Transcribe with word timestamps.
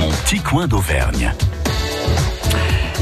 Mon 0.00 0.08
petit 0.08 0.40
coin 0.40 0.66
d'Auvergne. 0.66 1.34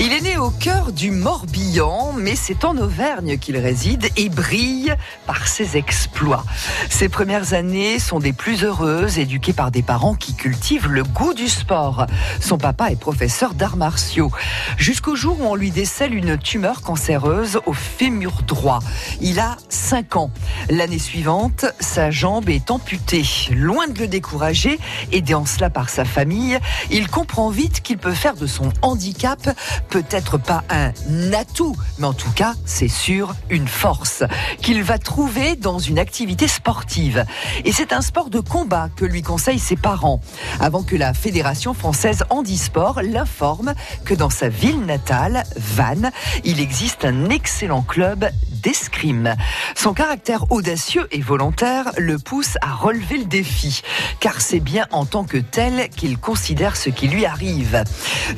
Il 0.01 0.13
est 0.13 0.21
né 0.21 0.39
au 0.39 0.51
cœur 0.51 0.93
du 0.93 1.11
Morbihan, 1.11 2.13
mais 2.17 2.37
c'est 2.37 2.65
en 2.65 2.77
Auvergne 2.77 3.37
qu'il 3.37 3.57
réside 3.57 4.09
et 4.17 4.29
brille 4.29 4.95
par 5.27 5.49
ses 5.49 5.77
exploits. 5.77 6.45
Ses 6.89 7.09
premières 7.09 7.53
années 7.53 7.99
sont 7.99 8.21
des 8.21 8.33
plus 8.33 8.63
heureuses, 8.63 9.19
éduquées 9.19 9.53
par 9.53 9.73
des 9.73 9.83
parents 9.83 10.15
qui 10.15 10.35
cultivent 10.37 10.87
le 10.87 11.03
goût 11.03 11.35
du 11.35 11.49
sport. 11.49 12.07
Son 12.41 12.59
papa 12.59 12.93
est 12.93 12.97
professeur 13.01 13.55
d'arts 13.55 13.77
martiaux. 13.77 14.31
Jusqu'au 14.77 15.17
jour 15.17 15.41
où 15.41 15.47
on 15.47 15.57
lui 15.57 15.73
décèle 15.73 16.15
une 16.15 16.39
tumeur 16.39 16.83
cancéreuse 16.83 17.59
au 17.67 17.73
fémur 17.73 18.43
droit. 18.47 18.79
Il 19.21 19.41
a 19.41 19.57
5 19.69 20.15
ans. 20.15 20.31
L'année 20.71 21.01
suivante, 21.01 21.65
sa 21.81 22.13
jambe 22.13 22.49
est 22.49 22.71
amputée. 22.71 23.25
Loin 23.51 23.89
de 23.89 23.99
le 23.99 24.07
décourager, 24.07 24.79
aidé 25.11 25.35
en 25.35 25.45
cela 25.45 25.71
par 25.71 25.89
sa 25.89 26.05
famille, 26.05 26.57
il 26.93 27.09
comprend 27.09 27.51
vite 27.51 27.81
qu'il 27.81 27.99
peut 27.99 28.13
faire 28.13 28.37
de 28.37 28.47
son 28.47 28.73
handicap 28.83 29.41
peut-être 29.89 30.39
pas 30.39 30.65
un 30.71 30.93
atout, 31.33 31.77
mais 31.99 32.07
en 32.07 32.13
tout 32.13 32.31
cas, 32.33 32.55
c'est 32.65 32.89
sûr, 32.89 33.35
une 33.51 33.69
force 33.69 34.23
qu'il 34.63 34.83
va 34.83 34.99
trouver 34.99 35.57
dans 35.57 35.79
une 35.79 35.99
activité 35.99 36.49
sportive. 36.49 37.25
Et 37.65 37.73
c'est 37.73 37.93
un 37.93 38.03
sport 38.03 38.31
de 38.31 38.41
combat 38.41 38.89
que 38.95 39.05
lui 39.05 39.23
conseillent 39.23 39.59
ses 39.59 39.77
parents, 39.77 40.21
avant 40.61 40.83
que 40.83 40.97
la 40.97 41.15
Fédération 41.15 41.75
française 41.75 42.25
handisport 42.31 43.01
l'informe 43.03 43.75
que 44.05 44.15
dans 44.15 44.31
sa 44.31 44.49
ville 44.49 44.81
natale, 44.85 45.45
Vannes, 45.57 46.11
il 46.45 46.61
existe 46.61 47.05
un 47.05 47.31
excellent 47.31 47.83
club 47.83 48.29
d'escrime. 48.63 49.35
Son 49.75 49.95
caractère 49.95 50.51
audacieux 50.51 51.07
et 51.11 51.21
volontaire 51.21 51.91
le 51.97 52.19
pousse 52.19 52.57
à 52.61 52.75
relever 52.75 53.19
le 53.19 53.25
défi, 53.25 53.83
car 54.21 54.41
c'est 54.41 54.61
bien 54.61 54.87
en 54.91 55.07
tant 55.07 55.25
que 55.25 55.39
tel 55.39 55.89
qu'il 55.91 56.19
considère 56.19 56.77
ce 56.77 56.91
qui 56.91 57.09
lui 57.09 57.25
arrive. 57.25 57.85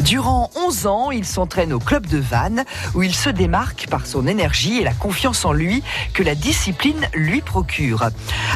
Durant 0.01 0.51
11 0.57 0.87
ans, 0.87 1.11
il 1.11 1.25
s'entraîne 1.41 1.73
au 1.73 1.79
club 1.79 2.07
de 2.07 2.19
Vannes, 2.19 2.67
où 2.95 3.03
il 3.03 3.15
se 3.15 3.31
démarque 3.31 3.87
par 3.89 4.07
son 4.07 4.27
énergie 4.27 4.81
et 4.81 4.85
la 4.85 4.93
confiance 4.93 5.47
en 5.47 5.55
lui 5.55 5.83
que 6.13 6.23
la 6.23 6.35
discipline 6.35 7.09
lui 7.15 7.41
procure. 7.41 8.11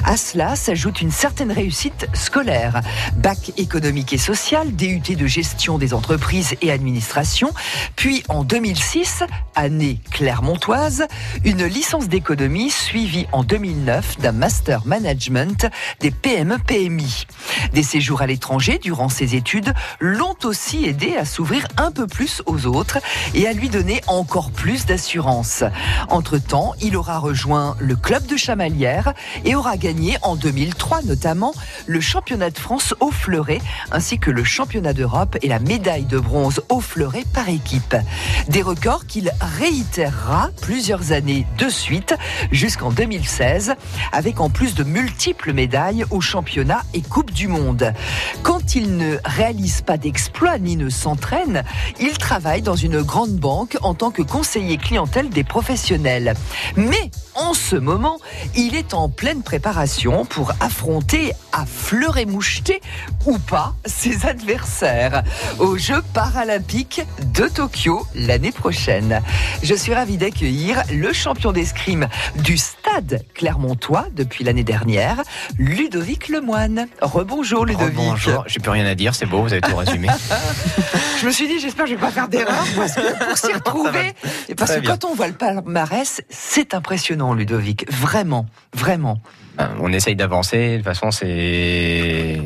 À 0.05 0.19
cela 0.19 0.55
s'ajoute 0.55 1.01
une 1.01 1.11
certaine 1.11 1.51
réussite 1.51 2.07
scolaire. 2.13 2.83
Bac 3.17 3.53
économique 3.57 4.13
et 4.13 4.19
social, 4.19 4.77
DUT 4.77 5.17
de 5.17 5.27
gestion 5.27 5.79
des 5.79 5.95
entreprises 5.95 6.57
et 6.61 6.71
administration, 6.71 7.55
puis 7.97 8.23
en 8.29 8.45
2006, 8.45 9.23
année 9.55 10.01
clermontoise, 10.11 11.07
une 11.43 11.65
licence 11.65 12.09
d'économie 12.09 12.71
suivie 12.71 13.27
en 13.33 13.45
2009 13.45 14.19
d'un 14.19 14.33
master 14.33 14.85
management 14.85 15.71
des 16.01 16.11
PME-PMI. 16.11 17.27
Des 17.73 17.83
séjours 17.83 18.21
à 18.21 18.27
l'étranger 18.27 18.79
durant 18.79 19.09
ses 19.09 19.37
études 19.37 19.73
l'ont 20.01 20.37
aussi 20.45 20.85
aidé 20.85 21.17
à 21.17 21.25
s'ouvrir 21.25 21.67
un 21.79 21.91
peu 21.91 22.07
plus 22.07 22.43
aux 22.45 22.64
et 23.35 23.47
à 23.47 23.53
lui 23.53 23.69
donner 23.69 24.01
encore 24.07 24.51
plus 24.51 24.87
d'assurance. 24.87 25.65
Entre-temps, 26.09 26.75
il 26.81 26.97
aura 26.97 27.19
rejoint 27.19 27.77
le 27.79 27.97
club 27.97 28.27
de 28.27 28.37
Chamalières 28.37 29.13
et 29.45 29.55
aura 29.55 29.77
gagné 29.77 30.17
en 30.23 30.37
2003 30.37 31.03
notamment 31.03 31.55
le 31.87 32.01
championnat 32.01 32.51
de 32.51 32.59
France 32.59 32.95
au 33.01 33.11
fleuret 33.11 33.61
ainsi 33.93 34.19
que 34.19 34.31
le 34.31 34.45
championnat 34.45 34.93
d'Europe 34.93 35.37
et 35.43 35.49
la 35.49 35.59
médaille 35.59 36.05
de 36.05 36.19
bronze 36.19 36.63
au 36.69 36.81
fleuret 36.81 37.25
par 37.33 37.49
équipe. 37.49 37.97
Des 38.49 38.63
records 38.63 39.07
qu'il 39.07 39.33
réitérera 39.59 40.51
plusieurs 40.63 41.13
années 41.13 41.47
de 41.59 41.69
suite 41.69 42.15
jusqu'en 42.51 42.91
2016 42.91 43.75
avec 44.13 44.41
en 44.41 44.51
plus 44.51 44.75
de 44.75 44.85
multiples 44.85 45.53
médailles 45.53 46.05
aux 46.11 46.21
championnats 46.21 46.83
et 46.95 47.03
Coupe 47.03 47.33
du 47.33 47.49
Monde. 47.49 47.93
Quand 48.43 48.75
il 48.75 48.97
ne 48.97 49.17
réalise 49.25 49.83
pas 49.83 49.97
d'exploits 49.97 50.59
ni 50.59 50.77
ne 50.77 50.89
s'entraîne, 50.89 51.63
il 52.01 52.17
travaille 52.19 52.54
dans 52.63 52.77
une 52.77 53.03
grande 53.03 53.33
banque 53.33 53.77
en 53.83 53.95
tant 53.95 54.11
que 54.11 54.23
conseiller 54.23 54.77
clientèle 54.77 55.31
des 55.31 55.45
professionnels. 55.45 56.35
Mais 56.77 57.11
en 57.35 57.53
ce 57.53 57.75
moment, 57.77 58.19
il 58.55 58.77
est 58.77 58.95
en 58.95 59.09
pleine 59.09 59.43
préparation 59.43 60.25
pour 60.25 60.53
affronter 60.61 61.33
à 61.53 61.67
fleur 61.67 62.17
et 62.17 62.27
moucheté 62.27 62.81
ou 63.27 63.39
pas 63.39 63.75
ses 63.85 64.27
adversaires 64.27 65.25
aux 65.59 65.77
Jeux 65.77 66.03
paralympiques 66.13 67.03
de 67.35 67.49
Tokyo 67.49 68.07
l'année 68.15 68.53
prochaine. 68.53 69.21
Je 69.63 69.75
suis 69.75 69.95
ravie 69.95 70.17
d'accueillir 70.17 70.83
le 70.93 71.13
champion 71.13 71.51
d'escrime 71.51 72.09
du 72.37 72.57
stade 72.57 73.25
clermontois 73.35 74.07
depuis 74.15 74.45
l'année 74.45 74.65
dernière, 74.65 75.23
Ludovic 75.59 76.29
Lemoine. 76.29 76.87
Rebonjour 77.01 77.65
Ludovic. 77.65 77.95
Bonjour, 77.95 78.45
j'ai 78.47 78.61
plus 78.61 78.71
rien 78.71 78.87
à 78.87 78.95
dire, 78.95 79.15
c'est 79.15 79.27
beau, 79.27 79.43
vous 79.43 79.53
avez 79.53 79.61
tout 79.61 79.77
résumé. 79.77 80.09
je 81.21 81.27
me 81.27 81.33
suis 81.33 81.49
dit, 81.49 81.59
j'espère 81.59 81.87
que 81.87 81.91
je 81.91 81.97
vais 81.97 82.01
pas 82.01 82.11
faire 82.11 82.29
parce 82.77 82.95
que 82.95 83.25
pour 83.25 83.37
s'y 83.37 83.53
retrouver, 83.53 84.13
parce 84.57 84.77
que 84.77 84.87
quand 84.87 85.05
on 85.05 85.15
voit 85.15 85.29
le 85.29 85.35
palmarès, 85.35 86.23
c'est 86.29 86.75
impressionnant 86.75 87.35
Ludovic, 87.35 87.91
vraiment, 87.91 88.47
vraiment. 88.75 89.21
Ben, 89.57 89.71
on 89.81 89.93
essaye 89.93 90.17
d'avancer, 90.17 90.73
de 90.73 90.77
toute 90.77 90.85
façon 90.85 91.11
c'est 91.11 92.41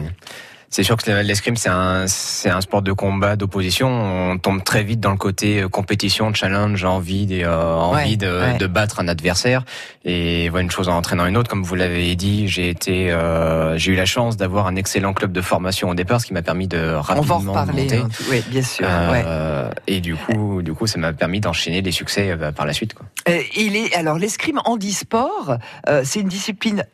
c'est 0.70 0.82
sûr 0.82 0.96
que 0.96 1.10
l'escrime, 1.22 1.56
c'est 1.56 1.70
un, 1.70 2.04
c'est 2.06 2.50
un 2.50 2.60
sport 2.60 2.82
de 2.82 2.92
combat, 2.92 3.36
d'opposition. 3.36 3.88
On 3.88 4.38
tombe 4.38 4.62
très 4.62 4.82
vite 4.82 5.00
dans 5.00 5.10
le 5.12 5.16
côté 5.16 5.62
euh, 5.62 5.68
compétition, 5.68 6.32
challenge, 6.34 6.84
envie, 6.84 7.24
des, 7.26 7.42
euh, 7.44 7.74
envie 7.74 8.16
de, 8.18 8.58
de, 8.58 8.66
battre 8.66 9.00
un 9.00 9.08
adversaire. 9.08 9.64
Et 10.04 10.48
voilà, 10.50 10.64
une 10.64 10.70
chose 10.70 10.88
en 10.88 10.96
entraînant 10.96 11.26
une 11.26 11.36
autre. 11.38 11.48
Comme 11.48 11.62
vous 11.62 11.74
l'avez 11.74 12.14
dit, 12.16 12.48
j'ai 12.48 12.68
été, 12.68 13.10
euh, 13.10 13.78
j'ai 13.78 13.92
eu 13.92 13.96
la 13.96 14.04
chance 14.04 14.36
d'avoir 14.36 14.66
un 14.66 14.76
excellent 14.76 15.14
club 15.14 15.32
de 15.32 15.40
formation 15.40 15.88
au 15.88 15.94
départ, 15.94 16.20
ce 16.20 16.26
qui 16.26 16.34
m'a 16.34 16.42
permis 16.42 16.68
de 16.68 16.78
rapidement 16.94 17.36
On 17.36 17.40
va 17.40 17.50
en 17.50 17.62
reparler, 17.62 17.82
monter. 17.84 17.96
hein, 17.98 18.08
oui, 18.30 18.44
bien 18.48 18.62
sûr. 18.62 18.86
Euh, 18.90 19.70
Et 19.86 20.00
du 20.00 20.16
coup, 20.16 20.60
du 20.62 20.74
coup, 20.74 20.86
ça 20.86 20.98
m'a 20.98 21.14
permis 21.14 21.40
d'enchaîner 21.40 21.80
des 21.80 21.92
succès 21.92 22.36
par 22.54 22.66
la 22.66 22.74
suite. 22.74 22.92
Quoi. 22.94 23.06
Il 23.56 23.74
est 23.74 23.94
alors 23.94 24.18
l'escrime 24.18 24.60
handisport, 24.64 25.56
c'est 26.04 26.20
une 26.20 26.28
discipline 26.28 26.84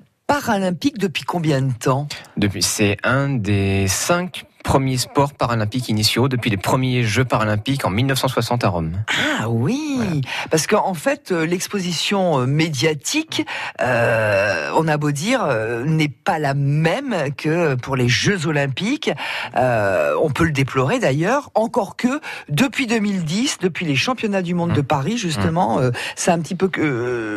paralympique 0.41 0.99
depuis 0.99 1.23
combien 1.23 1.63
de 1.63 1.73
temps? 1.73 2.09
Depuis, 2.37 2.61
c'est 2.61 2.97
un 3.05 3.29
des 3.29 3.87
cinq 3.87 4.47
premiers 4.75 4.97
sports 4.97 5.35
paralympiques 5.35 5.89
initiaux 5.89 6.27
depuis 6.27 6.51
les 6.51 6.57
premiers 6.57 7.05
Jeux 7.05 7.25
paralympiques 7.25 7.85
en 7.85 7.91
1960 7.91 8.65
à 8.65 8.69
Rome. 8.71 9.05
Ah 9.39 9.49
oui, 9.49 9.95
voilà. 9.99 10.21
parce 10.51 10.67
qu'en 10.67 10.95
fait, 10.95 11.31
euh, 11.31 11.47
l'exposition 11.47 12.41
euh, 12.41 12.47
médiatique, 12.47 13.47
euh, 13.81 14.71
on 14.75 14.89
a 14.89 14.97
beau 14.97 15.13
dire, 15.13 15.47
n'est 15.87 16.09
pas 16.09 16.41
la 16.41 16.55
même 16.55 17.15
que 17.37 17.77
pour 17.77 17.95
les 17.95 18.09
Jeux 18.09 18.49
olympiques. 18.49 19.13
Euh, 19.57 20.17
on 20.21 20.31
peut 20.31 20.43
le 20.43 20.51
déplorer 20.51 20.99
d'ailleurs, 20.99 21.53
encore 21.55 21.95
que 21.95 22.21
depuis 22.49 22.89
2010, 22.89 23.59
depuis 23.61 23.87
les 23.87 23.95
championnats 23.95 24.43
du 24.43 24.55
monde 24.55 24.73
mmh. 24.73 24.77
de 24.77 24.81
Paris, 24.81 25.19
justement, 25.19 25.79
mmh. 25.79 25.93
ça 26.17 26.33
a 26.33 26.35
un 26.35 26.41
petit 26.41 26.57
peu 26.57 26.69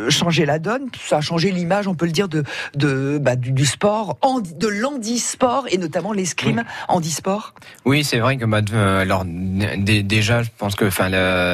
changé 0.09 0.47
la 0.47 0.57
donne, 0.57 0.89
ça 1.07 1.17
a 1.17 1.21
changé 1.21 1.51
l'image, 1.51 1.87
on 1.87 1.93
peut 1.93 2.07
le 2.07 2.11
dire, 2.13 2.29
de, 2.29 2.43
de 2.73 3.19
bah, 3.21 3.35
du, 3.35 3.51
du, 3.51 3.67
sport, 3.67 4.17
de 4.55 4.67
l'handisport 4.67 5.65
et 5.69 5.77
notamment 5.77 6.13
l'escrime 6.13 6.61
mmh. 6.61 6.65
handisport 6.87 7.26
sport 7.27 7.53
Oui, 7.85 8.03
c'est 8.03 8.19
vrai 8.19 8.37
que 8.37 8.45
bah, 8.45 8.61
euh, 8.71 9.01
alors 9.01 9.25
déjà, 9.25 10.43
je 10.43 10.49
pense 10.57 10.75
que 10.75 10.89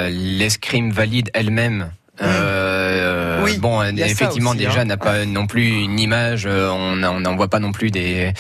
l'escrime 0.10 0.92
valide 0.92 1.30
elle-même. 1.34 1.92
Euh, 2.22 2.62
oui, 3.44 3.58
bon, 3.58 3.81
effectivement, 3.84 4.52
aussi, 4.52 4.59
déjà 4.59 4.81
hein. 4.81 4.86
n'a 4.86 4.98
pas 4.98 5.26
non 5.26 5.48
plus 5.48 5.84
une 5.84 6.00
image. 6.00 6.46
euh, 6.46 6.70
On 6.70 6.96
n'en 6.96 7.36
voit 7.36 7.48
pas 7.50 7.59
non 7.59 7.72
plus 7.72 7.92
des 7.92 8.34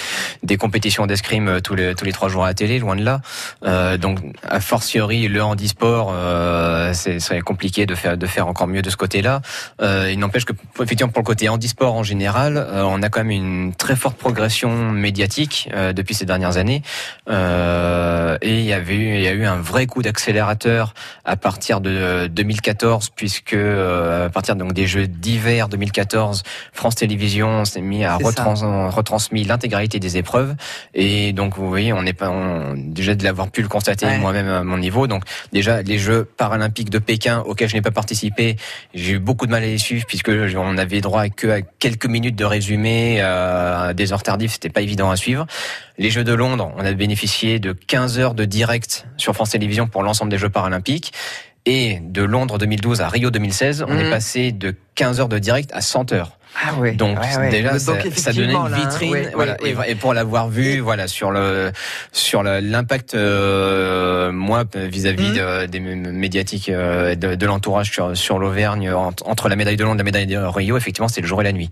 des 0.43 0.57
compétitions 0.57 1.05
d'escrime 1.05 1.47
euh, 1.47 1.59
tous 1.59 1.75
les 1.75 1.95
tous 1.95 2.05
les 2.05 2.11
trois 2.11 2.29
jours 2.29 2.43
à 2.43 2.47
la 2.47 2.53
télé, 2.53 2.79
loin 2.79 2.95
de 2.95 3.03
là. 3.03 3.21
Euh, 3.65 3.97
donc, 3.97 4.19
a 4.47 4.59
fortiori, 4.59 5.27
le 5.27 5.43
handisport, 5.43 6.11
euh, 6.13 6.91
c'est 6.93 7.19
serait 7.19 7.41
compliqué 7.41 7.85
de 7.85 7.95
faire 7.95 8.17
de 8.17 8.27
faire 8.27 8.47
encore 8.47 8.67
mieux 8.67 8.81
de 8.81 8.89
ce 8.89 8.97
côté-là. 8.97 9.41
Euh, 9.81 10.09
il 10.11 10.19
n'empêche 10.19 10.45
que 10.45 10.53
effectivement 10.81 11.11
pour 11.11 11.21
le 11.21 11.25
côté 11.25 11.49
handisport 11.49 11.93
en 11.93 12.03
général, 12.03 12.57
euh, 12.57 12.83
on 12.85 13.01
a 13.01 13.09
quand 13.09 13.21
même 13.23 13.31
une 13.31 13.73
très 13.73 13.95
forte 13.95 14.17
progression 14.17 14.91
médiatique 14.91 15.69
euh, 15.73 15.93
depuis 15.93 16.13
ces 16.15 16.25
dernières 16.25 16.57
années. 16.57 16.81
Euh, 17.29 18.37
et 18.41 18.59
il 18.59 18.65
y 18.65 18.73
avait 18.73 18.95
eu, 18.95 19.15
il 19.15 19.21
y 19.21 19.27
a 19.27 19.31
eu 19.31 19.45
un 19.45 19.57
vrai 19.57 19.85
coup 19.85 20.01
d'accélérateur 20.01 20.93
à 21.25 21.35
partir 21.35 21.81
de 21.81 22.27
2014, 22.27 23.09
puisque 23.15 23.53
euh, 23.53 24.27
à 24.27 24.29
partir 24.29 24.55
donc 24.55 24.73
des 24.73 24.87
Jeux 24.93 25.07
d'hiver 25.07 25.69
2014, 25.69 26.43
France 26.71 26.95
Télévisions 26.95 27.65
s'est 27.65 27.81
mis 27.81 28.05
à 28.05 28.17
retrans 28.17 28.89
retransmis 28.91 29.43
l'intégralité 29.43 29.99
des 29.99 30.17
épreuves. 30.17 30.55
Et 30.93 31.33
donc 31.33 31.57
vous 31.57 31.67
voyez, 31.67 31.93
on 31.93 32.03
n'est 32.03 32.13
pas 32.13 32.29
on, 32.29 32.75
déjà 32.77 33.15
de 33.15 33.23
l'avoir 33.23 33.49
pu 33.49 33.63
le 33.63 33.67
constater 33.67 34.05
ouais. 34.05 34.19
moi-même 34.19 34.47
à 34.47 34.63
mon 34.63 34.77
niveau. 34.77 35.07
Donc 35.07 35.23
déjà 35.51 35.81
les 35.81 35.97
Jeux 35.97 36.25
paralympiques 36.37 36.91
de 36.91 36.99
Pékin 36.99 37.39
auxquels 37.39 37.69
je 37.69 37.75
n'ai 37.75 37.81
pas 37.81 37.89
participé, 37.89 38.55
j'ai 38.93 39.13
eu 39.13 39.19
beaucoup 39.19 39.47
de 39.47 39.51
mal 39.51 39.63
à 39.63 39.65
les 39.65 39.79
suivre 39.79 40.05
puisque 40.07 40.29
on 40.29 40.77
avait 40.77 41.01
droit 41.01 41.27
que 41.29 41.47
à 41.47 41.61
quelques 41.61 42.05
minutes 42.05 42.35
de 42.35 42.45
résumé, 42.45 43.17
euh, 43.19 43.89
à 43.89 43.93
des 43.95 44.13
heures 44.13 44.21
tardives, 44.21 44.51
c'était 44.51 44.69
pas 44.69 44.81
évident 44.81 45.09
à 45.09 45.15
suivre. 45.15 45.47
Les 45.97 46.11
Jeux 46.11 46.23
de 46.23 46.33
Londres, 46.33 46.71
on 46.77 46.85
a 46.85 46.91
bénéficié 46.93 47.59
de 47.59 47.71
15 47.71 48.19
heures 48.19 48.33
de 48.35 48.45
direct 48.45 49.07
sur 49.17 49.33
France 49.33 49.49
Télévisions 49.49 49.87
pour 49.87 50.03
l'ensemble 50.03 50.29
des 50.29 50.37
Jeux 50.37 50.49
paralympiques. 50.49 51.13
Et 51.65 51.99
de 52.01 52.23
Londres 52.23 52.57
2012 52.57 53.01
à 53.01 53.07
Rio 53.07 53.31
2016, 53.31 53.85
on 53.87 53.93
mmh. 53.93 53.99
est 53.99 54.09
passé 54.09 54.51
de 54.51 54.75
15 54.95 55.21
heures 55.21 55.29
de 55.29 55.39
direct 55.39 55.71
à 55.73 55.81
100 55.81 56.11
heures. 56.11 56.37
Ah 56.55 56.73
oui. 56.77 56.95
Donc 56.95 57.17
déjà, 57.49 57.79
ça, 57.79 57.93
donne 58.33 58.49
une 58.49 58.75
vitrine. 58.75 59.31
voilà, 59.33 59.57
et, 59.87 59.95
pour 59.95 60.13
l'avoir 60.13 60.49
vu, 60.49 60.79
voilà, 60.79 61.07
sur 61.07 61.31
le 61.31 61.71
sur 62.11 62.43
l'impact, 62.43 63.15
euh, 63.15 64.31
moi, 64.31 64.63
vis-à-vis 64.75 65.39
mmh. 65.39 65.67
des 65.67 65.79
médiatiques 65.79 66.69
de, 66.69 67.35
de 67.35 67.45
l'entourage 67.45 67.91
sur, 67.91 68.15
sur 68.15 68.39
l'Auvergne, 68.39 68.91
entre 68.91 69.49
la 69.49 69.55
médaille 69.55 69.77
de 69.77 69.83
Londres 69.83 69.95
et 69.95 69.99
la 69.99 70.03
médaille 70.03 70.27
de 70.27 70.37
Rio, 70.37 70.77
effectivement, 70.77 71.07
c'est 71.07 71.21
le 71.21 71.27
jour 71.27 71.41
et 71.41 71.43
la 71.43 71.53
nuit. 71.53 71.69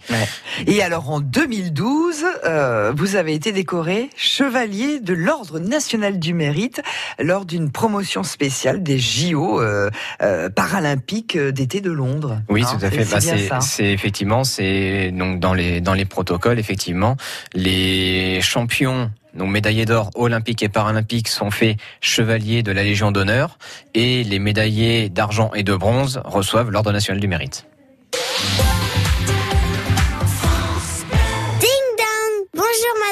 Et 0.68 0.82
alors 0.82 1.10
en 1.10 1.20
2012, 1.20 2.26
euh, 2.46 2.94
vous 2.96 3.16
avez 3.16 3.34
été 3.34 3.52
décoré 3.52 4.10
chevalier 4.16 5.00
de 5.00 5.14
l'Ordre 5.14 5.60
national 5.60 6.20
du 6.20 6.34
mérite 6.34 6.82
lors 7.20 7.46
d'une 7.46 7.72
promotion 7.72 8.24
spéciale 8.24 8.84
des 8.84 9.00
JO 9.00 9.62
euh, 9.62 9.90
euh, 10.22 10.50
paralympiques 10.50 11.38
d'été 11.38 11.82
de 11.82 11.92
Londres. 11.92 12.42
Oui, 12.50 12.62
tout 12.62 12.86
à 12.86 12.90
fait. 12.90 13.06
Bah, 13.50 13.60
c'est 13.62 13.92
effectivement, 13.92 14.44
c'est 14.44 14.71
donc 15.12 15.40
dans 15.40 15.54
les 15.54 15.82
dans 15.82 15.94
les 15.94 16.06
protocoles, 16.06 16.60
effectivement, 16.60 17.18
les 17.54 18.42
champions 18.42 19.12
donc 19.34 19.50
médaillés 19.50 19.86
d'or 19.86 20.10
olympiques 20.16 20.64
et 20.64 20.70
paralympiques 20.70 21.30
sont 21.30 21.52
faits 21.52 21.78
chevaliers 22.02 22.64
de 22.64 22.72
la 22.72 22.84
Légion 22.84 23.12
d'honneur 23.12 23.58
et 23.94 24.24
les 24.24 24.40
médaillés 24.40 25.10
d'argent 25.10 25.52
et 25.56 25.64
de 25.64 25.76
bronze 25.76 26.22
reçoivent 26.26 26.70
l'Ordre 26.70 26.92
national 26.92 27.20
du 27.20 27.28
mérite. 27.28 27.66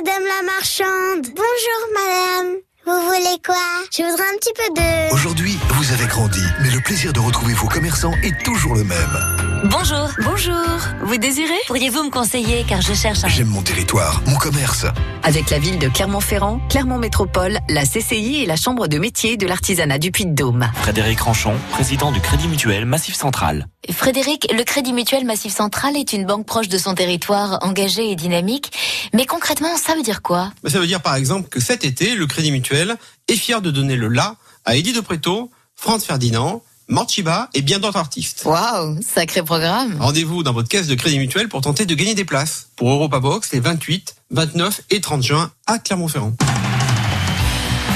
Madame 0.02 0.24
la 0.24 0.46
marchande. 0.46 1.28
Bonjour, 1.36 1.82
madame. 1.94 2.56
Vous 2.86 3.06
voulez 3.06 3.38
quoi? 3.46 3.56
Je 3.92 4.04
voudrais 4.04 4.24
un 4.24 4.38
petit 4.40 4.54
peu 4.56 4.82
de... 4.82 5.14
Aujourd'hui, 5.14 5.58
vous 5.72 5.92
avez 5.92 6.06
grandi, 6.08 6.42
mais 6.62 6.70
le 6.70 6.80
plaisir 6.80 7.12
de 7.12 7.20
retrouver 7.20 7.54
vos 7.54 7.68
commerçants 7.68 8.14
est 8.24 8.42
toujours 8.46 8.76
le 8.76 8.86
même. 8.86 9.49
Bonjour. 9.66 10.10
Bonjour. 10.24 10.56
Vous 11.02 11.18
désirez? 11.18 11.60
Pourriez-vous 11.68 12.04
me 12.04 12.10
conseiller 12.10 12.64
car 12.66 12.82
je 12.82 12.94
cherche 12.94 13.26
un... 13.26 13.28
J'aime 13.28 13.50
mon 13.50 13.62
territoire, 13.62 14.22
mon 14.26 14.38
commerce. 14.38 14.86
Avec 15.24 15.50
la 15.50 15.60
ville 15.60 15.78
de 15.78 15.90
Clermont-Ferrand, 15.90 16.62
Clermont 16.70 16.98
Métropole, 16.98 17.60
la 17.68 17.84
CCI 17.84 18.44
et 18.44 18.46
la 18.46 18.56
Chambre 18.56 18.88
de 18.88 18.98
métier 18.98 19.36
de 19.36 19.46
l'artisanat 19.46 19.98
du 19.98 20.12
Puy-de-Dôme. 20.12 20.72
Frédéric 20.76 21.20
Ranchon, 21.20 21.56
président 21.72 22.14
du 22.14 22.22
Crédit 22.22 22.48
Mutuel 22.48 22.86
Massif 22.86 23.16
Central. 23.16 23.68
Frédéric, 23.92 24.48
le 24.56 24.64
Crédit 24.64 24.94
Mutuel 24.94 25.26
Massif 25.26 25.54
Central 25.54 25.98
est 25.98 26.14
une 26.14 26.26
banque 26.26 26.46
proche 26.46 26.70
de 26.70 26.78
son 26.78 26.96
territoire, 26.96 27.60
engagée 27.62 28.10
et 28.12 28.16
dynamique. 28.16 28.72
Mais 29.14 29.26
concrètement, 29.26 29.76
ça 29.76 29.94
veut 29.94 30.04
dire 30.04 30.22
quoi? 30.22 30.54
Ça 30.68 30.80
veut 30.80 30.88
dire 30.88 31.02
par 31.02 31.16
exemple 31.16 31.50
que 31.50 31.60
cet 31.60 31.84
été, 31.84 32.16
le 32.16 32.28
Crédit 32.28 32.54
Mutuel 32.54 32.96
est 33.28 33.36
fier 33.36 33.62
de 33.62 33.72
donner 33.72 33.98
le 33.98 34.08
la 34.08 34.36
à 34.64 34.78
Eddie 34.78 34.94
de 34.94 35.02
Préto, 35.02 35.52
Franz 35.76 36.06
Ferdinand, 36.06 36.62
Morchiba 36.90 37.50
et 37.54 37.62
bien 37.62 37.80
d'autres 37.80 37.98
artistes. 37.98 38.44
Waouh, 38.46 39.00
sacré 39.02 39.44
programme. 39.44 39.96
Rendez-vous 40.00 40.42
dans 40.44 40.54
votre 40.54 40.68
caisse 40.68 40.88
de 40.88 40.96
crédit 40.96 41.20
mutuel 41.20 41.48
pour 41.48 41.62
tenter 41.62 41.86
de 41.86 41.94
gagner 41.94 42.16
des 42.16 42.26
places 42.26 42.70
pour 42.76 42.90
Europa 42.90 43.20
Box 43.20 43.52
les 43.54 43.60
28, 43.60 44.16
29 44.32 44.82
et 44.90 45.00
30 45.00 45.24
juin 45.24 45.52
à 45.68 45.78
Clermont-Ferrand. 45.78 46.34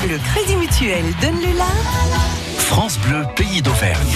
Le 0.08 0.18
crédit 0.32 0.56
mutuel 0.56 1.04
donne 1.22 1.42
le 1.42 1.58
la. 1.58 1.66
France 2.60 3.00
Bleu, 3.00 3.24
pays 3.36 3.62
d'Auvergne. 3.62 4.14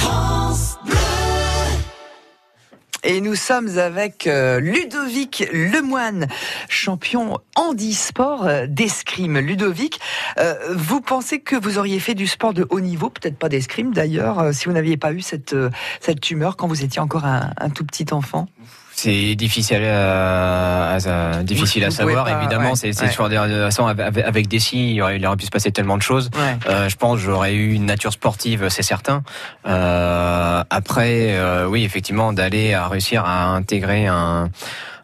Et 3.09 3.21
nous 3.21 3.35
sommes 3.35 3.77
avec 3.77 4.27
euh, 4.27 4.59
Ludovic 4.59 5.47
Lemoine, 5.53 6.27
champion 6.67 7.37
handisport 7.55 8.45
euh, 8.45 8.65
d'escrime. 8.67 9.39
Ludovic, 9.39 10.01
euh, 10.39 10.55
vous 10.75 10.99
pensez 10.99 11.39
que 11.39 11.55
vous 11.55 11.77
auriez 11.77 12.01
fait 12.01 12.15
du 12.15 12.27
sport 12.27 12.53
de 12.53 12.67
haut 12.69 12.81
niveau, 12.81 13.09
peut-être 13.09 13.37
pas 13.37 13.47
d'escrime 13.47 13.93
d'ailleurs, 13.93 14.53
si 14.53 14.65
vous 14.65 14.73
n'aviez 14.73 14.97
pas 14.97 15.13
eu 15.13 15.21
cette, 15.21 15.55
cette 16.01 16.19
tumeur 16.19 16.57
quand 16.57 16.67
vous 16.67 16.83
étiez 16.83 16.99
encore 16.99 17.23
un 17.23 17.69
tout 17.73 17.85
petit 17.85 18.07
enfant? 18.11 18.49
C'est 18.97 19.35
difficile 19.35 19.83
à, 19.83 20.97
difficile 21.43 21.83
à 21.83 21.91
savoir. 21.91 22.27
Évidemment, 22.41 22.73
c'est 22.73 22.93
sur 22.93 23.29
des 23.29 23.37
avec, 23.37 24.17
avec 24.25 24.47
des 24.47 24.57
si, 24.59 24.95
il 24.95 25.01
aurait, 25.01 25.37
pu 25.37 25.45
se 25.45 25.51
passer 25.51 25.71
tellement 25.71 25.97
de 25.97 26.01
choses. 26.01 26.31
Euh, 26.67 26.89
je 26.89 26.95
pense 26.95 27.19
j'aurais 27.19 27.53
eu 27.53 27.73
une 27.73 27.85
nature 27.85 28.11
sportive, 28.11 28.69
c'est 28.69 28.81
certain. 28.81 29.21
Euh, 29.67 30.63
après, 30.69 31.35
euh, 31.37 31.67
oui, 31.67 31.83
effectivement, 31.83 32.33
d'aller 32.33 32.73
à 32.73 32.87
réussir 32.87 33.23
à 33.23 33.53
intégrer 33.53 34.07
un 34.07 34.49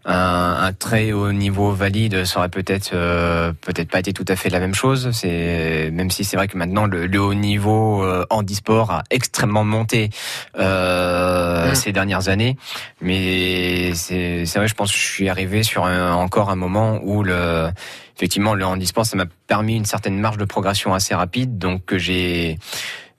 un, 0.05 0.57
un, 0.63 0.73
très 0.73 1.11
haut 1.13 1.31
niveau 1.31 1.71
valide 1.71 2.25
ça 2.25 2.39
aurait 2.39 2.49
peut-être 2.49 2.91
euh, 2.93 3.53
peut-être 3.61 3.89
pas 3.89 3.99
été 3.99 4.11
tout 4.13 4.25
à 4.27 4.35
fait 4.35 4.49
la 4.49 4.59
même 4.59 4.75
chose. 4.75 5.11
C'est 5.13 5.89
même 5.91 6.11
si 6.11 6.23
c'est 6.23 6.37
vrai 6.37 6.47
que 6.47 6.57
maintenant 6.57 6.85
le, 6.85 7.07
le 7.07 7.21
haut 7.21 7.33
niveau 7.33 8.03
euh, 8.03 8.25
handisport 8.29 8.91
a 8.91 9.03
extrêmement 9.09 9.63
monté 9.63 10.09
euh, 10.59 11.71
mmh. 11.71 11.75
ces 11.75 11.91
dernières 11.91 12.27
années, 12.27 12.57
mais 13.01 13.93
c'est 13.93 14.45
vrai, 14.55 14.67
je 14.67 14.73
pense 14.73 14.91
que 14.91 14.97
je 14.97 15.03
suis 15.03 15.29
arrivé 15.29 15.63
sur 15.63 15.83
encore 15.83 16.49
un 16.49 16.55
moment 16.55 16.99
où 17.03 17.23
le 17.23 17.69
effectivement 18.15 18.53
le 18.53 18.65
handisport 18.65 19.05
ça 19.05 19.17
m'a 19.17 19.25
permis 19.47 19.75
une 19.75 19.85
certaine 19.85 20.19
marge 20.19 20.37
de 20.37 20.45
progression 20.45 20.93
assez 20.93 21.15
rapide, 21.15 21.57
donc 21.57 21.85
que 21.85 21.97
j'ai 21.97 22.57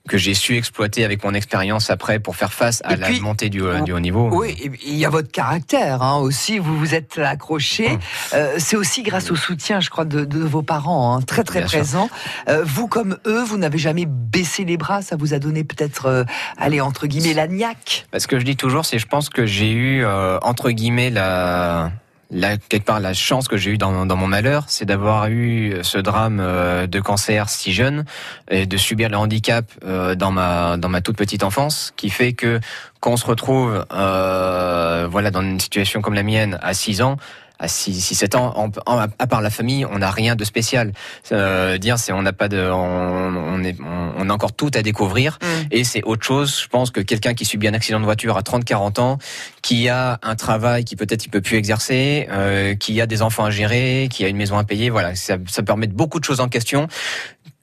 que 0.07 0.17
j'ai 0.17 0.33
su 0.33 0.55
exploiter 0.55 1.03
avec 1.03 1.23
mon 1.23 1.33
expérience 1.33 1.89
après 1.89 2.19
pour 2.19 2.35
faire 2.35 2.53
face 2.53 2.81
à 2.85 2.95
la 2.95 3.09
montée 3.21 3.49
du, 3.49 3.61
du, 3.83 3.91
haut 3.91 3.99
niveau. 3.99 4.29
Oui, 4.31 4.55
il 4.85 4.95
y 4.95 5.05
a 5.05 5.09
votre 5.09 5.31
caractère 5.31 6.01
hein, 6.01 6.17
aussi. 6.17 6.59
Vous 6.59 6.77
vous 6.77 6.93
êtes 6.93 7.17
accroché. 7.17 7.91
Hum. 7.91 7.99
Euh, 8.33 8.55
c'est 8.59 8.75
aussi 8.75 9.03
grâce 9.03 9.31
au 9.31 9.35
soutien, 9.35 9.79
je 9.79 9.89
crois, 9.89 10.05
de, 10.05 10.25
de 10.25 10.39
vos 10.39 10.61
parents, 10.61 11.15
hein, 11.15 11.21
très 11.21 11.43
très 11.43 11.63
présents. 11.63 12.09
Euh, 12.47 12.63
vous 12.65 12.87
comme 12.87 13.17
eux, 13.25 13.43
vous 13.43 13.57
n'avez 13.57 13.77
jamais 13.77 14.05
baissé 14.05 14.65
les 14.65 14.77
bras. 14.77 15.01
Ça 15.01 15.15
vous 15.15 15.33
a 15.33 15.39
donné 15.39 15.63
peut-être, 15.63 16.05
euh, 16.05 16.23
allez 16.57 16.81
entre 16.81 17.07
guillemets, 17.07 17.33
la 17.33 17.47
niaque? 17.47 18.05
Ce 18.17 18.27
que 18.27 18.39
je 18.39 18.45
dis 18.45 18.55
toujours, 18.55 18.85
c'est 18.85 18.99
je 18.99 19.07
pense 19.07 19.29
que 19.29 19.45
j'ai 19.45 19.71
eu 19.71 20.03
euh, 20.03 20.37
entre 20.41 20.71
guillemets 20.71 21.09
la 21.09 21.91
la, 22.31 22.57
quelque 22.57 22.85
part 22.85 22.99
la 22.99 23.13
chance 23.13 23.47
que 23.47 23.57
j'ai 23.57 23.71
eue 23.71 23.77
dans, 23.77 24.05
dans, 24.05 24.15
mon 24.15 24.27
malheur, 24.27 24.65
c'est 24.67 24.85
d'avoir 24.85 25.27
eu 25.27 25.75
ce 25.83 25.97
drame 25.97 26.39
euh, 26.39 26.87
de 26.87 26.99
cancer 26.99 27.49
si 27.49 27.73
jeune 27.73 28.05
et 28.49 28.65
de 28.65 28.77
subir 28.77 29.09
le 29.09 29.17
handicap 29.17 29.65
euh, 29.85 30.15
dans 30.15 30.31
ma 30.31 30.77
dans 30.77 30.89
ma 30.89 31.01
toute 31.01 31.17
petite 31.17 31.43
enfance, 31.43 31.93
qui 31.95 32.09
fait 32.09 32.33
que 32.33 32.59
quand 32.99 33.11
on 33.11 33.17
se 33.17 33.25
retrouve 33.25 33.85
euh, 33.93 35.07
voilà 35.09 35.31
dans 35.31 35.41
une 35.41 35.59
situation 35.59 36.01
comme 36.01 36.15
la 36.15 36.23
mienne 36.23 36.59
à 36.61 36.73
6 36.73 37.01
ans, 37.01 37.17
à 37.59 37.67
6, 37.67 38.01
7 38.01 38.35
ans, 38.35 38.71
à 38.85 39.27
part 39.27 39.41
la 39.41 39.49
famille, 39.49 39.85
on 39.85 39.99
n'a 39.99 40.11
rien 40.11 40.35
de 40.35 40.43
spécial. 40.43 40.91
Euh, 41.31 41.77
dire, 41.77 41.97
c'est 41.97 42.11
on 42.11 42.21
n'a 42.21 42.33
pas 42.33 42.47
de, 42.47 42.69
on, 42.71 43.63
est, 43.63 43.75
on, 43.81 44.29
a 44.29 44.33
encore 44.33 44.53
tout 44.53 44.71
à 44.73 44.81
découvrir, 44.81 45.39
mm. 45.41 45.45
et 45.71 45.83
c'est 45.83 46.03
autre 46.03 46.23
chose. 46.23 46.61
Je 46.61 46.67
pense 46.67 46.91
que 46.91 47.01
quelqu'un 47.01 47.33
qui 47.33 47.45
subit 47.45 47.67
un 47.67 47.73
accident 47.73 47.99
de 47.99 48.05
voiture 48.05 48.37
à 48.37 48.41
30-40 48.41 48.99
ans, 48.99 49.17
qui 49.61 49.89
a 49.89 50.19
un 50.21 50.35
travail 50.35 50.85
qui 50.85 50.95
peut-être 50.95 51.25
il 51.25 51.29
peut 51.29 51.41
plus 51.41 51.57
exercer, 51.57 52.27
euh, 52.31 52.75
qui 52.75 52.99
a 53.01 53.05
des 53.05 53.21
enfants 53.21 53.45
à 53.45 53.51
gérer, 53.51 54.07
qui 54.11 54.25
a 54.25 54.27
une 54.27 54.37
maison 54.37 54.57
à 54.57 54.63
payer, 54.63 54.89
voilà, 54.89 55.15
ça, 55.15 55.37
ça 55.47 55.63
peut 55.63 55.73
remettre 55.73 55.93
beaucoup 55.93 56.19
de 56.19 56.25
choses 56.25 56.39
en 56.39 56.47
question 56.47 56.87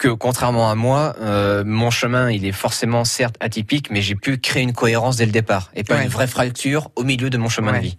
que 0.02 0.08
contrairement 0.08 0.68
à 0.68 0.74
moi, 0.74 1.14
euh, 1.20 1.62
mon 1.64 1.92
chemin, 1.92 2.28
il 2.28 2.44
est 2.44 2.50
forcément 2.50 3.04
certes 3.04 3.36
atypique, 3.38 3.88
mais 3.92 4.02
j'ai 4.02 4.16
pu 4.16 4.36
créer 4.38 4.64
une 4.64 4.72
cohérence 4.72 5.16
dès 5.18 5.26
le 5.26 5.30
départ 5.30 5.70
et 5.76 5.84
pas 5.84 6.02
une 6.02 6.08
vraie 6.08 6.26
fracture 6.26 6.90
au 6.96 7.04
milieu 7.04 7.30
de 7.30 7.38
mon 7.38 7.48
chemin 7.48 7.74
de 7.74 7.78
vie. 7.78 7.96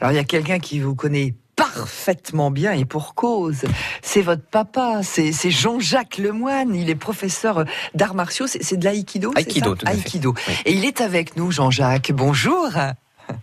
Alors 0.00 0.10
il 0.10 0.14
y 0.14 0.18
a 0.18 0.24
quelqu'un 0.24 0.58
qui 0.58 0.80
vous 0.80 0.94
connaît 0.94 1.34
parfaitement 1.54 2.50
bien 2.50 2.72
et 2.72 2.86
pour 2.86 3.14
cause. 3.14 3.60
C'est 4.00 4.22
votre 4.22 4.42
papa, 4.42 5.02
c'est 5.02 5.50
Jean-Jacques 5.50 6.16
Lemoine, 6.16 6.74
il 6.74 6.88
est 6.88 6.94
professeur 6.94 7.66
d'arts 7.94 8.14
martiaux, 8.14 8.46
c'est 8.46 8.78
de 8.78 8.84
l'aïkido 8.86 9.32
Aïkido, 9.36 9.74
tout 9.74 9.84
à 9.84 9.90
Aïkido. 9.90 10.34
Et 10.64 10.72
il 10.72 10.86
est 10.86 11.02
avec 11.02 11.36
nous, 11.36 11.50
Jean-Jacques. 11.50 12.12
Bonjour. 12.12 12.70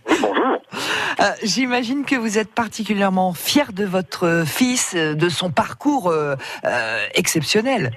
bonjour. 0.08 0.56
Euh, 1.20 1.24
j'imagine 1.42 2.04
que 2.04 2.16
vous 2.16 2.38
êtes 2.38 2.52
particulièrement 2.52 3.32
fier 3.32 3.72
de 3.72 3.84
votre 3.84 4.44
fils, 4.46 4.94
de 4.94 5.28
son 5.28 5.50
parcours 5.50 6.08
euh, 6.08 6.34
euh, 6.64 6.98
exceptionnel. 7.14 7.90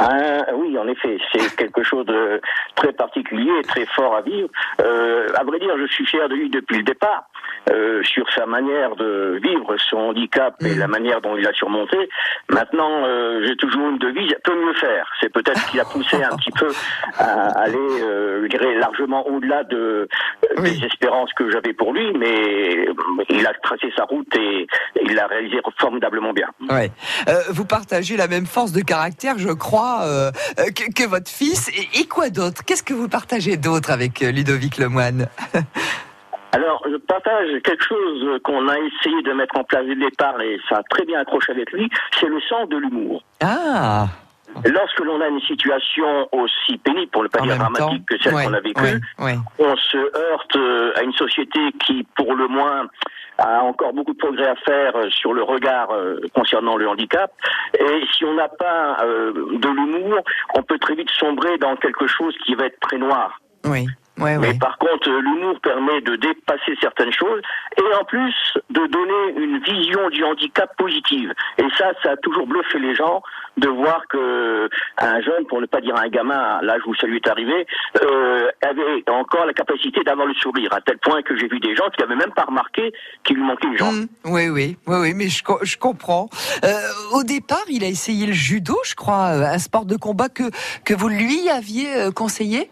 Ah, 0.00 0.44
oui, 0.54 0.78
en 0.78 0.86
effet, 0.86 1.18
c'est 1.32 1.56
quelque 1.56 1.82
chose 1.82 2.06
de 2.06 2.40
très 2.76 2.92
particulier, 2.92 3.50
très 3.66 3.84
fort 3.86 4.14
à 4.14 4.22
vivre. 4.22 4.48
à 4.78 5.44
vrai 5.44 5.58
dire, 5.58 5.76
je 5.78 5.86
suis 5.86 6.06
fier 6.06 6.28
de 6.28 6.34
lui 6.34 6.50
depuis 6.50 6.78
le 6.78 6.84
départ. 6.84 7.28
Euh, 7.70 8.02
sur 8.02 8.24
sa 8.32 8.46
manière 8.46 8.96
de 8.96 9.38
vivre 9.42 9.76
son 9.90 9.98
handicap 9.98 10.54
et 10.60 10.74
mm. 10.74 10.78
la 10.78 10.86
manière 10.86 11.20
dont 11.20 11.36
il 11.36 11.46
a 11.46 11.52
surmonté. 11.52 12.08
Maintenant, 12.48 13.04
euh, 13.04 13.44
j'ai 13.46 13.56
toujours 13.56 13.90
une 13.90 13.98
devise, 13.98 14.34
peut 14.42 14.54
mieux 14.54 14.72
faire. 14.74 15.10
C'est 15.20 15.30
peut-être 15.30 15.58
ce 15.58 15.70
qui 15.72 15.80
a 15.80 15.84
poussé 15.84 16.22
un 16.22 16.34
petit 16.36 16.52
peu 16.52 16.68
à 17.18 17.48
aller, 17.60 17.76
euh, 17.76 18.42
je 18.42 18.48
dirais, 18.48 18.74
largement 18.76 19.26
au-delà 19.26 19.64
de, 19.64 20.08
des 20.60 20.84
espérances 20.84 21.32
que 21.34 21.50
j'avais 21.50 21.72
pour 21.72 21.92
lui, 21.92 22.12
mais 22.18 22.86
il 23.28 23.46
a 23.46 23.52
tracé 23.62 23.92
sa 23.96 24.04
route 24.04 24.34
et 24.36 24.66
il 25.02 25.14
l'a 25.14 25.26
réalisé 25.26 25.60
formidablement 25.78 26.32
bien. 26.32 26.48
Ouais. 26.70 26.90
vous 27.50 27.64
partagez 27.64 28.16
la 28.16 28.28
même 28.28 28.46
force 28.46 28.72
de 28.72 28.80
caractère, 28.80 29.38
je 29.38 29.50
crois, 29.50 30.30
que, 30.56 30.92
que, 30.92 31.08
votre 31.08 31.30
fils. 31.30 31.68
Et, 31.68 32.00
et 32.00 32.06
quoi 32.06 32.30
d'autre? 32.30 32.64
Qu'est-ce 32.64 32.82
que 32.82 32.94
vous 32.94 33.08
partagez 33.08 33.56
d'autre 33.56 33.90
avec 33.90 34.20
Ludovic 34.20 34.78
Lemoine? 34.78 35.28
Alors, 36.52 36.82
je 36.90 36.96
partage 36.96 37.48
quelque 37.62 37.84
chose 37.84 38.40
qu'on 38.42 38.68
a 38.68 38.76
essayé 38.78 39.22
de 39.22 39.32
mettre 39.32 39.56
en 39.56 39.64
place 39.64 39.84
dès 39.84 39.94
le 39.94 40.08
départ 40.10 40.40
et 40.40 40.58
ça 40.68 40.76
a 40.76 40.82
très 40.88 41.04
bien 41.04 41.20
accroché 41.20 41.52
avec 41.52 41.70
lui, 41.72 41.88
c'est 42.18 42.26
le 42.26 42.40
sens 42.48 42.68
de 42.68 42.78
l'humour. 42.78 43.22
Ah 43.40 44.08
lorsque 44.64 45.00
l'on 45.00 45.20
a 45.20 45.28
une 45.28 45.40
situation 45.40 46.28
aussi 46.32 46.78
pénible, 46.78 47.10
pour 47.10 47.22
ne 47.22 47.28
pas 47.28 47.40
dire 47.40 47.56
dramatique 47.56 48.06
que 48.06 48.18
celle 48.22 48.32
qu'on 48.32 48.54
a 48.54 48.60
vécue, 48.60 49.00
on 49.58 49.76
se 49.76 49.98
heurte 50.16 50.56
euh, 50.56 50.92
à 50.96 51.02
une 51.02 51.12
société 51.12 51.60
qui, 51.84 52.06
pour 52.16 52.34
le 52.34 52.48
moins, 52.48 52.88
a 53.38 53.62
encore 53.62 53.92
beaucoup 53.92 54.12
de 54.12 54.18
progrès 54.18 54.48
à 54.48 54.56
faire 54.56 54.96
euh, 54.96 55.08
sur 55.10 55.32
le 55.32 55.42
regard 55.42 55.90
euh, 55.90 56.20
concernant 56.34 56.76
le 56.76 56.88
handicap. 56.88 57.32
Et 57.78 58.04
si 58.16 58.24
on 58.24 58.34
n'a 58.34 58.48
pas 58.48 58.98
de 59.02 59.68
l'humour, 59.68 60.22
on 60.54 60.62
peut 60.62 60.78
très 60.78 60.94
vite 60.94 61.10
sombrer 61.10 61.58
dans 61.58 61.76
quelque 61.76 62.06
chose 62.06 62.34
qui 62.44 62.54
va 62.54 62.66
être 62.66 62.80
très 62.80 62.98
noir. 62.98 63.40
Oui. 63.64 63.86
Mais 64.18 64.54
par 64.58 64.78
contre, 64.78 65.08
l'humour 65.10 65.60
permet 65.60 66.00
de 66.00 66.16
dépasser 66.16 66.74
certaines 66.80 67.12
choses 67.12 67.40
et 67.76 67.94
en 67.94 68.04
plus 68.04 68.34
de 68.70 68.86
donner 68.86 69.42
une 69.42 69.58
vision 69.58 70.08
du 70.10 70.24
handicap 70.24 70.76
positive. 70.76 71.32
Et 71.58 71.66
ça, 71.76 71.92
ça 72.02 72.12
a 72.12 72.16
toujours 72.16 72.46
bluffé 72.46 72.78
les 72.78 72.94
gens 72.94 73.22
de 73.56 73.68
voir 73.68 74.06
que 74.08 74.68
un 74.98 75.20
jeune, 75.20 75.46
pour 75.48 75.60
ne 75.60 75.66
pas 75.66 75.80
dire 75.80 75.96
un 75.96 76.08
gamin, 76.08 76.38
à 76.38 76.62
l'âge 76.62 76.82
où 76.86 76.94
ça 76.94 77.06
lui 77.06 77.16
est 77.16 77.28
arrivé, 77.28 77.66
euh, 78.02 78.48
avait 78.62 79.04
encore 79.10 79.46
la 79.46 79.52
capacité 79.52 80.02
d'avoir 80.04 80.26
le 80.26 80.34
sourire, 80.34 80.72
à 80.72 80.80
tel 80.80 80.98
point 80.98 81.22
que 81.22 81.36
j'ai 81.36 81.48
vu 81.48 81.58
des 81.60 81.74
gens 81.74 81.88
qui 81.90 82.00
n'avaient 82.00 82.16
même 82.16 82.32
pas 82.32 82.44
remarqué 82.44 82.92
qu'il 83.24 83.36
lui 83.36 83.44
manquait 83.44 83.66
une 83.66 83.78
jambe. 83.78 83.94
Mmh. 83.94 84.06
oui, 84.24 84.48
oui, 84.48 84.76
oui, 84.86 84.96
oui, 85.00 85.14
mais 85.14 85.28
je, 85.28 85.42
je 85.62 85.76
comprends. 85.76 86.28
Euh, 86.64 86.68
au 87.12 87.22
départ, 87.24 87.64
il 87.68 87.84
a 87.84 87.88
essayé 87.88 88.26
le 88.26 88.32
judo, 88.32 88.76
je 88.84 88.94
crois, 88.94 89.28
euh, 89.28 89.44
un 89.44 89.58
sport 89.58 89.84
de 89.84 89.96
combat 89.96 90.28
que, 90.28 90.44
que 90.84 90.94
vous 90.94 91.08
lui 91.08 91.48
aviez 91.48 91.94
euh, 91.96 92.10
conseillé? 92.10 92.70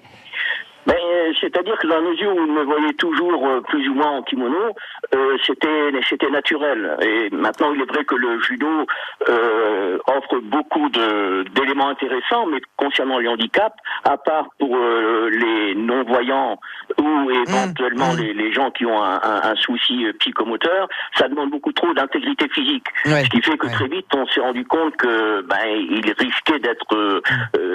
Ben, 0.86 0.96
c'est-à-dire 1.40 1.76
que 1.78 1.86
dans 1.88 1.96
la 1.96 2.10
mesure 2.10 2.34
où 2.34 2.46
il 2.46 2.52
me 2.52 2.62
voyait 2.62 2.92
toujours 2.94 3.46
euh, 3.46 3.60
plus 3.62 3.88
ou 3.88 3.94
moins 3.94 4.18
en 4.18 4.22
kimono, 4.22 4.72
euh, 5.14 5.36
c'était 5.44 5.90
c'était 6.08 6.30
naturel. 6.30 6.96
Et 7.02 7.30
maintenant, 7.30 7.72
il 7.74 7.80
est 7.80 7.92
vrai 7.92 8.04
que 8.04 8.14
le 8.14 8.40
judo 8.40 8.86
euh, 9.28 9.98
offre 10.06 10.38
beaucoup 10.42 10.88
d'éléments 10.90 11.88
intéressants, 11.88 12.46
mais 12.46 12.60
concernant 12.76 13.18
les 13.18 13.28
handicaps, 13.28 13.76
à 14.04 14.16
part 14.16 14.48
pour 14.58 14.76
euh, 14.76 15.28
les 15.30 15.74
non-voyants 15.74 16.58
ou 16.98 17.02
mmh, 17.02 17.30
éventuellement 17.46 18.14
mmh. 18.14 18.18
Les, 18.18 18.34
les, 18.34 18.52
gens 18.52 18.70
qui 18.70 18.86
ont 18.86 19.02
un, 19.02 19.20
un, 19.22 19.40
un, 19.50 19.54
souci 19.56 20.06
psychomoteur, 20.20 20.88
ça 21.16 21.28
demande 21.28 21.50
beaucoup 21.50 21.72
trop 21.72 21.92
d'intégrité 21.94 22.48
physique. 22.48 22.86
ce 23.04 23.28
qui 23.28 23.42
fait 23.42 23.56
que 23.56 23.66
très 23.66 23.88
vite, 23.88 24.06
on 24.14 24.26
s'est 24.26 24.40
rendu 24.40 24.64
compte 24.64 24.96
que 24.96 25.42
ben, 25.42 25.66
il 25.66 26.14
risquait 26.16 26.60
d'être 26.60 27.22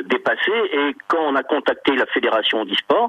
dépassé. 0.06 0.52
Et 0.72 0.96
quand 1.08 1.22
on 1.28 1.36
a 1.36 1.44
contacté 1.44 1.96
la 1.96 2.06
fédération 2.08 2.64
d'e-sport, 2.66 3.01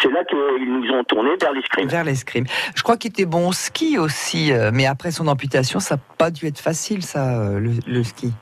c'est 0.00 0.10
là 0.10 0.24
qu'ils 0.24 0.72
nous 0.72 0.90
ont 0.92 1.04
tourné 1.04 1.30
vers 1.40 1.52
l'escrime. 1.52 1.88
Vers 1.88 2.04
l'escrime. 2.04 2.44
Je 2.74 2.82
crois 2.82 2.96
qu'il 2.96 3.10
était 3.10 3.26
bon 3.26 3.48
au 3.48 3.52
ski 3.52 3.98
aussi, 3.98 4.52
euh, 4.52 4.70
mais 4.72 4.86
après 4.86 5.10
son 5.10 5.26
amputation, 5.28 5.80
ça 5.80 5.96
n'a 5.96 6.00
pas 6.18 6.30
dû 6.30 6.46
être 6.46 6.60
facile, 6.60 7.02
ça, 7.02 7.40
euh, 7.40 7.60
le 7.86 8.02
ski. 8.02 8.32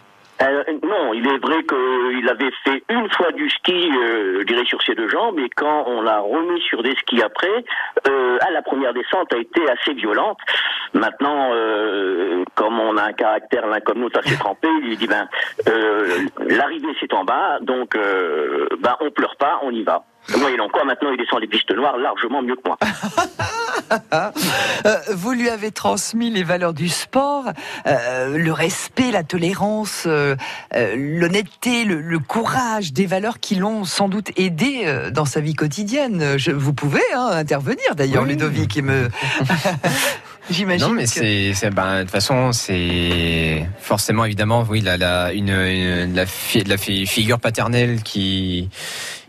Euh, 0.40 0.62
non, 0.84 1.14
il 1.14 1.26
est 1.26 1.38
vrai 1.38 1.64
qu'il 1.64 2.28
avait 2.28 2.52
fait 2.62 2.82
une 2.88 3.10
fois 3.10 3.32
du 3.32 3.50
ski, 3.50 3.72
euh, 3.72 4.38
je 4.40 4.44
dirais 4.44 4.64
sur 4.66 4.80
ses 4.82 4.94
deux 4.94 5.08
jambes, 5.08 5.38
et 5.40 5.50
quand 5.50 5.84
on 5.88 6.00
l'a 6.02 6.20
remis 6.20 6.60
sur 6.62 6.82
des 6.82 6.94
skis 6.94 7.20
après, 7.22 7.64
euh, 8.06 8.38
à 8.40 8.50
la 8.52 8.62
première 8.62 8.94
descente 8.94 9.32
a 9.32 9.38
été 9.38 9.68
assez 9.68 9.94
violente. 9.94 10.38
Maintenant, 10.94 11.50
comme 12.54 12.80
on 12.80 12.96
a 12.96 13.02
un 13.02 13.12
caractère 13.12 13.66
l'un 13.66 13.80
comme 13.80 14.00
l'autre 14.00 14.20
assez 14.24 14.38
trempé, 14.38 14.68
il 14.80 14.88
lui 14.88 14.96
dit 14.96 15.06
ben 15.06 15.28
l'arrivée 16.46 16.96
c'est 16.98 17.12
en 17.12 17.24
bas, 17.24 17.58
donc 17.60 17.94
ben 17.94 18.96
on 19.00 19.10
pleure 19.10 19.36
pas, 19.36 19.60
on 19.62 19.70
y 19.70 19.82
va. 19.82 20.04
Moyennant 20.37 20.68
quoi, 20.68 20.85
maintenant 20.85 21.11
il 21.11 21.16
descend 21.16 21.40
les 21.40 21.47
pistes 21.47 21.75
noires 21.75 21.97
largement 21.97 22.42
mieux 22.42 22.56
que 22.56 22.62
moi. 22.66 22.78
Euh, 24.87 24.99
vous 25.14 25.32
lui 25.32 25.49
avez 25.49 25.70
transmis 25.70 26.30
les 26.30 26.42
valeurs 26.42 26.75
du 26.75 26.88
sport, 26.88 27.44
euh, 27.87 28.37
le 28.37 28.52
respect, 28.52 29.11
la 29.11 29.23
tolérance, 29.23 30.04
euh, 30.06 30.37
l'honnêteté, 30.73 31.85
le, 31.85 32.18
courage, 32.18 32.92
des 32.92 33.06
valeurs 33.06 33.40
qui 33.40 33.54
l'ont 33.54 33.85
sans 33.85 34.08
doute 34.08 34.30
aidé 34.37 35.11
dans 35.12 35.25
sa 35.25 35.40
vie 35.40 35.54
quotidienne. 35.54 36.37
Je, 36.37 36.50
vous 36.50 36.75
pouvez 36.75 37.00
hein, 37.14 37.30
intervenir 37.32 37.94
d'ailleurs, 37.97 38.25
Ludovic, 38.25 38.76
et 38.76 38.82
me... 38.82 39.08
J'imagine. 40.50 40.88
Non, 40.88 40.94
mais 40.94 41.06
c'est, 41.06 41.70
ben, 41.70 41.99
de 41.99 42.02
toute 42.02 42.11
façon, 42.11 42.52
c'est 42.52 43.66
forcément 43.80 44.25
évidemment, 44.25 44.64
oui, 44.68 44.80
la, 44.80 44.97
la, 44.97 45.32
une, 45.32 46.14
la, 46.14 46.25
la 46.25 46.76
figure 46.76 47.38
paternelle 47.38 48.02
qui 48.02 48.70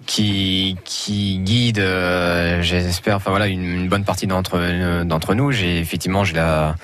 qui 0.10 0.76
qui 0.86 1.38
guide, 1.38 1.78
euh, 1.78 2.64
j'espère, 2.64 3.16
enfin 3.18 3.30
voilà, 3.30 3.46
une, 3.46 3.88
bonne 3.88 4.04
partie 4.04 4.26
d'entre 4.26 4.56
euh, 4.56 5.04
d'entre 5.04 5.36
nous. 5.36 5.52
J'ai 5.52 5.80
effectivement, 5.80 6.24
j'ai 6.24 6.34
la 6.34 6.76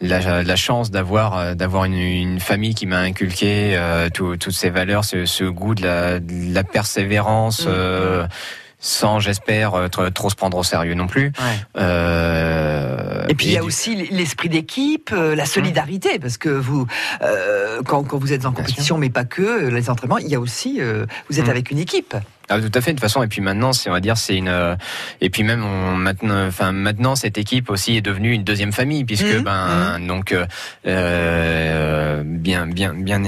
la, 0.00 0.42
la, 0.42 0.56
chance 0.56 0.90
d'avoir 0.90 1.38
euh, 1.38 1.54
d'avoir 1.54 1.84
une, 1.84 1.94
une, 1.94 2.40
famille 2.40 2.74
qui 2.74 2.86
m'a 2.86 2.98
inculqué 2.98 3.76
euh, 3.76 4.10
toutes 4.10 4.50
ces 4.50 4.68
valeurs, 4.68 5.04
ce, 5.04 5.26
ce 5.26 5.44
goût 5.44 5.76
de 5.76 5.82
la, 5.82 6.18
de 6.18 6.52
la 6.52 6.64
persévérance. 6.64 7.66
Mmh 7.66 8.28
sans, 8.84 9.20
j'espère, 9.20 9.88
trop, 9.90 10.28
se 10.28 10.34
prendre 10.34 10.58
au 10.58 10.64
sérieux 10.64 10.94
non 10.94 11.06
plus. 11.06 11.30
Euh, 11.76 13.24
et 13.28 13.34
puis 13.36 13.46
il 13.46 13.52
y 13.52 13.56
a 13.56 13.62
aussi 13.62 13.94
l'esprit 14.10 14.48
d'équipe, 14.48 15.10
la 15.10 15.46
solidarité, 15.46 16.18
parce 16.18 16.36
que 16.36 16.48
vous, 16.48 16.88
quand, 17.86 18.02
quand, 18.02 18.18
vous 18.18 18.32
êtes 18.32 18.44
en 18.44 18.50
compétition, 18.50 18.98
mais 18.98 19.08
pas 19.08 19.22
que, 19.22 19.68
les 19.68 19.88
entraînements, 19.88 20.18
il 20.18 20.26
y 20.26 20.34
a 20.34 20.40
aussi, 20.40 20.80
vous 21.30 21.38
êtes 21.38 21.46
mmh. 21.46 21.50
avec 21.50 21.70
une 21.70 21.78
équipe. 21.78 22.16
Ah, 22.52 22.60
tout 22.60 22.70
à 22.74 22.80
fait. 22.80 22.92
De 22.92 22.96
toute 22.96 23.00
façon, 23.00 23.22
et 23.22 23.28
puis 23.28 23.40
maintenant, 23.40 23.72
c'est 23.72 23.90
on 23.90 23.92
va 23.92 24.00
dire, 24.00 24.16
c'est 24.16 24.36
une, 24.36 24.76
et 25.20 25.30
puis 25.30 25.42
même 25.42 25.64
on, 25.64 25.96
maintenant, 25.96 26.46
enfin 26.46 26.72
maintenant, 26.72 27.16
cette 27.16 27.38
équipe 27.38 27.70
aussi 27.70 27.96
est 27.96 28.02
devenue 28.02 28.32
une 28.32 28.44
deuxième 28.44 28.72
famille 28.72 29.04
puisque 29.04 29.24
mmh. 29.24 29.42
ben 29.42 29.98
mmh. 29.98 30.06
donc 30.06 30.34
euh, 30.86 32.22
bien, 32.24 32.66
bien, 32.66 32.92
bien, 32.94 33.22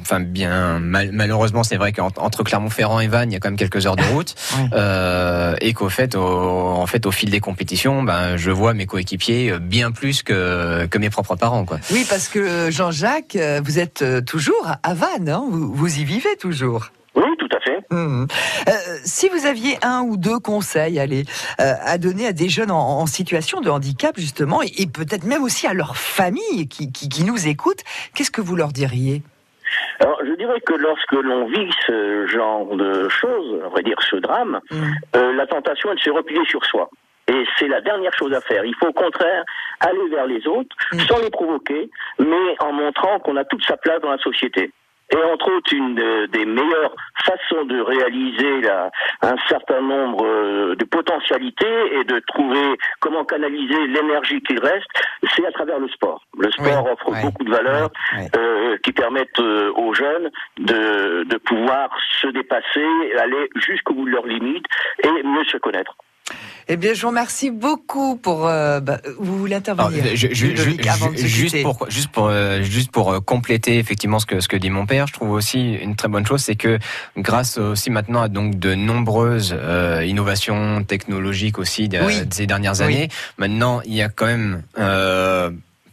enfin 0.00 0.20
bien, 0.20 0.78
malheureusement, 0.80 1.64
c'est 1.64 1.76
vrai 1.76 1.92
qu'entre 1.92 2.42
Clermont-Ferrand 2.42 3.00
et 3.00 3.08
Vannes, 3.08 3.30
il 3.30 3.34
y 3.34 3.36
a 3.36 3.40
quand 3.40 3.48
même 3.48 3.58
quelques 3.58 3.86
heures 3.86 3.96
de 3.96 4.02
route. 4.12 4.34
Euh, 4.72 5.54
et 5.60 5.72
qu'au 5.72 5.88
fait, 5.88 6.14
au, 6.14 6.20
en 6.20 6.86
fait, 6.86 7.06
au 7.06 7.12
fil 7.12 7.30
des 7.30 7.40
compétitions, 7.40 8.02
ben, 8.02 8.36
je 8.36 8.50
vois 8.50 8.74
mes 8.74 8.86
coéquipiers 8.86 9.58
bien 9.60 9.92
plus 9.92 10.22
que, 10.22 10.86
que 10.86 10.98
mes 10.98 11.10
propres 11.10 11.36
parents. 11.36 11.64
Quoi. 11.64 11.78
Oui, 11.90 12.06
parce 12.08 12.28
que 12.28 12.70
Jean-Jacques, 12.70 13.38
vous 13.64 13.78
êtes 13.78 14.04
toujours 14.24 14.70
à 14.82 14.94
Vannes, 14.94 15.28
hein 15.28 15.44
vous, 15.50 15.72
vous 15.72 15.98
y 15.98 16.04
vivez 16.04 16.36
toujours. 16.38 16.90
Tout 17.46 17.56
à 17.56 17.60
fait. 17.60 17.78
Mmh. 17.90 18.26
Euh, 18.68 18.72
si 19.04 19.28
vous 19.28 19.46
aviez 19.46 19.78
un 19.82 20.00
ou 20.02 20.16
deux 20.16 20.40
conseils 20.40 20.98
allez, 20.98 21.24
euh, 21.60 21.74
à 21.80 21.96
donner 21.96 22.26
à 22.26 22.32
des 22.32 22.48
jeunes 22.48 22.72
en, 22.72 23.00
en 23.00 23.06
situation 23.06 23.60
de 23.60 23.70
handicap, 23.70 24.18
justement, 24.18 24.62
et, 24.62 24.72
et 24.78 24.86
peut-être 24.86 25.24
même 25.24 25.44
aussi 25.44 25.68
à 25.68 25.74
leur 25.74 25.96
famille 25.96 26.66
qui, 26.68 26.90
qui, 26.90 27.08
qui 27.08 27.22
nous 27.22 27.46
écoutent, 27.46 27.84
qu'est-ce 28.14 28.32
que 28.32 28.40
vous 28.40 28.56
leur 28.56 28.72
diriez? 28.72 29.22
Alors, 30.00 30.18
je 30.26 30.34
dirais 30.36 30.60
que 30.60 30.74
lorsque 30.74 31.12
l'on 31.12 31.46
vit 31.46 31.70
ce 31.86 32.26
genre 32.26 32.74
de 32.76 33.08
choses, 33.08 33.62
on 33.64 33.68
va 33.68 33.82
dire 33.82 33.98
ce 34.10 34.16
drame, 34.16 34.60
mmh. 34.70 34.76
euh, 35.16 35.32
la 35.34 35.46
tentation 35.46 35.92
est 35.92 35.96
de 35.96 36.00
se 36.00 36.10
replier 36.10 36.44
sur 36.46 36.64
soi. 36.64 36.88
Et 37.28 37.44
c'est 37.58 37.68
la 37.68 37.80
dernière 37.80 38.12
chose 38.16 38.32
à 38.32 38.40
faire. 38.40 38.64
Il 38.64 38.74
faut 38.76 38.88
au 38.88 38.92
contraire 38.92 39.44
aller 39.80 40.08
vers 40.10 40.26
les 40.26 40.46
autres, 40.46 40.74
mmh. 40.92 40.98
sans 41.00 41.18
les 41.18 41.30
provoquer, 41.30 41.90
mais 42.18 42.56
en 42.60 42.72
montrant 42.72 43.20
qu'on 43.20 43.36
a 43.36 43.44
toute 43.44 43.64
sa 43.64 43.76
place 43.76 44.00
dans 44.00 44.10
la 44.10 44.18
société. 44.18 44.72
Et 45.12 45.16
entre 45.16 45.52
autres, 45.52 45.72
une 45.72 45.94
des 45.94 46.44
meilleures 46.44 46.94
façons 47.24 47.64
de 47.64 47.80
réaliser 47.80 48.60
la, 48.62 48.90
un 49.22 49.36
certain 49.48 49.80
nombre 49.80 50.24
euh, 50.24 50.74
de 50.74 50.84
potentialités 50.84 51.98
et 51.98 52.04
de 52.04 52.20
trouver 52.26 52.76
comment 53.00 53.24
canaliser 53.24 53.86
l'énergie 53.86 54.40
qu'il 54.42 54.58
reste, 54.58 54.86
c'est 55.34 55.46
à 55.46 55.52
travers 55.52 55.78
le 55.78 55.88
sport. 55.88 56.22
Le 56.38 56.50
sport 56.50 56.86
offre 56.90 57.12
beaucoup 57.22 57.44
de 57.44 57.50
valeurs 57.50 57.90
euh, 58.36 58.76
qui 58.82 58.92
permettent 58.92 59.38
euh, 59.40 59.72
aux 59.76 59.94
jeunes 59.94 60.30
de, 60.58 61.24
de 61.24 61.36
pouvoir 61.38 61.90
se 62.20 62.28
dépasser, 62.28 62.86
aller 63.18 63.48
jusqu'au 63.56 63.94
bout 63.94 64.06
de 64.06 64.10
leurs 64.10 64.26
limites 64.26 64.66
et 65.04 65.22
mieux 65.22 65.44
se 65.44 65.56
connaître. 65.58 65.96
Eh 66.68 66.76
bien, 66.76 66.94
je 66.94 67.02
vous 67.02 67.08
remercie 67.08 67.50
beaucoup 67.50 68.16
pour. 68.16 68.48
Euh, 68.48 68.80
bah, 68.80 68.98
vous 69.18 69.38
voulez 69.38 69.54
intervenir 69.54 70.04
Juste 70.16 71.62
pour 71.62 71.86
juste 71.88 72.10
pour 72.10 72.26
euh, 72.28 72.62
juste 72.62 72.90
pour 72.90 73.12
euh, 73.12 73.20
compléter 73.20 73.78
effectivement 73.78 74.18
ce 74.18 74.26
que 74.26 74.40
ce 74.40 74.48
que 74.48 74.56
dit 74.56 74.70
mon 74.70 74.84
père, 74.84 75.06
je 75.06 75.12
trouve 75.12 75.30
aussi 75.30 75.74
une 75.74 75.94
très 75.94 76.08
bonne 76.08 76.26
chose, 76.26 76.40
c'est 76.40 76.56
que 76.56 76.78
grâce 77.16 77.58
aussi 77.58 77.90
maintenant 77.90 78.22
à 78.22 78.28
donc 78.28 78.58
de 78.58 78.74
nombreuses 78.74 79.54
euh, 79.56 80.04
innovations 80.04 80.82
technologiques 80.82 81.58
aussi 81.58 81.88
de, 81.88 81.98
ces 82.30 82.46
dernières 82.46 82.80
années, 82.80 83.08
maintenant 83.38 83.80
il 83.84 83.94
y 83.94 84.02
a 84.02 84.08
quand 84.08 84.26
même 84.26 84.62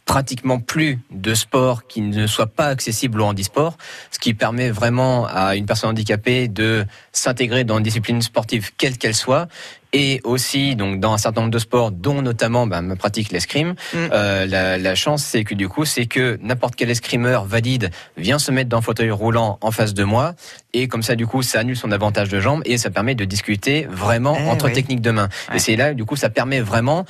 pratiquement 0.05 0.59
plus 0.59 0.99
de 1.11 1.33
sport 1.33 1.87
qui 1.87 2.01
ne 2.01 2.27
soit 2.27 2.47
pas 2.47 2.67
accessible 2.67 3.21
au 3.21 3.25
handisport, 3.25 3.77
ce 4.11 4.19
qui 4.19 4.33
permet 4.33 4.69
vraiment 4.69 5.25
à 5.27 5.55
une 5.55 5.65
personne 5.65 5.91
handicapée 5.91 6.47
de 6.47 6.85
s'intégrer 7.13 7.63
dans 7.63 7.77
une 7.77 7.83
discipline 7.83 8.21
sportive 8.21 8.71
quelle 8.77 8.97
qu'elle 8.97 9.15
soit 9.15 9.47
et 9.93 10.19
aussi 10.23 10.75
donc 10.75 10.99
dans 10.99 11.13
un 11.13 11.17
certain 11.17 11.41
nombre 11.41 11.53
de 11.53 11.59
sports, 11.59 11.91
dont 11.91 12.21
notamment 12.21 12.67
bah, 12.67 12.81
ma 12.81 12.95
pratique 12.95 13.31
l'escrime. 13.31 13.75
Mm. 13.93 13.97
Euh, 14.11 14.45
la, 14.45 14.77
la, 14.77 14.95
chance, 14.95 15.23
c'est 15.23 15.43
que 15.43 15.53
du 15.55 15.69
coup, 15.69 15.85
c'est 15.85 16.05
que 16.05 16.37
n'importe 16.41 16.75
quel 16.75 16.89
escrimeur 16.89 17.45
valide 17.45 17.91
vient 18.17 18.39
se 18.39 18.51
mettre 18.51 18.69
dans 18.69 18.79
un 18.79 18.81
fauteuil 18.81 19.11
roulant 19.11 19.59
en 19.61 19.71
face 19.71 19.93
de 19.93 20.03
moi, 20.03 20.33
et 20.73 20.87
comme 20.87 21.03
ça, 21.03 21.15
du 21.15 21.27
coup, 21.27 21.43
ça 21.43 21.59
annule 21.59 21.77
son 21.77 21.91
avantage 21.91 22.29
de 22.29 22.39
jambe 22.39 22.61
et 22.65 22.77
ça 22.77 22.89
permet 22.89 23.15
de 23.15 23.25
discuter 23.25 23.87
vraiment 23.89 24.35
eh 24.39 24.49
entre 24.49 24.69
techniques 24.69 25.01
de 25.01 25.11
main. 25.11 25.29
Et 25.53 25.59
c'est 25.59 25.75
là, 25.75 25.93
du 25.93 26.05
coup, 26.05 26.15
ça 26.15 26.29
permet 26.29 26.59
vraiment 26.59 27.05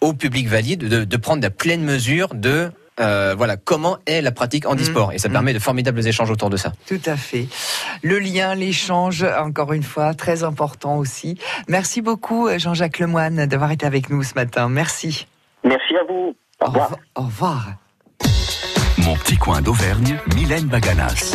au 0.00 0.12
public 0.12 0.48
valide 0.48 0.88
de, 0.88 1.04
de 1.04 1.16
prendre 1.16 1.42
la 1.42 1.50
pleine 1.50 1.82
mesure 1.82 2.34
de 2.34 2.70
euh, 3.00 3.34
voilà 3.36 3.56
comment 3.56 3.98
est 4.06 4.22
la 4.22 4.32
pratique 4.32 4.66
handisport 4.66 5.10
mm. 5.10 5.12
et 5.14 5.18
ça 5.18 5.28
mm. 5.28 5.32
permet 5.32 5.52
de 5.52 5.58
formidables 5.58 6.06
échanges 6.06 6.30
autour 6.30 6.50
de 6.50 6.56
ça. 6.56 6.72
Tout 6.86 7.00
à 7.06 7.16
fait. 7.16 7.46
le 8.02 8.18
lien, 8.18 8.54
l'échange, 8.54 9.24
encore 9.24 9.72
une 9.72 9.82
fois, 9.82 10.14
très 10.14 10.44
important 10.44 10.96
aussi. 10.98 11.38
Merci 11.68 12.02
beaucoup, 12.02 12.48
Jean-Jacques 12.56 12.98
Lemoine, 12.98 13.46
d'avoir 13.46 13.70
été 13.70 13.86
avec 13.86 14.10
nous 14.10 14.22
ce 14.22 14.34
matin. 14.34 14.68
Merci. 14.68 15.26
Merci 15.64 15.96
à 15.96 16.04
vous. 16.08 16.36
Au 16.60 16.66
revoir. 16.66 16.96
Au 17.14 17.22
revoir. 17.22 17.66
Mon 18.98 19.16
petit 19.16 19.36
coin 19.36 19.60
d'Auvergne, 19.60 20.18
Mylène 20.34 20.66
Baganas. 20.66 21.34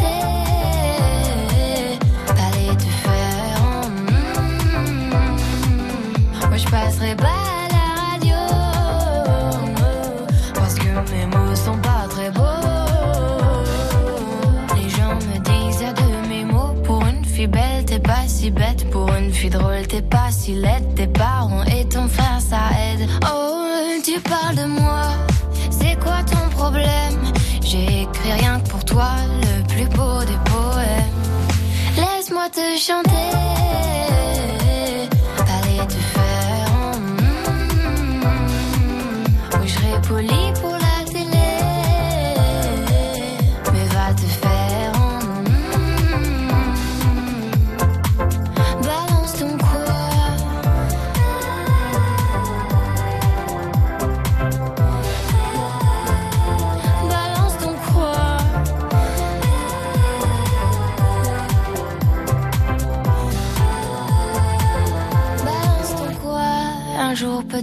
T'es 20.51 20.57
pas 20.57 20.57
si 20.57 20.61
laide. 20.61 20.95
Tes 20.95 21.07
parents 21.07 21.63
et 21.63 21.87
ton 21.87 22.07
frère, 22.07 22.39
ça 22.39 22.59
aide. 22.79 23.07
Oh, 23.23 23.65
tu 24.03 24.19
parles 24.19 24.55
de 24.55 24.65
moi, 24.65 25.03
c'est 25.69 25.97
quoi 25.99 26.23
ton 26.23 26.49
problème? 26.55 27.19
J'ai 27.61 28.01
écrit 28.03 28.31
rien 28.39 28.59
que 28.59 28.69
pour 28.69 28.83
toi, 28.83 29.11
le 29.41 29.63
plus 29.67 29.87
beau 29.95 30.19
des 30.21 30.39
poèmes. 30.51 31.21
Laisse-moi 31.95 32.49
te 32.49 32.77
chanter. 32.77 33.60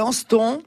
Balance 0.00 0.26
ton 0.26 0.62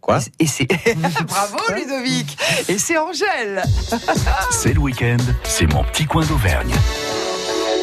Quoi 0.00 0.20
Et 0.38 0.46
c'est 0.46 0.66
bravo 1.26 1.58
Ludovic. 1.76 2.38
Et 2.68 2.78
c'est 2.78 2.96
Angèle. 2.96 3.62
c'est 4.50 4.72
le 4.72 4.80
week-end. 4.80 5.18
C'est 5.44 5.66
mon 5.66 5.84
petit 5.84 6.06
coin 6.06 6.24
d'Auvergne. 6.24 6.72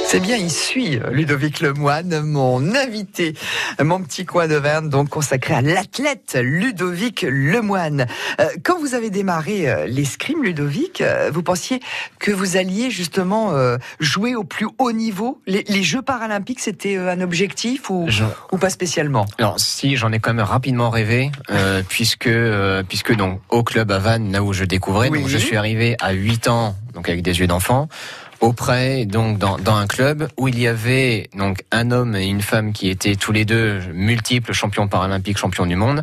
C'est 0.08 0.20
bien, 0.20 0.38
il 0.38 0.50
suit 0.50 1.00
Ludovic 1.12 1.60
Lemoine, 1.60 2.22
mon 2.22 2.74
invité, 2.74 3.36
mon 3.79 4.01
petit 4.01 4.25
coin 4.25 4.47
de 4.47 4.55
Verne, 4.55 4.89
donc 4.89 5.10
consacré 5.10 5.53
à 5.53 5.62
l'athlète 5.62 6.38
Ludovic 6.41 7.25
Lemoine. 7.27 8.05
Euh, 8.39 8.49
quand 8.63 8.79
vous 8.79 8.93
avez 8.95 9.10
démarré 9.10 9.69
euh, 9.69 9.86
l'escrime, 9.86 10.43
Ludovic, 10.43 11.01
euh, 11.01 11.31
vous 11.34 11.43
pensiez 11.43 11.79
que 12.19 12.31
vous 12.31 12.57
alliez 12.57 12.89
justement 12.89 13.53
jouer 13.99 14.36
au 14.36 14.43
plus 14.43 14.67
haut 14.77 14.91
niveau? 14.91 15.41
Les, 15.47 15.84
Jeux 15.84 16.01
paralympiques, 16.01 16.60
c'était 16.60 16.97
un 16.97 17.21
objectif 17.21 17.89
ou, 17.89 18.07
ou 18.51 18.57
pas 18.57 18.69
spécialement? 18.69 19.25
Alors 19.39 19.60
si, 19.60 19.95
j'en 19.95 20.12
ai 20.12 20.19
quand 20.19 20.34
même 20.34 20.45
rapidement 20.45 20.89
rêvé, 20.89 21.31
puisque 21.89 22.29
puisque 22.88 23.15
donc 23.15 23.41
au 23.49 23.63
club 23.63 23.91
à 23.91 23.97
Vannes, 23.97 24.31
là 24.31 24.43
où 24.43 24.53
je 24.53 24.63
découvrais, 24.63 25.10
donc 25.10 25.27
je 25.27 25.38
suis 25.38 25.57
arrivé 25.57 25.95
à 25.99 26.12
8 26.12 26.47
ans, 26.47 26.75
donc 26.93 27.10
avec 27.10 27.21
des 27.23 27.39
yeux 27.39 27.47
d'enfant 27.47 27.89
auprès 28.41 29.06
donc 29.06 29.38
dans, 29.38 29.58
dans, 29.58 29.75
un 29.75 29.88
club 29.88 30.27
où 30.38 30.47
il 30.47 30.60
y 30.60 30.67
avait 30.67 31.30
donc 31.38 31.63
un 31.71 31.91
homme 31.91 32.15
et 32.15 32.25
une 32.25 32.41
femme 32.41 32.73
qui 32.73 32.89
étaient 32.89 33.15
tous 33.15 33.32
les 33.32 33.45
deux 33.45 33.80
multiples 33.93 34.51
champions 34.51 34.88
paralympiques, 34.88 35.38
champions 35.38 35.67
du 35.67 35.75
monde, 35.75 36.01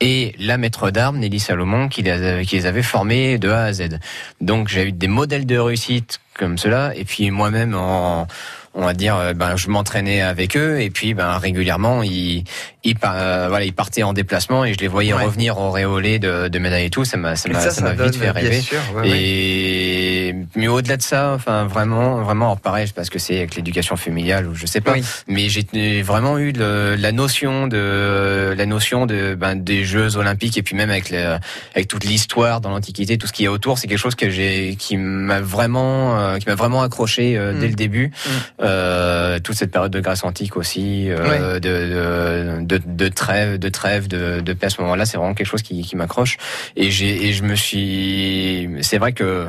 et 0.00 0.34
la 0.38 0.56
maître 0.56 0.90
d'armes 0.90 1.18
Nelly 1.18 1.40
Salomon 1.40 1.88
qui 1.88 2.02
les, 2.02 2.44
qui 2.46 2.56
les 2.56 2.66
avait 2.66 2.82
formés 2.82 3.38
de 3.38 3.50
A 3.50 3.64
à 3.64 3.72
Z. 3.72 3.98
Donc 4.40 4.68
j'ai 4.68 4.88
eu 4.88 4.92
des 4.92 5.08
modèles 5.08 5.46
de 5.46 5.58
réussite 5.58 6.20
comme 6.38 6.56
cela, 6.56 6.92
et 6.96 7.04
puis 7.04 7.30
moi-même 7.30 7.74
en 7.74 8.26
on 8.74 8.84
va 8.84 8.94
dire, 8.94 9.16
euh, 9.16 9.32
ben 9.32 9.56
je 9.56 9.68
m'entraînais 9.68 10.22
avec 10.22 10.56
eux 10.56 10.80
et 10.80 10.90
puis 10.90 11.12
ben 11.12 11.36
régulièrement 11.38 12.02
ils 12.04 12.44
ils, 12.82 12.94
euh, 13.04 13.46
voilà 13.48 13.64
ils 13.64 13.72
partaient 13.72 14.04
en 14.04 14.12
déplacement 14.12 14.64
et 14.64 14.72
je 14.72 14.78
les 14.78 14.88
voyais 14.88 15.12
revenir 15.12 15.58
auréolés 15.58 16.18
de, 16.18 16.48
de 16.48 16.58
médailles 16.58 16.86
et 16.86 16.90
tout. 16.90 17.04
Ça 17.04 17.16
m'a 17.16 17.34
ça 17.36 17.48
m'a 17.48 17.92
vite 17.92 18.16
fait 18.16 18.30
rêver. 18.30 18.62
et 19.04 20.34
mais 20.54 20.68
au-delà 20.68 20.96
de 20.96 21.02
ça, 21.02 21.32
enfin 21.34 21.64
vraiment 21.64 22.22
vraiment 22.22 22.56
pareil 22.56 22.86
parce 22.94 23.10
que 23.10 23.18
c'est 23.18 23.38
avec 23.38 23.56
l'éducation 23.56 23.96
familiale 23.96 24.46
ou 24.46 24.54
je 24.54 24.66
sais 24.66 24.80
pas. 24.80 24.94
Mais 25.26 25.48
j'ai 25.48 26.02
vraiment 26.02 26.38
eu 26.38 26.52
la 26.52 27.12
notion 27.12 27.66
de 27.66 28.54
la 28.56 28.66
notion 28.66 29.06
de 29.06 29.34
ben, 29.34 29.56
des 29.56 29.84
Jeux 29.84 30.16
Olympiques 30.16 30.56
et 30.56 30.62
puis 30.62 30.76
même 30.76 30.90
avec 30.90 31.12
avec 31.74 31.88
toute 31.88 32.04
l'histoire 32.04 32.60
dans 32.60 32.70
l'Antiquité, 32.70 33.18
tout 33.18 33.26
ce 33.26 33.32
qui 33.32 33.44
est 33.44 33.48
autour, 33.48 33.78
c'est 33.78 33.88
quelque 33.88 33.98
chose 33.98 34.14
que 34.14 34.30
j'ai 34.30 34.76
qui 34.78 34.96
m'a 34.96 35.40
vraiment 35.40 36.18
euh, 36.18 36.38
qui 36.38 36.48
m'a 36.48 36.54
vraiment 36.54 36.82
accroché 36.82 37.32
dès 37.34 37.66
mm. 37.66 37.70
le 37.70 37.74
début. 37.74 38.06
Mm. 38.06 38.59
Euh, 38.62 39.38
toute 39.40 39.56
cette 39.56 39.70
période 39.70 39.92
de 39.92 40.00
Grèce 40.00 40.22
antique 40.24 40.56
aussi, 40.56 41.10
euh, 41.10 41.58
de, 41.60 42.62
de, 42.64 42.80
de, 42.84 43.08
trêve, 43.08 43.58
de 43.58 43.68
trêve, 43.68 44.06
de, 44.06 44.40
de 44.40 44.52
paix 44.52 44.66
à 44.66 44.70
ce 44.70 44.80
moment-là, 44.82 45.06
c'est 45.06 45.16
vraiment 45.16 45.34
quelque 45.34 45.46
chose 45.46 45.62
qui, 45.62 45.82
qui 45.82 45.96
m'accroche. 45.96 46.36
Et 46.76 46.90
j'ai, 46.90 47.26
et 47.26 47.32
je 47.32 47.42
me 47.42 47.54
suis, 47.54 48.68
c'est 48.82 48.98
vrai 48.98 49.12
que 49.12 49.48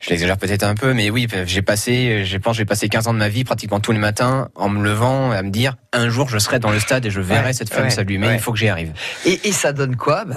je 0.00 0.10
l'exagère 0.10 0.36
peut-être 0.36 0.62
un 0.62 0.74
peu, 0.74 0.94
mais 0.94 1.10
oui, 1.10 1.26
j'ai 1.46 1.62
passé, 1.62 2.24
je 2.24 2.36
pense, 2.36 2.56
j'ai 2.56 2.64
passé 2.64 2.88
15 2.88 3.08
ans 3.08 3.14
de 3.14 3.18
ma 3.18 3.28
vie 3.28 3.44
pratiquement 3.44 3.80
tous 3.80 3.92
les 3.92 3.98
matins 3.98 4.48
en 4.54 4.68
me 4.68 4.82
levant 4.82 5.30
à 5.30 5.42
me 5.42 5.50
dire 5.50 5.76
un 5.92 6.08
jour 6.08 6.28
je 6.28 6.38
serai 6.38 6.58
dans 6.58 6.70
le 6.70 6.80
stade 6.80 7.06
et 7.06 7.10
je 7.10 7.20
verrai 7.20 7.52
cette 7.52 7.72
femme 7.72 7.90
s'allumer. 7.90 8.34
Il 8.34 8.40
faut 8.40 8.52
que 8.52 8.58
j'y 8.58 8.68
arrive. 8.68 8.92
Et, 9.24 9.48
et, 9.48 9.52
ça 9.52 9.72
donne 9.72 9.96
quoi? 9.96 10.24
Bah, 10.24 10.36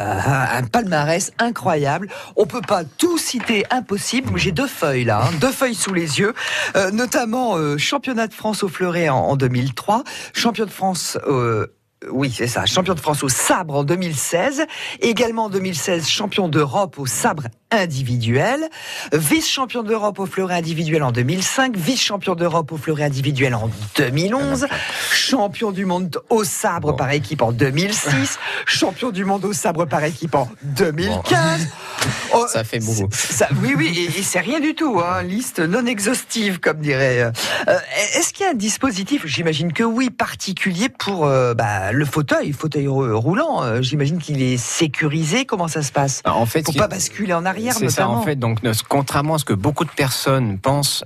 Un 0.53 0.63
palmarès 0.63 1.31
incroyable. 1.39 2.09
On 2.35 2.45
peut 2.45 2.61
pas 2.61 2.83
tout 2.83 3.17
citer, 3.17 3.65
impossible. 3.69 4.37
J'ai 4.37 4.51
deux 4.51 4.67
feuilles 4.67 5.03
là, 5.03 5.23
hein, 5.25 5.31
deux 5.39 5.51
feuilles 5.51 5.75
sous 5.75 5.93
les 5.93 6.19
yeux, 6.19 6.33
euh, 6.75 6.91
notamment 6.91 7.57
euh, 7.57 7.77
championnat 7.77 8.27
de 8.27 8.33
France 8.33 8.63
au 8.63 8.67
fleuret 8.67 9.09
en, 9.09 9.17
en 9.17 9.35
2003, 9.35 10.03
champion 10.33 10.65
de 10.65 10.71
France. 10.71 11.17
Euh, 11.27 11.67
oui, 12.09 12.33
c'est 12.35 12.47
ça. 12.47 12.65
Champion 12.65 12.95
de 12.95 12.99
France 12.99 13.23
au 13.23 13.29
sabre 13.29 13.75
en 13.75 13.83
2016. 13.83 14.65
Également 15.01 15.45
en 15.45 15.49
2016, 15.49 16.07
champion 16.07 16.47
d'Europe 16.47 16.97
au 16.97 17.05
sabre 17.05 17.43
individuel. 17.71 18.69
Vice-champion 19.13 19.83
d'Europe 19.83 20.19
au 20.19 20.25
fleuret 20.25 20.55
individuel 20.55 21.03
en 21.03 21.11
2005. 21.11 21.75
Vice-champion 21.75 22.35
d'Europe 22.35 22.71
au 22.71 22.77
fleuret 22.77 23.03
individuel 23.03 23.55
en 23.55 23.69
2011. 23.95 24.67
Champion 25.11 25.71
du 25.71 25.85
monde 25.85 26.21
au 26.29 26.43
sabre 26.43 26.95
par 26.95 27.11
équipe 27.11 27.41
en 27.41 27.51
2006. 27.51 28.37
champion 28.65 29.11
du 29.11 29.25
monde 29.25 29.45
au 29.45 29.53
sabre 29.53 29.85
par 29.85 30.03
équipe 30.03 30.35
en 30.35 30.49
2015. 30.63 31.67
ça 32.47 32.63
fait 32.63 32.79
beaucoup. 32.79 33.09
oui, 33.61 33.73
oui, 33.77 34.11
et, 34.17 34.23
c'est 34.23 34.39
rien 34.39 34.59
du 34.59 34.75
tout. 34.75 34.99
Hein, 34.99 35.23
liste 35.23 35.59
non 35.59 35.85
exhaustive, 35.85 36.59
comme 36.59 36.79
dirait. 36.79 37.31
Euh, 37.67 37.79
est-ce 38.15 38.33
qu'il 38.33 38.45
y 38.45 38.49
a 38.49 38.51
un 38.51 38.55
dispositif, 38.55 39.25
j'imagine 39.25 39.73
que 39.73 39.83
oui, 39.83 40.09
particulier 40.09 40.89
pour 40.89 41.25
euh, 41.25 41.53
bah, 41.53 41.91
le 41.91 42.05
fauteuil, 42.05 42.51
fauteuil 42.51 42.87
roulant 42.87 43.63
euh, 43.63 43.81
J'imagine 43.81 44.19
qu'il 44.19 44.41
est 44.41 44.57
sécurisé. 44.57 45.45
Comment 45.45 45.67
ça 45.67 45.83
se 45.83 45.91
passe? 45.91 46.21
En 46.25 46.45
fait, 46.45 46.63
pour 46.63 46.75
pas 46.75 46.87
basculer 46.87 47.33
en 47.33 47.45
arrière, 47.45 47.60
C'est 47.71 47.89
ça, 47.89 48.09
en 48.09 48.21
fait. 48.21 48.37
Donc, 48.37 48.59
contrairement 48.87 49.35
à 49.35 49.37
ce 49.39 49.45
que 49.45 49.53
beaucoup 49.53 49.85
de 49.85 49.91
personnes 49.91 50.57
pensent, 50.59 51.03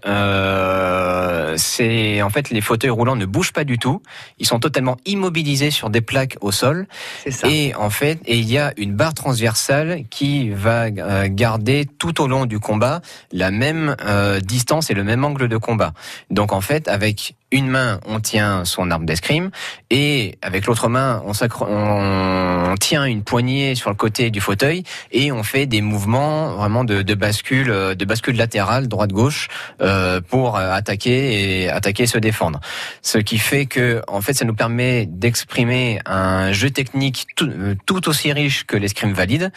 c'est 1.57 2.21
en 2.21 2.29
fait 2.29 2.49
les 2.49 2.61
fauteuils 2.61 2.89
roulants 2.89 3.15
ne 3.15 3.25
bougent 3.25 3.53
pas 3.53 3.63
du 3.63 3.77
tout. 3.77 4.01
Ils 4.39 4.45
sont 4.45 4.59
totalement 4.59 4.97
immobilisés 5.05 5.71
sur 5.71 5.89
des 5.89 6.01
plaques 6.01 6.37
au 6.41 6.51
sol. 6.51 6.87
Ça. 7.29 7.47
Et 7.47 7.73
en 7.75 7.89
fait, 7.89 8.19
et 8.25 8.37
il 8.37 8.49
y 8.49 8.57
a 8.57 8.73
une 8.77 8.93
barre 8.93 9.13
transversale 9.13 10.03
qui 10.09 10.49
va 10.49 10.85
euh, 10.85 11.27
garder 11.29 11.85
tout 11.97 12.21
au 12.21 12.27
long 12.27 12.45
du 12.45 12.59
combat 12.59 13.01
la 13.31 13.51
même 13.51 13.95
euh, 14.05 14.39
distance 14.39 14.89
et 14.89 14.93
le 14.93 15.03
même 15.03 15.23
angle 15.23 15.47
de 15.47 15.57
combat. 15.57 15.93
Donc 16.29 16.53
en 16.53 16.61
fait, 16.61 16.87
avec 16.87 17.35
une 17.51 17.67
main, 17.67 17.99
on 18.05 18.19
tient 18.19 18.65
son 18.65 18.91
arme 18.91 19.05
d'escrime 19.05 19.51
et 19.89 20.38
avec 20.41 20.65
l'autre 20.65 20.89
main, 20.89 21.23
on, 21.25 21.34
on, 21.62 22.75
tient 22.77 23.05
une 23.05 23.23
poignée 23.23 23.75
sur 23.75 23.89
le 23.89 23.95
côté 23.95 24.31
du 24.31 24.41
fauteuil 24.41 24.84
et 25.12 25.31
on 25.31 25.43
fait 25.43 25.65
des 25.65 25.81
mouvements 25.81 26.55
vraiment 26.55 26.84
de, 26.84 27.01
de 27.01 27.13
bascule, 27.13 27.67
de 27.67 28.05
bascule 28.05 28.36
latérale, 28.36 28.88
droite-gauche, 28.88 29.47
euh, 29.81 30.19
pour 30.21 30.58
attaquer 30.58 31.63
et 31.63 31.69
attaquer 31.69 32.03
et 32.03 32.08
se 32.08 32.17
défendre. 32.17 32.60
Ce 33.01 33.17
qui 33.17 33.38
fait 33.38 33.65
que, 33.65 34.01
en 34.08 34.21
fait, 34.21 34.34
ça 34.34 34.45
nous 34.45 34.55
permet 34.55 35.05
d'exprimer 35.05 35.99
un 36.05 36.51
jeu 36.51 36.69
technique 36.69 37.27
tout, 37.36 37.49
tout 37.86 38.10
aussi 38.10 38.34
riche 38.34 38.65
que 38.65 38.75
l'escrime 38.75 39.13
valide 39.13 39.51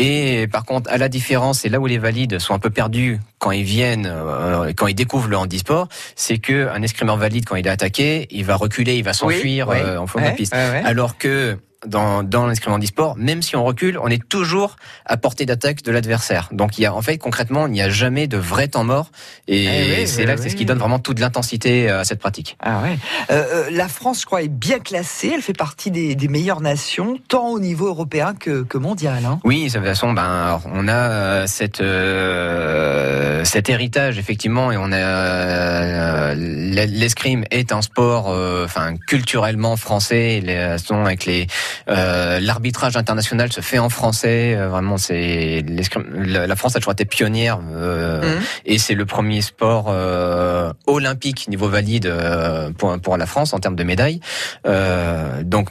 et 0.00 0.46
par 0.46 0.64
contre, 0.64 0.90
à 0.90 0.96
la 0.96 1.08
différence, 1.08 1.64
et 1.64 1.68
là 1.68 1.78
où 1.78 1.86
les 1.86 1.98
valides 1.98 2.38
sont 2.38 2.54
un 2.54 2.58
peu 2.58 2.70
perdus 2.70 3.20
quand 3.38 3.50
ils 3.50 3.64
viennent, 3.64 4.08
euh, 4.10 4.72
quand 4.74 4.86
ils 4.86 4.94
découvrent 4.94 5.28
le 5.28 5.36
handisport, 5.36 5.88
c'est 6.16 6.38
que 6.38 6.68
un 6.68 6.82
escrimeur 6.82 7.16
valide, 7.16 7.44
quand 7.44 7.56
il 7.56 7.66
est 7.66 7.70
attaqué, 7.70 8.26
il 8.30 8.44
va 8.44 8.56
reculer, 8.56 8.96
il 8.96 9.04
va 9.04 9.12
s'enfuir 9.12 9.68
euh, 9.70 9.98
en 9.98 10.06
fond 10.06 10.18
de 10.18 10.24
la 10.24 10.32
piste. 10.32 10.54
Alors 10.54 11.18
que 11.18 11.58
dans, 11.86 12.22
dans 12.22 12.46
l'inscription 12.46 12.80
sport 12.82 13.16
même 13.16 13.42
si 13.42 13.56
on 13.56 13.64
recule, 13.64 13.98
on 13.98 14.08
est 14.08 14.26
toujours 14.28 14.76
à 15.06 15.16
portée 15.16 15.46
d'attaque 15.46 15.82
de 15.82 15.90
l'adversaire. 15.90 16.48
Donc 16.52 16.78
il 16.78 16.82
y 16.82 16.86
a 16.86 16.94
en 16.94 17.02
fait 17.02 17.18
concrètement, 17.18 17.66
il 17.66 17.72
n'y 17.72 17.82
a 17.82 17.90
jamais 17.90 18.26
de 18.26 18.36
vrai 18.36 18.68
temps 18.68 18.84
mort 18.84 19.10
et 19.48 20.00
eh 20.00 20.06
c'est 20.06 20.26
là 20.26 20.36
c'est 20.36 20.48
ce 20.48 20.56
qui 20.56 20.64
donne 20.64 20.78
vraiment 20.78 20.98
toute 20.98 21.20
l'intensité 21.20 21.88
à 21.88 22.04
cette 22.04 22.20
pratique. 22.20 22.56
Ah 22.60 22.82
ouais. 22.82 22.98
Euh, 23.30 23.44
euh, 23.50 23.70
la 23.70 23.88
France, 23.88 24.20
je 24.20 24.26
crois, 24.26 24.42
est 24.42 24.48
bien 24.48 24.78
classée. 24.78 25.32
Elle 25.34 25.42
fait 25.42 25.52
partie 25.52 25.90
des, 25.90 26.14
des 26.14 26.28
meilleures 26.28 26.60
nations, 26.60 27.18
tant 27.28 27.48
au 27.48 27.60
niveau 27.60 27.86
européen 27.88 28.34
que, 28.34 28.62
que 28.62 28.78
mondial. 28.78 29.24
Hein. 29.24 29.40
Oui, 29.44 29.66
de 29.66 29.72
toute 29.72 29.84
façon, 29.84 30.12
ben 30.12 30.60
on 30.66 30.88
a 30.88 30.92
euh, 30.92 31.46
cette 31.46 31.80
euh, 31.80 33.44
cet 33.44 33.68
héritage 33.68 34.18
effectivement 34.18 34.70
et 34.72 34.76
on 34.76 34.92
a 34.92 34.96
euh, 34.96 36.34
l'escrime 36.34 37.44
est 37.50 37.72
un 37.72 37.82
sport, 37.82 38.28
enfin 38.64 38.96
culturellement 39.06 39.76
français, 39.76 40.40
les, 40.44 40.76
avec 40.90 41.24
les 41.24 41.46
euh, 41.88 42.40
l'arbitrage 42.40 42.96
international 42.96 43.52
se 43.52 43.60
fait 43.60 43.78
en 43.78 43.88
français. 43.88 44.54
Euh, 44.56 44.68
vraiment, 44.68 44.96
c'est 44.96 45.64
la 46.24 46.56
France 46.56 46.76
a 46.76 46.78
toujours 46.78 46.92
été 46.92 47.04
pionnière 47.04 47.60
euh, 47.72 48.38
mmh. 48.38 48.42
et 48.66 48.78
c'est 48.78 48.94
le 48.94 49.06
premier 49.06 49.42
sport 49.42 49.94
olympique 50.86 51.48
niveau 51.48 51.68
valide 51.68 52.12
pour 52.78 52.98
pour 53.00 53.16
la 53.16 53.26
France 53.26 53.52
en 53.52 53.58
termes 53.58 53.76
de 53.76 53.84
médailles. 53.84 54.20
donc 55.44 55.70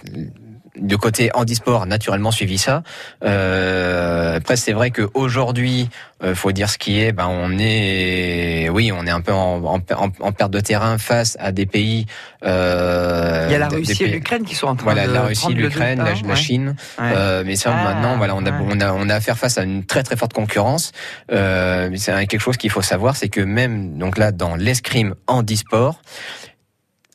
de 0.80 0.96
côté 0.96 1.30
handisport 1.34 1.86
naturellement 1.86 2.32
suivi 2.32 2.58
ça. 2.58 2.84
Euh, 3.24 4.38
après 4.38 4.56
c'est 4.56 4.74
vrai 4.74 4.92
qu'aujourd'hui, 4.92 5.90
euh, 6.24 6.36
faut 6.36 6.52
dire 6.52 6.70
ce 6.70 6.78
qui 6.78 7.00
est, 7.02 7.12
ben 7.12 7.28
on 7.30 7.58
est, 7.60 8.70
oui, 8.70 8.92
on 8.94 9.06
est 9.06 9.12
un 9.12 9.22
peu 9.22 9.32
en, 9.32 9.64
en, 9.64 9.80
en 10.20 10.32
perte 10.32 10.52
de 10.52 10.60
terrain 10.60 10.98
face 10.98 11.38
à 11.40 11.52
des 11.52 11.66
pays. 11.66 12.06
Euh, 12.44 13.46
Il 13.48 13.54
y 13.54 13.56
a 13.56 13.60
la 13.60 13.68
Russie 13.70 14.04
et 14.04 14.08
l'Ukraine 14.08 14.44
qui 14.44 14.56
sont 14.56 14.68
en 14.68 14.76
train 14.76 14.86
voilà, 14.86 15.08
de 15.08 15.14
la 15.14 15.22
Russie, 15.22 15.54
l'Ukraine, 15.54 16.00
la, 16.00 16.14
la, 16.14 16.36
Chine. 16.36 16.76
Euh, 17.00 17.44
mais 17.46 17.56
ça 17.56 17.74
ah, 17.74 17.84
maintenant, 17.84 18.18
voilà, 18.18 18.36
on 18.36 18.46
a, 18.46 18.52
on 18.52 18.80
a 18.80 18.94
on 18.94 19.10
a 19.10 19.16
à 19.16 19.20
faire 19.22 19.38
face 19.38 19.58
à 19.58 19.64
une 19.64 19.86
très 19.86 20.04
très 20.04 20.16
forte 20.16 20.34
concurrence. 20.34 20.92
Euh, 21.32 21.90
c'est 21.96 22.12
quelque 22.28 22.42
chose 22.42 22.58
qu'il 22.58 22.70
faut 22.70 22.82
savoir, 22.82 23.16
c'est 23.16 23.30
que 23.30 23.42
même 23.42 23.98
donc 23.98 24.18
là 24.18 24.32
dans 24.32 24.56
l'escrime 24.56 25.16
handisport, 25.28 26.02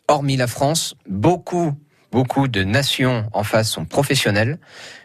hormis 0.09 0.37
la 0.37 0.47
France, 0.47 0.95
beaucoup 1.09 1.75
beaucoup 2.15 2.47
de 2.47 2.63
nations 2.63 3.29
en 3.33 3.43
face 3.43 3.69
sont 3.69 3.85
professionnelles. 3.85 4.59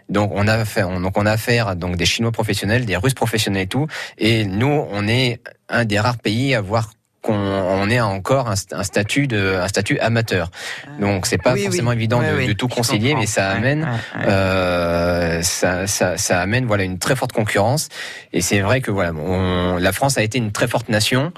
Donc 0.09 0.31
on 0.35 0.47
a 0.47 0.53
affaire, 0.53 0.87
donc 0.99 1.17
on 1.17 1.25
a 1.25 1.31
affaire 1.31 1.75
donc 1.75 1.95
des 1.95 2.05
Chinois 2.05 2.31
professionnels, 2.31 2.85
des 2.85 2.97
Russes 2.97 3.15
professionnels 3.15 3.63
et 3.63 3.67
tout. 3.67 3.87
Et 4.19 4.45
nous, 4.45 4.85
on 4.91 5.07
est 5.07 5.41
un 5.69 5.85
des 5.85 5.99
rares 5.99 6.19
pays 6.19 6.53
à 6.53 6.61
voir 6.61 6.91
qu'on 7.21 7.33
on 7.33 7.89
ait 7.89 7.99
encore 7.99 8.47
un, 8.47 8.83
statut 8.83 9.27
de 9.27 9.57
un 9.61 9.67
statut 9.67 9.97
amateur. 9.99 10.51
Donc 10.99 11.25
c'est 11.25 11.41
pas 11.41 11.55
forcément 11.55 11.91
évident 11.91 12.21
de, 12.21 12.53
tout 12.53 12.67
concilier, 12.67 13.15
mais 13.15 13.25
ça 13.25 13.49
amène 13.49 13.87
euh, 14.25 15.41
ça, 15.41 15.87
ça, 15.87 16.15
ça, 16.15 16.39
amène 16.39 16.65
voilà 16.65 16.83
une 16.83 16.99
très 16.99 17.15
forte 17.15 17.33
concurrence. 17.33 17.89
Et 18.33 18.41
c'est 18.41 18.61
vrai 18.61 18.81
que 18.81 18.91
voilà, 18.91 19.13
on, 19.13 19.77
la 19.77 19.91
France 19.91 20.17
a 20.17 20.23
été 20.23 20.37
une 20.37 20.51
très 20.51 20.67
forte 20.67 20.89
nation. 20.89 21.33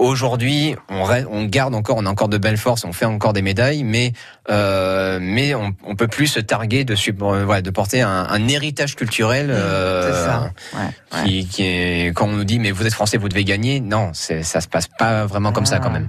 Aujourd'hui, 0.00 0.76
on, 0.88 1.04
on, 1.30 1.44
garde 1.44 1.74
encore, 1.74 1.98
on 1.98 2.06
a 2.06 2.08
encore 2.08 2.30
de 2.30 2.38
belles 2.38 2.56
forces, 2.56 2.86
on 2.86 2.92
fait 2.94 3.04
encore 3.04 3.34
des 3.34 3.42
médailles, 3.42 3.84
mais 3.84 4.14
euh, 4.48 5.18
mais 5.20 5.54
on, 5.54 5.74
on 5.84 5.94
peut 5.94 6.08
plus 6.08 6.26
se 6.26 6.40
targuer 6.40 6.84
de, 6.84 6.94
euh, 7.22 7.60
de 7.60 7.70
porter 7.70 8.00
un, 8.00 8.26
un 8.30 8.48
héritage 8.48 8.96
culturel. 8.96 9.50
Euh, 9.50 10.24
ça. 10.24 10.52
Ouais, 10.72 11.26
qui, 11.26 11.46
qui, 11.46 11.64
est 11.64 12.14
quand 12.14 12.28
on 12.28 12.32
nous 12.32 12.44
dit 12.44 12.58
mais 12.58 12.70
vous 12.70 12.86
êtes 12.86 12.94
français, 12.94 13.18
vous 13.18 13.28
devez 13.28 13.44
gagner. 13.44 13.80
Non, 13.80 14.12
ça 14.14 14.42
se 14.42 14.68
passe 14.68 14.88
pas 14.88 15.26
vraiment 15.26 15.52
comme 15.52 15.66
ça 15.66 15.80
quand 15.80 15.90
même. 15.90 16.08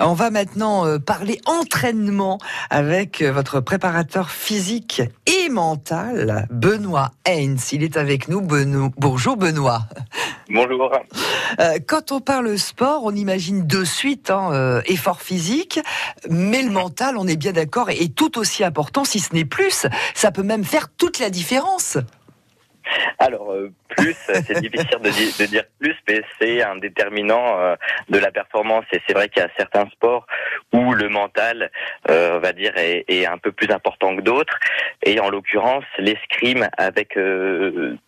On 0.00 0.14
va 0.14 0.30
maintenant 0.30 0.86
euh, 0.86 0.98
parler 0.98 1.40
entraînement 1.46 2.38
avec 2.70 3.22
votre 3.22 3.60
préparateur 3.60 4.30
physique 4.30 5.02
et 5.26 5.48
mental, 5.50 6.48
Benoît 6.50 7.12
Heinz. 7.28 7.72
Il 7.72 7.84
est 7.84 7.96
avec 7.96 8.26
nous. 8.26 8.40
Benoît. 8.40 8.90
Bonjour 8.98 9.36
Benoît. 9.36 9.82
Bonjour. 10.48 10.92
Euh, 11.58 11.78
quand 11.86 12.12
on 12.12 12.20
parle 12.20 12.55
sport, 12.56 13.04
on 13.04 13.14
imagine 13.14 13.66
de 13.66 13.84
suite 13.84 14.30
hein, 14.30 14.50
euh, 14.52 14.80
effort 14.86 15.22
physique, 15.22 15.80
mais 16.28 16.62
le 16.62 16.70
mental, 16.70 17.16
on 17.16 17.26
est 17.26 17.36
bien 17.36 17.52
d'accord, 17.52 17.90
est 17.90 18.14
tout 18.14 18.38
aussi 18.38 18.64
important, 18.64 19.04
si 19.04 19.20
ce 19.20 19.34
n'est 19.34 19.44
plus. 19.44 19.86
Ça 20.14 20.30
peut 20.30 20.42
même 20.42 20.64
faire 20.64 20.88
toute 20.88 21.18
la 21.18 21.30
différence. 21.30 21.98
Alors 23.18 23.52
euh, 23.52 23.72
plus, 23.88 24.14
c'est 24.28 24.60
difficile 24.60 24.98
de, 25.02 25.46
dire 25.46 25.64
plus, 25.80 25.96
mais 26.08 26.22
c'est 26.40 26.62
un 26.62 26.76
déterminant 26.76 27.58
euh, 27.58 27.76
de 28.08 28.18
la 28.18 28.30
performance. 28.30 28.84
Et 28.92 29.00
c'est 29.06 29.14
vrai 29.14 29.28
qu'il 29.28 29.42
y 29.42 29.46
a 29.46 29.50
certains 29.56 29.88
sports 29.90 30.26
où 30.72 30.92
le 30.92 31.08
mental, 31.08 31.70
euh, 32.10 32.36
on 32.36 32.40
va 32.40 32.52
dire, 32.52 32.72
est, 32.76 33.26
un 33.26 33.38
peu 33.38 33.52
plus 33.52 33.70
important 33.72 34.14
que 34.16 34.20
d'autres. 34.20 34.58
Et 35.02 35.18
en 35.20 35.30
l'occurrence, 35.30 35.84
l'escrime 35.98 36.68
avec 36.76 37.18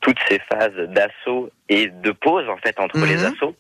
toutes 0.01 0.19
ces 0.29 0.41
phases 0.51 0.77
d'assaut 0.89 1.51
et 1.69 1.87
de 1.89 2.11
pause 2.13 2.49
en 2.49 2.57
fait 2.59 2.79
entre 2.79 2.99
les 3.05 3.17
mhm. 3.17 3.33
assauts. 3.33 3.57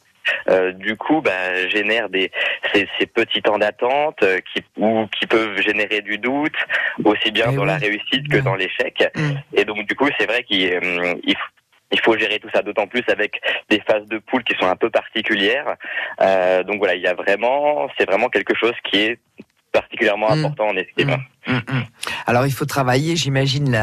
Euh, 0.48 0.72
du 0.72 0.96
coup, 0.96 1.20
bah, 1.20 1.68
génère 1.68 2.08
des 2.08 2.30
ces, 2.72 2.86
petits 3.06 3.42
temps 3.42 3.58
d'attente 3.58 4.22
euh, 4.22 4.38
qui 4.52 4.62
ou 4.76 5.06
qui 5.18 5.26
peuvent 5.26 5.60
générer 5.60 6.00
du 6.00 6.18
doute 6.18 6.56
aussi 7.04 7.30
bien 7.30 7.46
eh 7.50 7.56
dans 7.56 7.64
la 7.64 7.76
réussite 7.76 8.28
que 8.28 8.38
dans 8.38 8.54
l'échec. 8.54 9.10
Mm. 9.14 9.30
Et 9.54 9.64
donc 9.64 9.86
du 9.86 9.94
coup, 9.94 10.08
c'est 10.18 10.26
vrai 10.26 10.42
qu'il 10.44 10.72
euh, 10.72 11.14
il 11.90 12.00
faut 12.00 12.18
gérer 12.18 12.38
tout 12.38 12.50
ça, 12.54 12.60
d'autant 12.60 12.86
plus 12.86 13.02
avec 13.08 13.40
des 13.70 13.80
phases 13.80 14.06
de 14.06 14.18
poule 14.18 14.44
qui 14.44 14.54
sont 14.58 14.68
un 14.68 14.76
peu 14.76 14.90
particulières. 14.90 15.76
donc 16.66 16.78
voilà, 16.78 16.94
il 16.94 17.02
y 17.02 17.06
a 17.06 17.14
vraiment, 17.14 17.88
c'est 17.98 18.04
vraiment 18.04 18.28
quelque 18.28 18.54
chose 18.54 18.74
qui 18.84 19.00
est 19.00 19.18
particulièrement 19.72 20.28
mm. 20.28 20.38
important 20.38 20.66
en 20.68 20.76
escrime. 20.76 21.16
Mm, 21.46 21.54
mm, 21.56 21.84
Alors 22.26 22.46
il 22.46 22.52
faut 22.52 22.66
travailler, 22.66 23.16
j'imagine, 23.16 23.76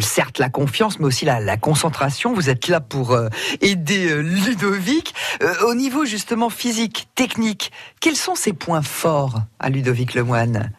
certes 0.00 0.38
la 0.38 0.48
confiance, 0.48 0.98
mais 0.98 1.06
aussi 1.06 1.24
la, 1.24 1.56
concentration. 1.56 2.32
Vous 2.32 2.48
êtes 2.48 2.68
là 2.68 2.80
pour 2.80 3.12
euh, 3.12 3.28
aider 3.60 4.10
euh, 4.10 4.20
Ludovic. 4.20 5.14
Euh, 5.42 5.52
au 5.66 5.74
niveau 5.74 6.04
justement 6.04 6.50
physique, 6.50 7.08
technique, 7.14 7.70
quels 8.00 8.16
sont 8.16 8.34
ses 8.34 8.52
points 8.52 8.82
forts 8.82 9.40
à 9.58 9.68
Ludovic 9.68 10.14
Lemoine 10.14 10.72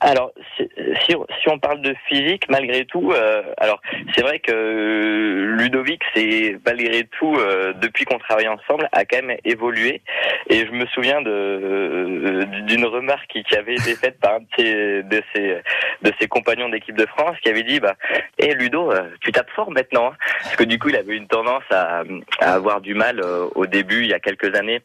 alors, 0.00 0.32
si, 0.56 0.68
si, 1.40 1.48
on 1.48 1.58
parle 1.58 1.80
de 1.80 1.94
physique, 2.06 2.48
malgré 2.50 2.84
tout, 2.84 3.12
euh, 3.12 3.42
alors 3.56 3.80
c'est 4.14 4.20
vrai 4.20 4.40
que 4.40 5.54
Ludovic, 5.58 6.02
c'est 6.14 6.58
malgré 6.66 7.04
tout, 7.04 7.34
euh, 7.36 7.72
depuis 7.72 8.04
qu'on 8.04 8.18
travaille 8.18 8.48
ensemble, 8.48 8.88
a 8.92 9.04
quand 9.06 9.22
même 9.22 9.38
évolué. 9.44 10.02
Et 10.50 10.66
je 10.66 10.70
me 10.72 10.84
souviens 10.86 11.22
de 11.22 12.46
d'une 12.66 12.84
remarque 12.84 13.26
qui, 13.28 13.56
avait 13.56 13.74
été 13.74 13.94
faite 13.94 14.20
par 14.20 14.34
un 14.34 14.40
de 14.40 14.46
ses, 14.58 15.02
de 15.02 15.22
ses, 15.34 15.62
de 16.02 16.12
ses 16.20 16.28
compagnons 16.28 16.68
d'équipe 16.68 16.96
de 16.96 17.06
France, 17.06 17.36
qui 17.42 17.48
avait 17.48 17.62
dit, 17.62 17.80
bah, 17.80 17.94
hé 18.38 18.54
Ludo, 18.54 18.92
euh, 18.92 19.08
tu 19.22 19.32
tapes 19.32 19.50
fort 19.50 19.70
maintenant, 19.70 20.08
hein. 20.08 20.16
parce 20.42 20.56
que 20.56 20.64
du 20.64 20.78
coup, 20.78 20.90
il 20.90 20.96
avait 20.96 21.16
une 21.16 21.28
tendance 21.28 21.64
à, 21.70 22.02
à 22.40 22.52
avoir 22.52 22.82
du 22.82 22.94
mal 22.94 23.22
au 23.54 23.66
début, 23.66 24.02
il 24.02 24.08
y 24.08 24.14
a 24.14 24.20
quelques 24.20 24.54
années 24.54 24.82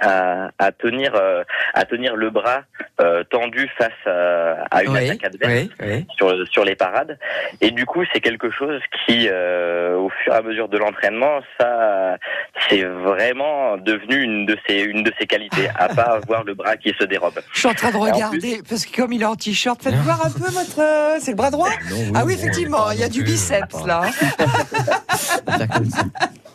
à, 0.00 0.50
à 0.58 0.72
tenir 0.72 1.14
euh, 1.14 1.42
à 1.74 1.84
tenir 1.84 2.16
le 2.16 2.30
bras 2.30 2.62
euh, 3.00 3.24
tendu 3.24 3.68
face 3.76 3.90
à, 4.06 4.64
à 4.70 4.82
une 4.84 4.96
attaque 4.96 5.24
adverse 5.24 5.68
sur 6.16 6.48
sur 6.48 6.64
les 6.64 6.76
parades 6.76 7.18
et 7.60 7.70
du 7.70 7.84
coup 7.84 8.04
c'est 8.12 8.20
quelque 8.20 8.50
chose 8.50 8.80
qui 9.06 9.28
euh, 9.30 9.96
au 9.96 10.08
fur 10.10 10.32
et 10.32 10.36
à 10.36 10.42
mesure 10.42 10.68
de 10.68 10.78
l'entraînement 10.78 11.40
ça 11.58 12.16
c'est 12.68 12.84
vraiment 12.84 13.76
devenu 13.76 14.22
une 14.22 14.46
de 14.46 14.56
ses 14.66 14.80
une 14.82 15.02
de 15.02 15.12
ses 15.18 15.26
qualités 15.26 15.68
à 15.74 15.88
pas 15.94 16.18
avoir 16.22 16.44
le 16.44 16.54
bras 16.54 16.76
qui 16.76 16.94
se 16.98 17.04
dérobe. 17.04 17.40
Je 17.52 17.58
suis 17.58 17.68
en 17.68 17.74
train 17.74 17.90
de 17.90 17.96
regarder 17.96 18.60
parce 18.68 18.86
que 18.86 18.96
comme 19.00 19.12
il 19.12 19.22
est 19.22 19.26
en 19.26 19.36
t-shirt 19.36 19.82
faites 19.82 19.94
voir 19.94 20.24
un 20.26 20.30
peu 20.30 20.50
votre 20.50 21.20
c'est 21.20 21.32
le 21.32 21.36
bras 21.36 21.50
droit 21.50 21.70
Ah 22.14 22.24
oui 22.24 22.34
effectivement 22.34 22.90
il 22.92 23.00
y 23.00 23.04
a 23.04 23.08
du 23.08 23.22
biceps 23.22 23.84
là. 23.86 24.02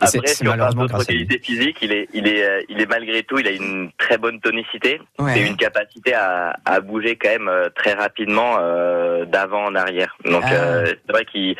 Après, 0.00 0.26
si 0.26 0.46
on 0.46 0.56
parle 0.56 0.74
d'autres 0.74 1.04
qualités 1.04 1.38
physiques, 1.38 1.78
il 1.82 1.92
est, 1.92 2.08
il 2.12 2.26
est, 2.26 2.44
euh, 2.44 2.62
il 2.68 2.80
est 2.80 2.86
malgré 2.86 3.22
tout, 3.22 3.38
il 3.38 3.46
a 3.46 3.50
une 3.50 3.90
très 3.98 4.18
bonne 4.18 4.40
tonicité 4.40 5.00
et 5.34 5.46
une 5.46 5.56
capacité 5.56 6.14
à, 6.14 6.56
à, 6.64 6.80
bouger 6.80 7.16
quand 7.16 7.28
même 7.28 7.48
euh, 7.48 7.68
très 7.74 7.94
rapidement 7.94 8.56
euh, 8.58 9.24
d'avant 9.24 9.64
en 9.64 9.74
arrière. 9.74 10.16
Donc 10.24 10.42
ah. 10.44 10.52
euh, 10.52 10.94
c'est 11.06 11.12
vrai 11.12 11.24
qu'il 11.24 11.56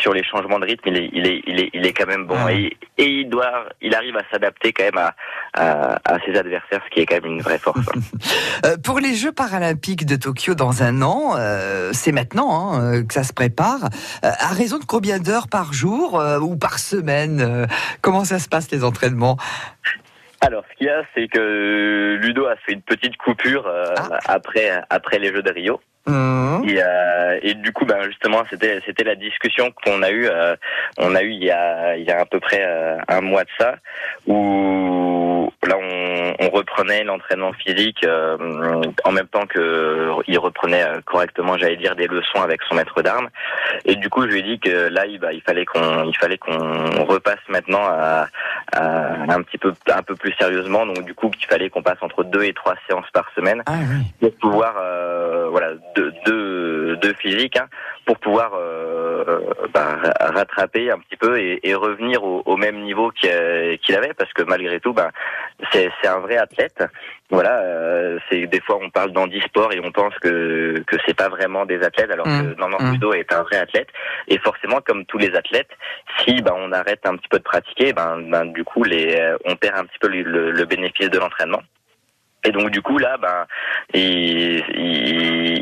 sur 0.00 0.12
les 0.14 0.24
changements 0.24 0.58
de 0.58 0.66
rythme, 0.66 0.88
il 0.88 0.96
est, 0.96 1.10
il 1.12 1.26
est, 1.26 1.42
il 1.46 1.60
est, 1.60 1.70
il 1.74 1.86
est 1.86 1.92
quand 1.92 2.06
même 2.06 2.26
bon 2.26 2.36
ah. 2.38 2.52
et, 2.52 2.76
et, 2.98 3.06
il 3.06 3.28
doit, 3.28 3.66
il 3.80 3.94
arrive 3.94 4.16
à 4.16 4.22
s'adapter 4.30 4.72
quand 4.72 4.84
même 4.84 4.98
à, 4.98 5.14
à, 5.54 5.98
à, 6.04 6.18
ses 6.24 6.36
adversaires, 6.36 6.80
ce 6.84 6.94
qui 6.94 7.00
est 7.00 7.06
quand 7.06 7.22
même 7.22 7.32
une 7.32 7.42
vraie 7.42 7.58
force. 7.58 7.86
Pour 8.84 9.00
les 9.00 9.14
Jeux 9.14 9.32
paralympiques 9.32 10.06
de 10.06 10.16
Tokyo 10.16 10.54
dans 10.54 10.82
un 10.82 11.02
an, 11.02 11.36
c'est 11.92 12.12
maintenant 12.12 12.72
hein, 12.74 13.04
que 13.04 13.12
ça 13.12 13.24
se 13.24 13.32
prépare. 13.32 13.88
à 14.22 14.48
raison 14.48 14.78
de 14.78 14.84
combien 14.84 15.18
d'heures 15.18 15.48
par 15.48 15.72
jour 15.72 16.22
ou 16.40 16.56
par 16.56 16.71
semaine 16.78 17.40
euh, 17.40 17.66
Comment 18.00 18.24
ça 18.24 18.38
se 18.38 18.48
passe 18.48 18.70
les 18.70 18.84
entraînements? 18.84 19.36
Alors, 20.40 20.64
ce 20.70 20.76
qu'il 20.76 20.86
y 20.88 20.90
a, 20.90 21.02
c'est 21.14 21.28
que 21.28 22.18
Ludo 22.20 22.46
a 22.46 22.56
fait 22.56 22.72
une 22.72 22.82
petite 22.82 23.16
coupure 23.16 23.66
euh, 23.66 23.94
ah. 23.96 24.18
après 24.26 24.70
après 24.90 25.18
les 25.18 25.32
Jeux 25.32 25.42
de 25.42 25.52
Rio. 25.52 25.80
Mmh. 26.06 26.68
Et, 26.68 26.82
euh, 26.82 27.38
et, 27.42 27.54
du 27.54 27.72
coup, 27.72 27.84
ben 27.84 28.02
justement, 28.06 28.42
c'était 28.50 28.80
c'était 28.84 29.04
la 29.04 29.14
discussion 29.14 29.72
qu'on 29.84 30.02
a 30.02 30.10
eu 30.10 30.28
on 30.98 31.14
a 31.14 31.22
eu 31.22 31.30
il 31.30 31.44
y 31.44 31.50
a 31.52 31.96
il 31.96 32.04
y 32.04 32.10
a 32.10 32.20
à 32.20 32.24
peu 32.24 32.40
près 32.40 32.66
un 33.06 33.20
mois 33.20 33.44
de 33.44 33.50
ça 33.56 33.76
où 34.26 35.48
là 35.64 35.76
on, 35.78 36.01
on 36.38 36.50
reprenait 36.50 37.04
l'entraînement 37.04 37.52
physique 37.52 38.06
en 38.06 39.12
même 39.12 39.26
temps 39.28 39.46
que 39.46 40.10
il 40.26 40.38
reprenait 40.38 40.84
correctement, 41.04 41.56
j'allais 41.58 41.76
dire, 41.76 41.96
des 41.96 42.06
leçons 42.06 42.42
avec 42.42 42.60
son 42.68 42.74
maître 42.74 43.02
d'armes. 43.02 43.28
Et 43.84 43.96
du 43.96 44.08
coup, 44.08 44.22
je 44.22 44.28
lui 44.28 44.40
ai 44.40 44.42
dit 44.42 44.58
que 44.58 44.88
là, 44.88 45.06
il, 45.06 45.18
bah, 45.18 45.32
il 45.32 45.42
fallait 45.42 45.64
qu'on, 45.64 46.04
il 46.04 46.16
fallait 46.16 46.38
qu'on 46.38 47.04
repasse 47.04 47.40
maintenant 47.48 47.82
à, 47.82 48.26
un 48.74 49.42
petit 49.42 49.58
peu, 49.58 49.72
un 49.92 50.02
peu 50.02 50.14
plus 50.14 50.32
sérieusement. 50.40 50.86
Donc, 50.86 51.04
du 51.04 51.14
coup, 51.14 51.30
qu'il 51.30 51.46
fallait 51.46 51.70
qu'on 51.70 51.82
passe 51.82 51.98
entre 52.00 52.24
deux 52.24 52.44
et 52.44 52.52
trois 52.52 52.74
séances 52.88 53.10
par 53.12 53.26
semaine 53.34 53.62
ah, 53.66 53.72
pour 54.20 54.34
pouvoir, 54.36 54.74
euh, 54.80 55.48
voilà, 55.50 55.72
deux, 55.94 56.12
deux, 56.24 56.96
deux 56.96 57.14
physiques, 57.14 57.56
hein, 57.56 57.68
pour 58.04 58.18
pouvoir 58.18 58.52
euh, 58.54 59.40
bah, 59.72 59.98
rattraper 60.20 60.90
un 60.90 60.98
petit 60.98 61.16
peu 61.16 61.38
et, 61.38 61.60
et 61.62 61.74
revenir 61.74 62.22
au, 62.24 62.42
au, 62.44 62.56
même 62.56 62.82
niveau 62.82 63.10
qu'il 63.10 63.96
avait, 63.96 64.14
parce 64.14 64.32
que 64.32 64.42
malgré 64.42 64.80
tout, 64.80 64.92
bah, 64.92 65.10
c'est 65.72 65.90
un 66.04 66.18
vrai 66.20 66.36
athlète. 66.36 66.82
Voilà, 67.30 67.60
euh, 67.60 68.18
c'est 68.28 68.46
des 68.46 68.60
fois 68.60 68.78
on 68.82 68.90
parle 68.90 69.12
d'handisport 69.12 69.72
et 69.72 69.80
on 69.82 69.90
pense 69.90 70.14
que 70.18 70.82
que 70.86 70.96
c'est 71.06 71.16
pas 71.16 71.30
vraiment 71.30 71.64
des 71.64 71.82
athlètes, 71.82 72.10
alors 72.10 72.26
que 72.26 72.30
mmh. 72.30 72.56
non, 72.58 72.68
non, 72.68 72.78
mmh. 72.78 73.14
est 73.14 73.32
un 73.32 73.42
vrai 73.42 73.56
athlète. 73.58 73.88
Et 74.28 74.38
forcément, 74.38 74.80
comme 74.84 75.06
tous 75.06 75.18
les 75.18 75.34
athlètes, 75.34 75.70
si 76.18 76.42
bah, 76.42 76.54
on 76.56 76.72
arrête 76.72 77.06
un 77.06 77.16
petit 77.16 77.28
peu 77.28 77.38
de 77.38 77.44
pratiquer, 77.44 77.92
ben, 77.92 78.20
ben 78.28 78.46
du 78.46 78.64
coup, 78.64 78.84
les, 78.84 79.16
euh, 79.16 79.38
on 79.46 79.56
perd 79.56 79.78
un 79.78 79.84
petit 79.84 79.98
peu 79.98 80.08
le, 80.08 80.50
le 80.50 80.64
bénéfice 80.66 81.08
de 81.08 81.18
l'entraînement. 81.18 81.62
Et 82.44 82.50
donc 82.50 82.70
du 82.70 82.82
coup 82.82 82.98
là, 82.98 83.16
ben, 83.20 83.46
il, 83.94 84.64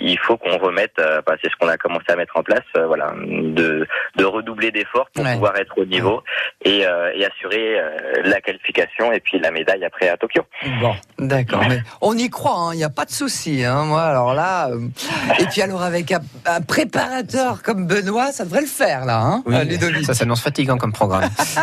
il, 0.03 0.19
faut 0.19 0.37
qu'on 0.38 0.57
remette, 0.57 0.99
euh, 0.99 1.21
c'est 1.43 1.51
ce 1.51 1.57
qu'on 1.57 1.69
a 1.69 1.77
commencé 1.77 2.07
à 2.09 2.16
mettre 2.16 2.37
en 2.37 2.43
place, 2.43 2.64
euh, 2.77 2.87
voilà, 2.87 3.12
de, 3.16 3.87
de 4.16 4.25
redoubler 4.25 4.71
d'efforts 4.71 5.09
pour 5.14 5.25
pouvoir 5.25 5.57
être 5.57 5.77
au 5.77 5.85
niveau 5.85 6.23
et, 6.64 6.87
euh, 6.87 7.12
et 7.14 7.27
assurer 7.27 7.77
la 8.25 8.40
qualification 8.40 9.12
et 9.12 9.21
puis 9.21 9.38
la 9.38 9.51
médaille 9.51 9.85
après 9.85 10.09
à 10.09 10.16
Tokyo. 10.16 10.43
Bon, 10.81 10.95
d'accord, 11.19 11.62
mais 11.69 11.83
on 12.01 12.16
y 12.16 12.31
croit, 12.31 12.71
il 12.71 12.73
hein, 12.73 12.75
n'y 12.77 12.85
a 12.85 12.90
pas 12.90 13.05
de 13.05 13.11
souci. 13.11 13.64
Hein, 13.64 13.85
moi, 13.85 14.03
alors 14.03 14.33
là, 14.33 14.71
et 15.38 15.45
puis 15.47 15.61
alors 15.61 15.83
avec 15.83 16.12
un, 16.12 16.61
préparateur 16.66 17.62
comme 17.62 17.87
Benoît, 17.87 18.33
ça 18.33 18.45
devrait 18.45 18.62
le 18.62 18.66
faire 18.66 19.05
là, 19.05 19.21
hein, 19.21 19.43
oui, 19.45 20.05
Ça 20.05 20.14
s'annonce 20.14 20.43
fatigant 20.43 20.79
comme 20.79 20.93
programme. 20.93 21.29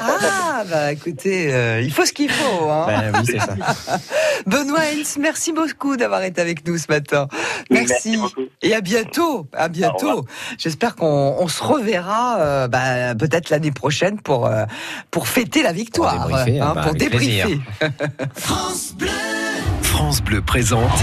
ah, 0.00 0.62
bah 0.70 0.92
écoutez, 0.92 1.80
il 1.82 1.92
faut 1.92 2.06
ce 2.06 2.12
qu'il 2.12 2.30
faut. 2.30 2.70
Hein. 2.70 2.86
Ben, 2.86 3.12
oui, 3.14 3.26
c'est 3.26 3.38
ça. 3.38 3.54
Benoît 4.46 4.80
Hens, 4.80 5.16
merci 5.18 5.52
beaucoup 5.52 5.96
d'avoir 5.96 6.22
été 6.22 6.40
avec 6.40 6.66
nous 6.66 6.78
ce 6.78 6.86
matin. 6.88 7.28
Merci. 7.70 8.18
et 8.62 8.74
à 8.74 8.80
bientôt. 8.80 9.46
À 9.52 9.68
bientôt. 9.68 10.24
J'espère 10.58 10.96
qu'on 10.96 11.48
se 11.48 11.62
reverra 11.62 12.38
euh, 12.40 12.68
bah, 12.68 13.14
peut-être 13.14 13.50
l'année 13.50 13.72
prochaine 13.72 14.20
pour, 14.20 14.46
euh, 14.46 14.64
pour 15.10 15.28
fêter 15.28 15.62
la 15.62 15.72
victoire. 15.72 16.16
Pour 16.16 16.26
débriefer. 16.26 16.60
Hein, 16.60 16.72
bah, 16.74 16.82
pour 16.82 16.94
débriefer. 16.94 17.60
France 18.34 18.94
Bleu. 18.96 19.45
France 20.06 20.22
Bleu 20.22 20.40
présente 20.40 21.02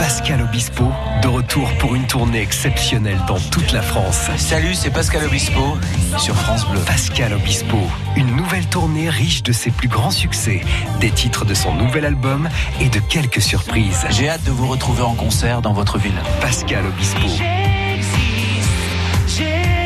Pascal 0.00 0.42
Obispo, 0.42 0.90
de 1.22 1.28
retour 1.28 1.70
pour 1.78 1.94
une 1.94 2.04
tournée 2.08 2.40
exceptionnelle 2.40 3.20
dans 3.28 3.38
toute 3.38 3.70
la 3.70 3.80
France. 3.80 4.28
Salut, 4.38 4.74
c'est 4.74 4.90
Pascal 4.90 5.24
Obispo 5.24 5.78
sur 6.18 6.34
France 6.34 6.66
Bleu. 6.66 6.80
Pascal 6.80 7.32
Obispo, 7.32 7.78
une 8.16 8.34
nouvelle 8.34 8.66
tournée 8.66 9.08
riche 9.08 9.44
de 9.44 9.52
ses 9.52 9.70
plus 9.70 9.86
grands 9.86 10.10
succès, 10.10 10.62
des 10.98 11.12
titres 11.12 11.44
de 11.44 11.54
son 11.54 11.74
nouvel 11.74 12.04
album 12.04 12.48
et 12.80 12.88
de 12.88 12.98
quelques 12.98 13.40
surprises. 13.40 14.04
J'ai 14.10 14.28
hâte 14.28 14.42
de 14.42 14.50
vous 14.50 14.66
retrouver 14.66 15.02
en 15.02 15.14
concert 15.14 15.62
dans 15.62 15.72
votre 15.72 15.96
ville. 15.96 16.20
Pascal 16.40 16.84
Obispo 16.84 17.28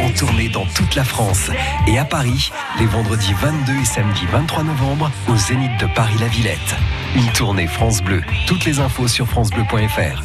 en 0.02 0.10
tournée 0.12 0.48
dans 0.48 0.64
toute 0.64 0.94
la 0.94 1.04
France 1.04 1.50
et 1.86 1.98
à 1.98 2.06
Paris 2.06 2.50
les 2.78 2.86
vendredis 2.86 3.34
22 3.34 3.72
et 3.74 3.84
samedi 3.84 4.24
23 4.32 4.62
novembre 4.62 5.10
au 5.28 5.36
Zénith 5.36 5.78
de 5.80 5.86
Paris-La 5.94 6.28
Villette. 6.28 6.76
Une 7.16 7.32
tournée 7.32 7.66
France 7.66 8.02
Bleu. 8.02 8.20
Toutes 8.46 8.66
les 8.66 8.78
infos 8.78 9.08
sur 9.08 9.26
francebleu.fr. 9.26 10.22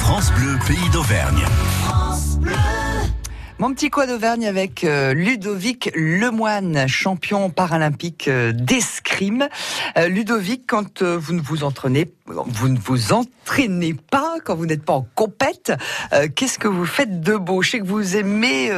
France 0.00 0.32
Bleu, 0.32 0.58
pays 0.66 0.88
d'Auvergne. 0.90 1.44
Mon 3.60 3.74
petit 3.74 3.90
coin 3.90 4.06
d'Auvergne 4.06 4.46
avec 4.46 4.84
euh, 4.84 5.12
Ludovic 5.14 5.90
Lemoine, 5.96 6.86
champion 6.86 7.50
paralympique 7.50 8.28
euh, 8.28 8.52
d'escrime. 8.52 9.48
Euh, 9.96 10.06
Ludovic, 10.06 10.62
quand 10.64 11.02
vous 11.02 11.32
ne 11.32 11.40
vous 11.40 11.64
entraînez, 11.64 12.08
vous 12.26 12.68
ne 12.68 12.78
vous 12.78 13.12
entraînez 13.12 13.94
pas, 13.94 14.34
quand 14.44 14.54
vous 14.54 14.66
n'êtes 14.66 14.84
pas 14.84 14.92
en 14.92 15.08
compète, 15.14 15.72
qu'est-ce 16.36 16.58
que 16.58 16.68
vous 16.68 16.84
faites 16.84 17.20
de 17.22 17.36
beau? 17.36 17.62
Je 17.62 17.70
sais 17.70 17.78
que 17.80 17.86
vous 17.86 18.16
aimez, 18.16 18.70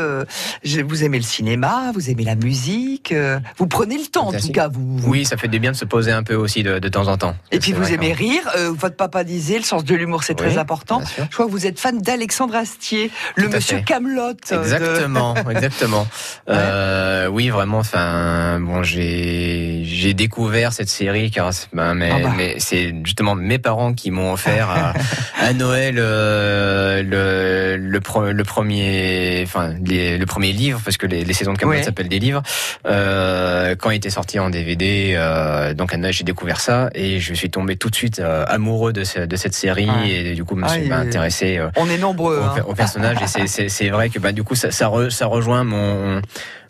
vous 0.85 1.05
aimez 1.05 1.19
le 1.19 1.25
cinéma, 1.25 1.90
vous 1.93 2.11
aimez 2.11 2.23
la 2.23 2.37
musique, 2.37 3.12
vous 3.59 3.66
prenez 3.66 3.99
le 3.99 4.07
temps 4.07 4.29
en 4.29 4.33
tout 4.33 4.53
cas. 4.53 4.69
Vous, 4.69 5.01
Oui, 5.05 5.25
ça 5.25 5.37
fait 5.37 5.49
du 5.49 5.59
bien 5.59 5.73
de 5.73 5.77
se 5.77 5.85
poser 5.85 6.12
un 6.12 6.23
peu 6.23 6.37
aussi 6.37 6.62
de, 6.62 6.79
temps 6.88 7.09
en 7.09 7.19
temps. 7.19 7.35
Et 7.51 7.59
puis 7.59 7.73
vous 7.73 7.93
aimez 7.93 8.12
rire. 8.12 8.49
votre 8.71 8.95
papa 8.95 9.25
disait, 9.25 9.59
le 9.59 9.64
sens 9.64 9.85
de 9.85 9.97
l'humour 9.97 10.23
c'est 10.23 10.37
très 10.37 10.57
important. 10.57 11.03
Je 11.16 11.35
crois 11.35 11.47
que 11.47 11.51
vous 11.51 11.66
êtes 11.66 11.81
fan 11.81 12.01
d'Alexandre 12.01 12.55
Astier, 12.55 13.11
le 13.35 13.49
Monsieur 13.49 13.81
Camelot. 13.81 14.37
Exactement, 14.75 15.35
exactement. 15.51 16.07
Euh, 16.49 17.27
oui, 17.29 17.49
vraiment. 17.49 17.79
Enfin, 17.79 18.59
bon, 18.61 18.83
j'ai 18.83 19.83
j'ai 19.85 20.15
découvert 20.15 20.73
cette 20.73 20.89
série 20.89 21.31
car 21.31 21.51
ben, 21.73 21.95
mais, 21.95 22.11
ah 22.13 22.19
bah. 22.23 22.33
mais 22.37 22.55
c'est 22.59 22.95
justement 23.05 23.35
mes 23.35 23.59
parents 23.59 23.93
qui 23.93 24.11
m'ont 24.11 24.33
offert 24.33 24.71
à, 24.71 25.53
Noël 25.55 25.97
euh, 25.99 27.03
le 27.03 27.77
le, 27.77 28.33
le, 28.33 28.45
premier, 28.45 29.43
enfin 29.45 29.75
le 29.85 30.25
premier 30.25 30.53
livre 30.53 30.81
parce 30.85 30.97
que 30.97 31.07
les, 31.07 31.25
les 31.25 31.35
saisons 31.35 31.53
de 31.53 31.59
Camelot 31.59 31.83
s'appellent 31.83 32.09
des 32.09 32.19
livres. 32.19 32.43
Euh, 32.87 33.75
quand 33.77 33.91
il 33.91 33.97
était 33.97 34.11
sorti 34.11 34.39
en 34.39 34.51
DVD, 34.51 35.15
euh, 35.17 35.75
donc 35.75 35.93
à 35.93 35.97
Noël 35.97 36.13
j'ai 36.13 36.25
découvert 36.25 36.61
ça 36.61 36.91
et 36.95 37.21
je 37.21 37.35
suis 37.35 37.51
tombé 37.51 37.77
tout 37.77 37.91
de 37.91 37.95
suite 37.95 38.21
euh, 38.21 38.45
amoureux 38.49 38.93
de, 38.93 39.27
de 39.27 39.37
cette 39.37 39.55
série 39.55 39.89
et 40.09 40.35
du 40.35 40.45
coup 40.45 40.57
me 40.57 40.69
suis 40.69 40.93
intéressé. 40.93 41.59
Euh, 41.59 41.71
on 41.77 41.89
est 41.89 41.99
nombreux 41.99 42.39
au, 42.39 42.43
hein. 42.43 42.65
au 42.67 42.75
personnage 42.75 43.19
et 43.39 43.69
c'est 43.69 43.89
vrai 43.89 44.09
que 44.09 44.19
bah 44.19 44.33
du 44.33 44.43
coup 44.43 44.55
ça 44.61 44.70
ça, 44.70 44.90
ça 45.11 45.27
rejoint 45.27 45.64
mon 45.64 46.20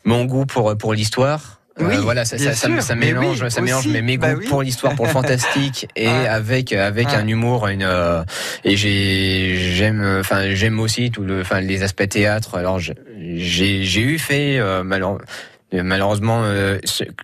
mon 0.04 0.24
goût 0.24 0.46
pour 0.46 0.76
pour 0.78 0.94
l'histoire. 0.94 1.60
Euh, 1.80 2.00
voilà, 2.02 2.26
ça, 2.26 2.36
ça, 2.36 2.52
ça, 2.52 2.68
mélange, 2.94 3.48
ça 3.48 3.60
mélange 3.62 3.86
mes, 3.86 4.18
bah 4.18 4.34
goûts 4.34 4.46
pour 4.48 4.62
l'histoire, 4.62 4.94
pour 4.94 5.06
le 5.06 5.12
fantastique, 5.12 5.88
et 5.96 6.08
avec 6.08 6.74
avec 6.74 7.08
un 7.08 7.26
humour, 7.26 7.68
une 7.68 7.84
euh, 7.84 8.22
et 8.64 8.76
j'ai 8.76 9.56
j'aime, 9.56 10.18
enfin 10.20 10.52
j'aime 10.54 10.78
aussi 10.78 11.10
tout 11.10 11.22
le, 11.22 11.40
enfin 11.40 11.60
les 11.60 11.82
aspects 11.82 12.06
théâtre. 12.06 12.56
Alors 12.56 12.78
j'ai 12.78 12.94
j'ai 13.38 14.00
eu 14.00 14.18
fait 14.18 14.58
euh, 15.72 15.84
malheureusement 15.84 16.42
euh, 16.44 16.78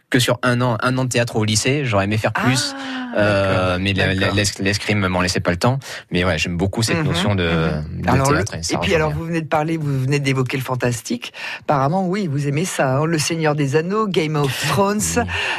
que 0.08 0.18
sur 0.18 0.38
un 0.42 0.60
an, 0.60 0.76
un 0.80 0.96
an 0.98 1.04
de 1.04 1.08
théâtre 1.08 1.36
au 1.36 1.44
lycée. 1.44 1.84
J'aurais 1.84 2.04
aimé 2.04 2.16
faire 2.16 2.32
plus. 2.32 2.74
Ah. 2.78 3.05
Euh, 3.16 3.78
mais 3.80 3.92
l'escrime 3.92 5.06
m'en 5.06 5.20
laissait 5.20 5.40
pas 5.40 5.50
le 5.50 5.56
temps. 5.56 5.78
Mais 6.10 6.24
ouais, 6.24 6.38
j'aime 6.38 6.56
beaucoup 6.56 6.82
cette 6.82 6.98
mhm, 6.98 7.06
notion 7.06 7.34
de, 7.34 7.48
mhm. 7.48 8.02
théâtre. 8.02 8.54
Et, 8.70 8.76
puis 8.78 8.94
alors, 8.94 9.12
vous 9.12 9.24
venez 9.24 9.40
de 9.40 9.46
parler, 9.46 9.76
vous 9.76 10.00
venez 10.00 10.18
d'évoquer 10.18 10.56
le 10.56 10.62
fantastique. 10.62 11.32
Apparemment, 11.60 12.06
oui, 12.06 12.26
vous 12.26 12.46
aimez 12.46 12.64
ça. 12.64 12.96
Hein. 12.96 13.06
le 13.06 13.18
Seigneur 13.18 13.54
des 13.54 13.76
Anneaux, 13.76 14.06
Game 14.06 14.36
of 14.36 14.68
Thrones, 14.68 15.00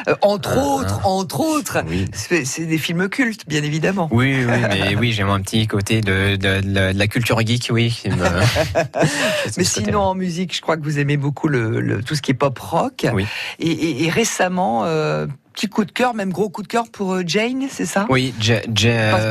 euh, 0.07 0.15
entre 0.21 0.57
ah, 0.57 0.65
autres, 0.65 0.99
ah. 1.03 1.07
entre 1.07 1.39
autres. 1.39 1.77
C'est 2.13 2.65
des 2.65 2.77
films 2.77 3.09
cultes, 3.09 3.47
bien 3.47 3.63
évidemment. 3.63 4.07
Oui, 4.11 4.45
oui, 4.45 4.61
mais 4.69 4.95
oui, 4.99 5.11
j'ai 5.11 5.23
un 5.23 5.41
petit 5.41 5.67
côté 5.67 6.01
de, 6.01 6.35
de, 6.35 6.97
la 6.97 7.07
culture 7.07 7.39
geek, 7.45 7.69
oui. 7.71 8.03
mais 9.57 9.63
sinon, 9.63 10.01
en 10.01 10.15
musique, 10.15 10.55
je 10.55 10.61
crois 10.61 10.77
que 10.77 10.83
vous 10.83 10.99
aimez 10.99 11.17
beaucoup 11.17 11.47
le, 11.47 12.01
tout 12.03 12.15
ce 12.15 12.21
qui 12.21 12.31
est 12.31 12.35
pop 12.35 12.57
rock. 12.57 13.05
Oui. 13.13 13.25
Et, 13.59 14.09
récemment, 14.09 14.85
euh, 14.85 15.27
petit 15.57 15.69
coup 15.69 15.85
de 15.85 15.91
cœur, 15.91 16.13
même 16.13 16.31
gros 16.31 16.49
coup 16.49 16.61
de 16.61 16.67
cœur 16.67 16.85
pour 16.91 17.15
euh, 17.15 17.23
Jane, 17.25 17.65
c'est 17.67 17.87
ça? 17.87 18.05
Oui, 18.09 18.31
Jane. 18.39 18.61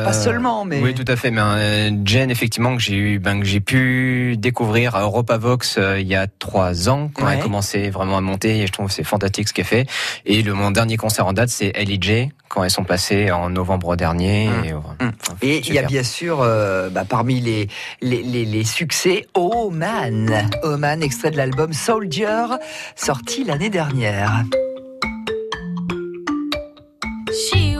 Pas, 0.03 0.11
seulement, 0.11 0.65
mais. 0.65 0.81
Oui, 0.81 0.93
tout 0.93 1.05
à 1.07 1.15
fait. 1.15 1.31
Mais 1.31 1.39
euh, 1.41 1.89
Jane, 2.03 2.29
effectivement, 2.29 2.75
que 2.75 2.81
j'ai 2.81 2.95
eu, 2.95 3.19
ben, 3.19 3.39
que 3.39 3.45
j'ai 3.45 3.61
pu 3.61 4.35
découvrir 4.37 4.95
à 4.97 5.03
Europa 5.03 5.37
Vox 5.37 5.77
euh, 5.77 6.01
il 6.01 6.07
y 6.07 6.15
a 6.15 6.27
trois 6.27 6.89
ans, 6.89 7.09
quand 7.13 7.29
elle 7.29 7.39
a 7.39 7.41
commencé 7.41 7.89
vraiment 7.89 8.17
à 8.17 8.21
monter. 8.21 8.59
Et 8.59 8.67
je 8.67 8.71
trouve 8.73 8.87
que 8.87 8.93
c'est 8.93 9.05
fantastique 9.05 9.47
ce 9.47 9.53
qu'elle 9.53 9.65
fait. 9.65 9.87
Et 10.25 10.41
le 10.41 10.53
mon 10.53 10.71
dernier 10.71 10.97
concert 10.97 11.25
en 11.27 11.33
date, 11.33 11.47
c'est 11.47 11.71
Ellie 11.75 11.99
J 12.01 12.29
quand 12.49 12.63
elles 12.63 12.71
sont 12.71 12.83
passées 12.83 13.31
en 13.31 13.49
novembre 13.49 13.95
dernier. 13.95 14.47
Mmh. 14.47 15.11
Et, 15.41 15.59
mmh. 15.59 15.61
il 15.67 15.73
y 15.73 15.79
a 15.79 15.83
bien 15.83 16.03
sûr, 16.03 16.39
bah, 16.91 17.03
parmi 17.07 17.39
les, 17.39 17.67
les, 18.01 18.21
les, 18.21 18.45
les, 18.45 18.63
succès, 18.63 19.27
Oh 19.33 19.69
Man. 19.69 20.49
Oh 20.63 20.77
Man, 20.77 21.03
extrait 21.03 21.31
de 21.31 21.37
l'album 21.37 21.71
Soldier, 21.71 22.45
sorti 22.95 23.43
l'année 23.45 23.69
dernière. 23.69 24.43
She 27.33 27.76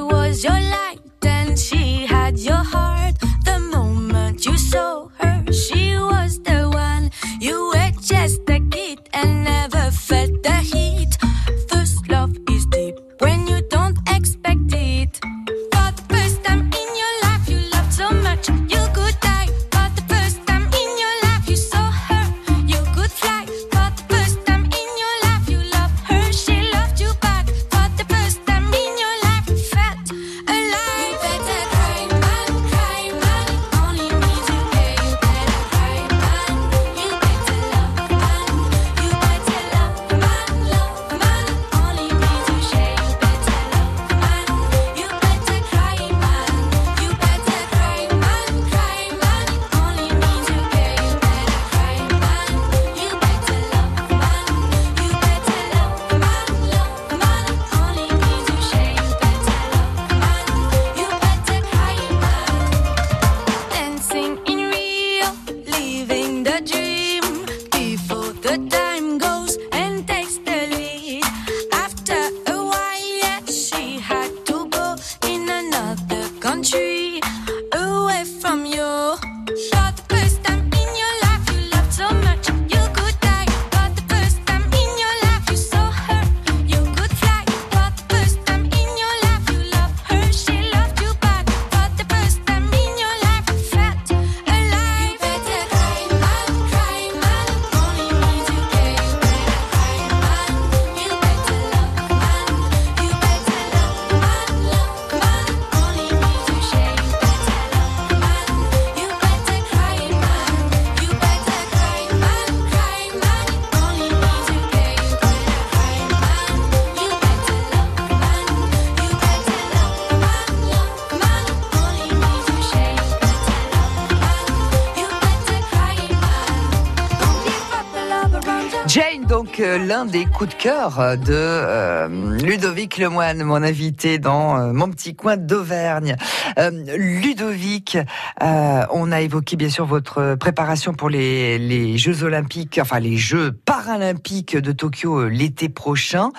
l'un 129.98 130.06
des 130.06 130.26
coups 130.26 130.56
de 130.56 130.62
cœur 130.62 131.00
euh, 131.00 131.16
de 131.16 131.34
euh, 131.34 132.38
Ludovic 132.38 133.00
Lemoine, 133.00 133.42
mon 133.42 133.64
invité 133.64 134.20
dans 134.20 134.60
euh, 134.60 134.72
mon 134.72 134.92
petit 134.92 135.16
coin 135.16 135.38
d'Auvergne. 135.38 136.16
Euh, 136.60 136.70
Ludovic, 136.98 137.98
on 138.40 139.12
a 139.12 139.22
évoqué 139.22 139.56
bien 139.56 139.70
sûr 139.70 139.88
votre 139.88 140.36
préparation 140.36 140.94
pour 140.94 141.10
les, 141.10 141.58
les 141.58 141.98
Jeux 141.98 142.24
Olympiques, 142.24 142.80
enfin 142.80 143.00
les 143.00 143.18
Jeux 143.18 143.52
Paralympiques 143.52 144.56
de 144.56 144.72
Tokyo 144.72 145.28
l'été 145.30 145.70
prochain. 145.70 146.30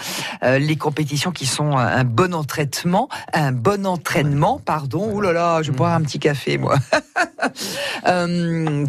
Les 0.42 0.76
compétitions 0.76 1.32
qui 1.32 1.46
sont 1.46 1.76
un, 1.76 2.04
bon 2.04 2.34
entraînement, 2.34 3.08
un 3.32 3.52
bon 3.52 3.86
entraînement, 3.86 4.60
pardon. 4.64 5.10
Ouh 5.12 5.20
là 5.20 5.32
là, 5.32 5.62
je 5.62 5.70
vais 5.70 5.76
boire 5.76 5.94
un 5.94 6.02
petit 6.02 6.18
café 6.18 6.58
moi. 6.58 6.76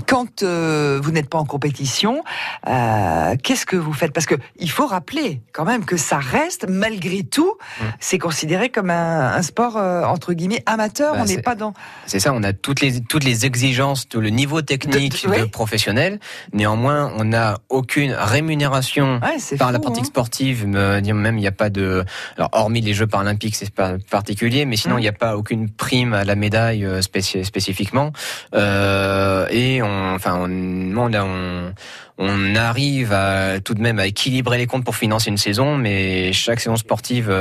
Quand 0.07 0.43
vous 0.43 1.11
n'êtes 1.11 1.29
pas 1.29 1.39
en 1.39 1.45
compétition, 1.45 2.23
qu'est-ce 2.65 3.65
que 3.65 3.75
vous 3.75 3.93
faites? 3.93 4.13
Parce 4.13 4.25
que 4.25 4.35
il 4.59 4.69
faut 4.71 4.87
rappeler 4.87 5.41
quand 5.53 5.65
même 5.65 5.85
que 5.85 5.97
ça 5.97 6.17
reste, 6.17 6.65
malgré 6.69 7.23
tout, 7.23 7.53
c'est 7.99 8.17
considéré 8.17 8.69
comme 8.69 8.89
un, 8.89 9.33
un 9.33 9.41
sport 9.41 9.77
euh, 9.77 10.03
entre 10.03 10.33
guillemets 10.33 10.63
amateur. 10.65 11.13
Bah, 11.13 11.19
on 11.21 11.25
n'est 11.25 11.41
pas 11.41 11.55
dans. 11.55 11.73
C'est 12.05 12.19
ça, 12.19 12.33
on 12.33 12.43
a 12.43 12.53
toutes 12.53 12.81
les 12.81 13.01
toutes 13.01 13.23
les 13.23 13.45
exigences, 13.45 14.07
tout 14.07 14.21
le 14.21 14.29
niveau 14.29 14.61
technique 14.61 15.23
De- 15.25 15.29
de, 15.35 15.41
oui. 15.43 15.49
professionnel. 15.49 16.19
Néanmoins, 16.53 17.11
on 17.17 17.23
n'a 17.25 17.57
aucune 17.69 18.11
rémunération 18.13 19.19
Ouais, 19.23 19.57
par 19.57 19.71
la 19.71 19.77
fou, 19.79 19.83
pratique 19.85 20.03
hein. 20.03 20.07
sportive. 20.07 20.67
Même, 20.67 21.37
il 21.37 21.41
n'y 21.41 21.47
a 21.47 21.51
pas 21.51 21.69
de, 21.69 22.03
alors 22.37 22.49
hormis 22.53 22.81
les 22.81 22.93
Jeux 22.93 23.07
paralympiques, 23.07 23.55
c'est 23.55 23.73
pas 23.73 23.93
particulier, 24.09 24.65
mais 24.65 24.75
sinon 24.75 24.95
Mm. 24.95 24.99
il 24.99 25.01
n'y 25.03 25.07
a 25.07 25.13
pas 25.13 25.37
aucune 25.37 25.69
prime 25.69 26.13
à 26.13 26.23
la 26.23 26.35
médaille 26.35 26.83
euh, 26.85 27.01
spéci- 27.01 27.43
spécifiquement. 27.43 28.11
Euh, 28.55 29.47
et 29.49 29.81
on, 29.81 30.13
enfin, 30.15 30.35
on, 30.41 30.97
on, 30.97 31.13
on 31.13 31.73
on 32.19 32.55
arrive 32.55 33.13
à, 33.13 33.59
tout 33.59 33.73
de 33.73 33.81
même 33.81 33.97
à 33.97 34.05
équilibrer 34.05 34.57
les 34.57 34.67
comptes 34.67 34.83
pour 34.83 34.95
financer 34.95 35.29
une 35.29 35.37
saison, 35.37 35.77
mais 35.77 36.33
chaque 36.33 36.59
saison 36.59 36.75
sportive 36.75 37.33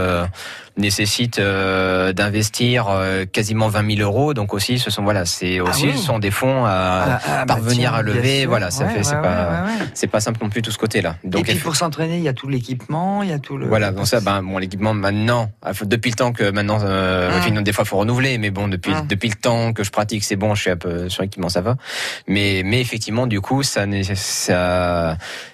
nécessite 0.77 1.41
d'investir 1.41 2.87
quasiment 3.33 3.69
20 3.69 3.97
000 3.97 4.09
euros. 4.09 4.35
Donc 4.35 4.55
aussi, 4.55 4.79
ce 4.79 4.91
sont 4.91 5.03
voilà, 5.03 5.25
c'est 5.27 5.59
ah 5.59 5.65
aussi 5.65 5.93
ce 5.93 5.99
sont 5.99 6.21
des 6.21 6.31
fonds 6.31 6.65
à 6.65 6.71
ah, 6.71 7.21
ah, 7.27 7.45
bah 7.45 7.55
parvenir 7.55 7.95
à 7.95 8.03
lever. 8.03 8.47
Voilà, 8.47 8.71
ça 8.71 8.89
fait 8.89 9.03
c'est 9.03 9.21
pas 9.21 9.65
c'est 9.95 10.07
pas 10.07 10.21
simple 10.21 10.39
non 10.43 10.49
plus 10.49 10.63
tout 10.63 10.71
ce 10.71 10.79
côté-là. 10.79 11.17
Donc 11.25 11.49
et 11.49 11.55
puis 11.55 11.55
pour 11.57 11.77
s'entraîner, 11.77 12.19
il 12.19 12.23
y 12.23 12.29
a 12.29 12.33
tout 12.33 12.49
l'équipement, 12.49 13.23
il 13.23 13.31
y 13.31 13.33
a 13.33 13.39
tout 13.39 13.57
le. 13.57 13.67
Voilà, 13.67 13.91
bon 13.91 14.05
ça, 14.05 14.21
ben 14.21 14.43
bon 14.43 14.59
l'équipement 14.59 14.95
maintenant, 14.95 15.51
depuis 15.83 16.11
le 16.11 16.17
temps 16.17 16.33
que 16.33 16.51
maintenant, 16.51 16.79
euh, 16.83 17.61
des 17.61 17.73
fois 17.73 17.85
faut 17.85 17.97
renouveler, 17.99 18.39
mais 18.39 18.51
bon 18.51 18.69
depuis 18.69 18.93
depuis 19.09 19.29
le 19.29 19.35
temps 19.35 19.73
que 19.73 19.83
je 19.83 19.91
pratique, 19.91 20.25
c'est 20.25 20.37
bon, 20.37 20.55
je 20.55 20.63
suis 20.63 20.71
un 20.71 20.77
peu 20.77 21.09
sur 21.09 21.23
l'équipement, 21.23 21.49
ça 21.49 21.61
va. 21.61 21.77
Mais 22.27 22.63
mais 22.65 22.81
effectivement, 22.81 23.27
du 23.27 23.41
coup, 23.41 23.63
ça 23.63 23.85
ça 24.15 24.68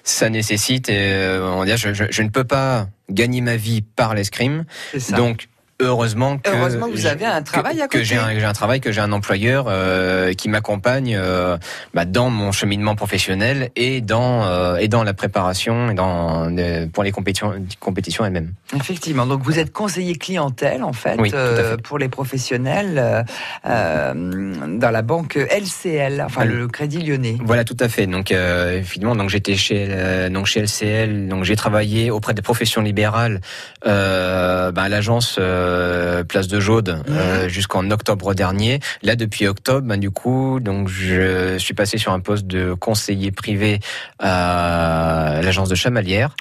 ça 0.03 0.29
nécessite, 0.29 0.89
euh, 0.89 1.41
on 1.53 1.59
va 1.59 1.65
dire, 1.65 1.77
je, 1.77 1.93
je, 1.93 2.05
je 2.09 2.21
ne 2.21 2.29
peux 2.29 2.43
pas 2.43 2.87
gagner 3.09 3.41
ma 3.41 3.55
vie 3.55 3.81
par 3.81 4.13
l'escrime. 4.15 4.65
Donc 5.15 5.47
Heureusement 5.81 6.37
que, 6.37 6.49
Heureusement 6.49 6.87
que 6.87 6.93
vous 6.93 7.05
avez 7.05 7.25
un 7.25 7.41
travail 7.41 7.81
à 7.81 7.87
côté. 7.87 7.97
Que 7.97 8.03
j'ai 8.05 8.15
un, 8.15 8.29
un, 8.29 8.53
travail, 8.53 8.79
que 8.79 8.93
j'ai 8.93 9.01
un 9.01 9.11
employeur 9.11 9.65
euh, 9.67 10.31
qui 10.31 10.47
m'accompagne 10.47 11.17
euh, 11.19 11.57
bah, 11.93 12.05
dans 12.05 12.29
mon 12.29 12.53
cheminement 12.53 12.95
professionnel 12.95 13.71
et 13.75 13.99
dans 13.99 14.45
euh, 14.45 14.77
et 14.77 14.87
dans 14.87 15.03
la 15.03 15.13
préparation 15.13 15.91
et 15.91 15.93
dans 15.93 16.49
pour 16.93 17.03
les 17.03 17.11
compétitions 17.11 17.53
compétitions 17.81 18.23
elles-mêmes. 18.23 18.53
Effectivement. 18.73 19.25
Donc 19.25 19.43
vous 19.43 19.59
êtes 19.59 19.73
conseiller 19.73 20.15
clientèle 20.15 20.81
en 20.81 20.93
fait, 20.93 21.17
pour 21.83 21.99
les 21.99 22.07
professionnels 22.07 23.25
dans 23.65 24.91
la 24.91 25.01
banque 25.01 25.35
LCL, 25.35 26.23
enfin 26.25 26.45
le 26.45 26.69
Crédit 26.69 26.99
Lyonnais. 26.99 27.37
Voilà, 27.43 27.65
tout 27.65 27.77
à 27.81 27.89
fait. 27.89 28.07
Donc 28.07 28.31
effectivement, 28.31 29.17
donc 29.17 29.29
j'étais 29.29 29.55
chez 29.55 30.29
donc 30.31 30.45
chez 30.45 30.61
LCL, 30.61 31.27
donc 31.27 31.43
j'ai 31.43 31.57
travaillé 31.57 32.11
auprès 32.11 32.33
des 32.33 32.41
professions 32.41 32.81
libérales 32.81 33.41
bah, 33.83 34.71
à 34.73 34.89
l'agence 34.89 35.37
euh, 35.65 36.23
place 36.23 36.47
de 36.47 36.59
Jaude 36.59 37.01
euh, 37.09 37.47
jusqu'en 37.49 37.89
octobre 37.91 38.33
dernier. 38.33 38.79
Là, 39.03 39.15
depuis 39.15 39.47
octobre, 39.47 39.87
ben, 39.87 39.99
du 39.99 40.11
coup, 40.11 40.59
donc 40.59 40.87
je 40.87 41.57
suis 41.57 41.73
passé 41.73 41.97
sur 41.97 42.11
un 42.11 42.19
poste 42.19 42.47
de 42.47 42.73
conseiller 42.73 43.31
privé 43.31 43.79
à 44.19 45.39
l'agence 45.43 45.69
de 45.69 45.75
Chamalières. 45.75 46.35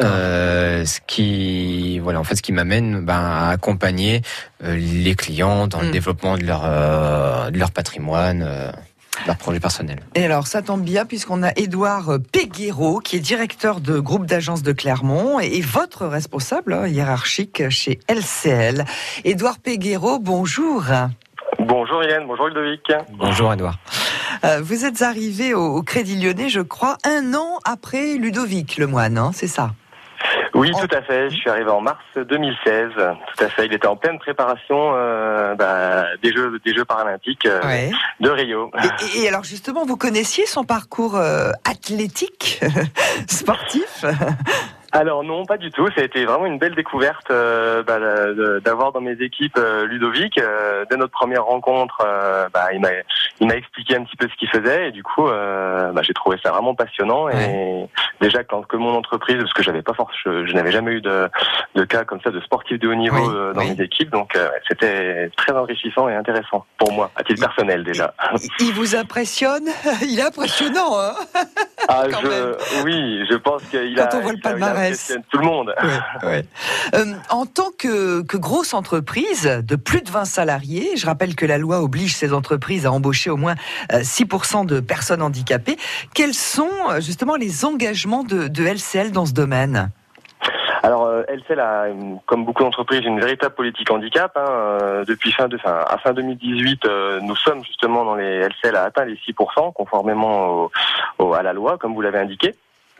Euh, 0.00 0.84
ce 0.84 1.00
qui, 1.06 1.98
voilà, 1.98 2.20
en 2.20 2.24
fait, 2.24 2.36
ce 2.36 2.42
qui 2.42 2.52
m'amène 2.52 3.04
ben, 3.04 3.14
à 3.14 3.50
accompagner 3.50 4.22
les 4.62 5.14
clients 5.14 5.66
dans 5.66 5.80
le 5.80 5.88
hmm. 5.88 5.92
développement 5.92 6.36
de 6.36 6.44
leur 6.44 6.62
de 7.50 7.58
leur 7.58 7.70
patrimoine 7.70 8.72
leur 9.26 9.36
projet 9.36 9.60
personnel. 9.60 10.00
Et 10.14 10.24
alors, 10.24 10.46
ça 10.46 10.62
tombe 10.62 10.82
bien 10.82 11.04
puisqu'on 11.04 11.42
a 11.42 11.50
Édouard 11.56 12.18
Péguero, 12.32 13.00
qui 13.00 13.16
est 13.16 13.20
directeur 13.20 13.80
de 13.80 13.98
groupe 13.98 14.26
d'agence 14.26 14.62
de 14.62 14.72
Clermont 14.72 15.40
et 15.40 15.60
votre 15.60 16.06
responsable 16.06 16.72
hein, 16.72 16.86
hiérarchique 16.86 17.68
chez 17.68 18.00
LCL. 18.08 18.84
Édouard 19.24 19.58
Péguero, 19.58 20.18
bonjour. 20.18 20.84
Bonjour 21.58 22.02
Yann, 22.04 22.26
bonjour 22.26 22.48
Ludovic. 22.48 22.92
Bonjour 23.12 23.52
Edouard. 23.52 23.78
Euh, 24.44 24.60
vous 24.62 24.84
êtes 24.84 25.02
arrivé 25.02 25.52
au, 25.54 25.82
Crédit 25.82 26.18
Lyonnais, 26.18 26.48
je 26.48 26.60
crois, 26.60 26.96
un 27.04 27.34
an 27.34 27.58
après 27.64 28.14
Ludovic 28.14 28.78
Lemoine, 28.78 29.18
hein, 29.18 29.30
c'est 29.34 29.46
ça? 29.46 29.72
Oui, 30.60 30.70
tout 30.72 30.94
à 30.94 31.02
fait. 31.02 31.30
Je 31.30 31.36
suis 31.36 31.48
arrivé 31.48 31.70
en 31.70 31.80
mars 31.80 31.98
2016. 32.16 32.90
Tout 32.94 33.44
à 33.44 33.48
fait. 33.48 33.66
Il 33.66 33.72
était 33.72 33.86
en 33.86 33.96
pleine 33.96 34.18
préparation 34.18 34.92
euh, 34.94 35.54
bah, 35.54 36.04
des 36.22 36.32
Jeux 36.32 36.60
des 36.64 36.74
Jeux 36.74 36.84
paralympiques 36.84 37.46
euh, 37.46 37.90
de 38.20 38.30
Rio. 38.30 38.70
Et, 39.16 39.26
alors 39.26 39.44
justement, 39.44 39.86
vous 39.86 39.96
connaissiez 39.96 40.44
son 40.44 40.64
parcours 40.64 41.16
euh, 41.16 41.50
athlétique, 41.64 42.60
sportif? 43.26 44.04
Alors 44.92 45.22
non, 45.22 45.44
pas 45.44 45.56
du 45.56 45.70
tout. 45.70 45.86
Ça 45.94 46.00
a 46.00 46.04
été 46.04 46.24
vraiment 46.24 46.46
une 46.46 46.58
belle 46.58 46.74
découverte 46.74 47.30
euh, 47.30 47.82
bah, 47.82 47.98
d'avoir 48.60 48.92
dans 48.92 49.00
mes 49.00 49.12
équipes 49.20 49.56
euh, 49.56 49.86
Ludovic. 49.86 50.38
Euh, 50.38 50.84
dès 50.90 50.96
notre 50.96 51.12
première 51.12 51.44
rencontre, 51.44 51.98
bah, 52.52 52.72
il 52.72 52.80
m'a 52.80 52.88
il 53.40 53.46
m'a 53.46 53.54
expliqué 53.54 53.96
un 53.96 54.04
petit 54.04 54.16
peu 54.16 54.28
ce 54.28 54.36
qu'il 54.36 54.48
faisait 54.48 54.88
et 54.88 54.90
du 54.90 55.02
coup, 55.02 55.24
bah, 55.24 56.02
j'ai 56.02 56.12
trouvé 56.12 56.38
ça 56.42 56.50
vraiment 56.50 56.74
passionnant. 56.74 57.28
Et 57.28 57.86
déjà 58.20 58.42
quand 58.44 58.66
que 58.66 58.76
mon 58.76 58.94
entreprise, 58.94 59.38
parce 59.38 59.52
que 59.52 59.62
j'avais 59.62 59.82
pas 59.82 59.94
force, 59.94 60.14
je, 60.24 60.52
n'avais 60.52 60.72
jamais 60.72 60.92
eu 60.92 61.00
de, 61.00 61.28
de 61.74 61.84
cas 61.84 62.04
comme 62.04 62.20
ça 62.20 62.30
de 62.30 62.40
sportifs 62.40 62.78
de 62.78 62.88
haut 62.88 62.94
niveau 62.94 63.52
dans 63.52 63.64
mes 63.64 63.80
équipes, 63.80 64.10
donc 64.10 64.36
c'était 64.68 65.30
très 65.36 65.52
enrichissant 65.52 66.08
et 66.08 66.14
intéressant 66.14 66.66
pour 66.76 66.92
moi, 66.92 67.10
à 67.16 67.22
titre 67.22 67.40
personnel 67.40 67.84
déjà. 67.84 68.12
Il 68.58 68.72
vous 68.72 68.94
impressionne? 68.96 69.68
Il 70.02 70.18
est 70.18 70.22
impressionnant. 70.22 70.98
Hein? 70.98 71.14
Ah, 71.88 72.04
je, 72.22 72.82
oui, 72.84 73.24
je 73.30 73.36
pense 73.36 73.62
qu'il 73.64 73.98
a. 73.98 74.06
Quand 74.06 74.18
on 74.18 74.20
voit 74.20 74.32
le 74.32 74.40
palmarès 74.40 74.79
tout 75.30 75.38
le 75.38 75.44
monde. 75.44 75.74
Euh, 76.94 77.14
en 77.30 77.46
tant 77.46 77.70
que, 77.78 78.22
grosse 78.36 78.74
entreprise 78.74 79.44
de 79.46 79.76
plus 79.76 80.02
de 80.02 80.10
20 80.10 80.24
salariés, 80.24 80.96
je 80.96 81.06
rappelle 81.06 81.34
que 81.34 81.46
la 81.46 81.58
loi 81.58 81.80
oblige 81.80 82.14
ces 82.14 82.32
entreprises 82.32 82.86
à 82.86 82.92
embaucher 82.92 83.30
au 83.30 83.36
moins 83.36 83.54
6% 83.90 84.62
euh, 84.62 84.64
de 84.64 84.80
personnes 84.80 85.22
handicapées. 85.22 85.76
Quels 86.14 86.34
sont 86.34 86.70
euh, 86.90 87.00
justement 87.00 87.36
les 87.36 87.64
engagements 87.64 88.24
de, 88.24 88.48
LCL 88.62 89.12
dans 89.12 89.26
ce 89.26 89.32
domaine? 89.32 89.90
Alors, 90.82 91.10
LCL 91.28 91.60
a, 91.60 91.86
comme 92.24 92.46
beaucoup 92.46 92.62
d'entreprises, 92.62 93.04
une 93.04 93.20
véritable 93.20 93.54
politique 93.54 93.90
handicap. 93.90 94.32
Hein. 94.36 95.02
Depuis 95.06 95.30
fin 95.30 95.46
de, 95.46 95.58
fin, 95.58 95.84
à 95.86 95.98
fin 95.98 96.14
2018, 96.14 96.84
nous 97.20 97.36
sommes 97.36 97.62
justement 97.64 98.04
dans 98.04 98.14
les 98.14 98.48
LCL 98.48 98.76
a 98.76 98.84
atteint 98.84 99.04
les 99.04 99.16
6%, 99.16 99.74
conformément 99.74 100.70
à 101.34 101.42
la 101.42 101.52
loi, 101.52 101.76
comme 101.76 101.94
vous 101.94 102.00
l'avez 102.00 102.18
indiqué. 102.18 102.54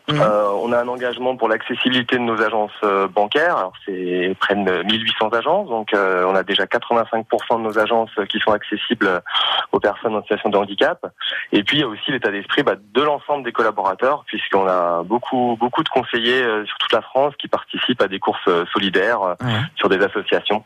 Mhm. 0.08 0.20
Euh, 0.20 0.48
on 0.62 0.72
a 0.72 0.80
un 0.80 0.88
engagement 0.88 1.36
pour 1.36 1.48
l'accessibilité 1.48 2.16
de 2.16 2.22
nos 2.22 2.40
agences 2.40 2.70
euh, 2.82 3.06
bancaires. 3.08 3.56
Alors 3.56 3.72
c'est 3.84 4.34
près 4.40 4.54
de 4.54 4.82
1800 4.82 5.28
agences, 5.28 5.68
donc 5.68 5.94
euh, 5.94 6.24
on 6.26 6.34
a 6.34 6.42
déjà 6.42 6.64
85% 6.64 7.58
de 7.58 7.62
nos 7.62 7.78
agences 7.78 8.10
qui 8.28 8.38
sont 8.40 8.52
accessibles 8.52 9.22
aux 9.72 9.80
personnes 9.80 10.14
en 10.14 10.22
situation 10.22 10.50
de 10.50 10.56
handicap. 10.56 11.06
Et 11.52 11.62
puis 11.62 11.78
il 11.78 11.80
y 11.80 11.84
a 11.84 11.88
aussi 11.88 12.10
l'état 12.10 12.30
d'esprit 12.30 12.62
bah, 12.62 12.74
de 12.76 13.02
l'ensemble 13.02 13.44
des 13.44 13.52
collaborateurs, 13.52 14.24
puisqu'on 14.26 14.66
a 14.66 15.02
beaucoup 15.04 15.56
beaucoup 15.58 15.82
de 15.82 15.88
conseillers 15.88 16.42
sur 16.66 16.78
toute 16.78 16.92
la 16.92 17.02
France 17.02 17.34
qui 17.38 17.48
participent 17.48 18.02
à 18.02 18.08
des 18.08 18.18
courses 18.18 18.48
solidaires 18.72 19.36
sur 19.76 19.88
des 19.88 20.02
associations. 20.02 20.64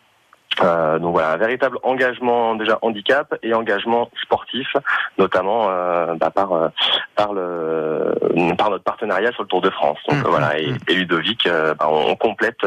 Euh, 0.62 0.98
donc 0.98 1.12
voilà, 1.12 1.32
un 1.32 1.36
véritable 1.36 1.78
engagement 1.82 2.54
déjà 2.54 2.78
handicap 2.82 3.34
et 3.42 3.54
engagement 3.54 4.10
sportif, 4.22 4.68
notamment 5.18 5.66
euh, 5.68 6.14
bah, 6.14 6.30
par 6.30 6.52
euh, 6.52 6.68
par 7.16 7.32
le 7.32 8.14
par 8.56 8.70
notre 8.70 8.84
partenariat 8.84 9.32
sur 9.32 9.42
le 9.42 9.48
Tour 9.48 9.60
de 9.60 9.70
France. 9.70 9.98
Donc 10.08 10.18
mmh, 10.18 10.28
voilà, 10.28 10.58
et, 10.58 10.70
mmh. 10.70 10.78
Ludovic, 10.88 11.48
bah, 11.48 11.88
on, 11.88 12.14
complète, 12.16 12.58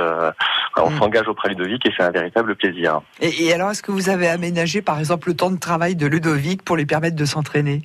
on 0.78 0.92
s'engage 0.92 1.28
auprès 1.28 1.50
de 1.50 1.54
Ludovic 1.56 1.86
et 1.86 1.94
c'est 1.96 2.04
un 2.04 2.12
véritable 2.12 2.56
plaisir. 2.56 3.02
Et, 3.22 3.46
et 3.46 3.54
alors, 3.54 3.72
est-ce 3.72 3.84
que 3.84 3.92
vous 3.92 4.10
avez 4.10 4.28
aménagé, 4.28 4.82
par 4.82 5.00
exemple, 5.00 5.30
le 5.30 5.36
temps 5.36 5.52
de 5.52 5.60
travail 5.60 5.96
de 5.96 6.08
Ludovic 6.08 6.64
pour 6.64 6.76
lui 6.76 6.86
permettre 6.86 7.16
de 7.16 7.26
s'entraîner? 7.26 7.82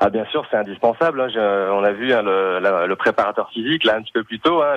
Ah 0.00 0.08
bien 0.08 0.24
sûr, 0.26 0.44
c'est 0.50 0.56
indispensable. 0.56 1.20
Hein. 1.20 1.28
on 1.72 1.82
a 1.82 1.92
vu 1.92 2.12
hein, 2.12 2.22
le, 2.22 2.94
préparateur 2.94 3.50
physique 3.50 3.84
là 3.84 3.96
un 3.96 4.02
petit 4.02 4.12
peu 4.12 4.22
plus 4.22 4.38
tôt, 4.38 4.62
hein, 4.62 4.76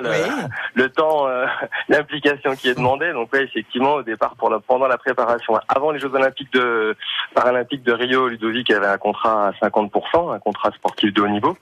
le, 0.74 0.88
temps, 0.88 1.28
euh, 1.28 1.46
l'implication 1.88 2.54
qui 2.56 2.68
est 2.68 2.74
demandée. 2.74 3.12
Donc 3.12 3.30
oui, 3.32 3.40
effectivement, 3.40 3.94
au 3.94 4.02
départ, 4.02 4.34
pour 4.36 4.52
pendant 4.66 4.88
la 4.88 4.98
préparation, 4.98 5.58
avant 5.68 5.92
les 5.92 6.00
Jeux 6.00 6.12
Olympiques 6.12 6.52
de 6.52 6.96
Paralympiques 7.34 7.84
de 7.84 7.92
Rio, 7.92 8.28
Ludovic 8.28 8.70
avait 8.70 8.86
un 8.86 8.98
contrat 8.98 9.48
à 9.48 9.66
50%, 9.66 10.34
un 10.34 10.38
contrat 10.38 10.70
sportif 10.72 11.12
de 11.14 11.22
haut 11.22 11.28
niveau. 11.28 11.56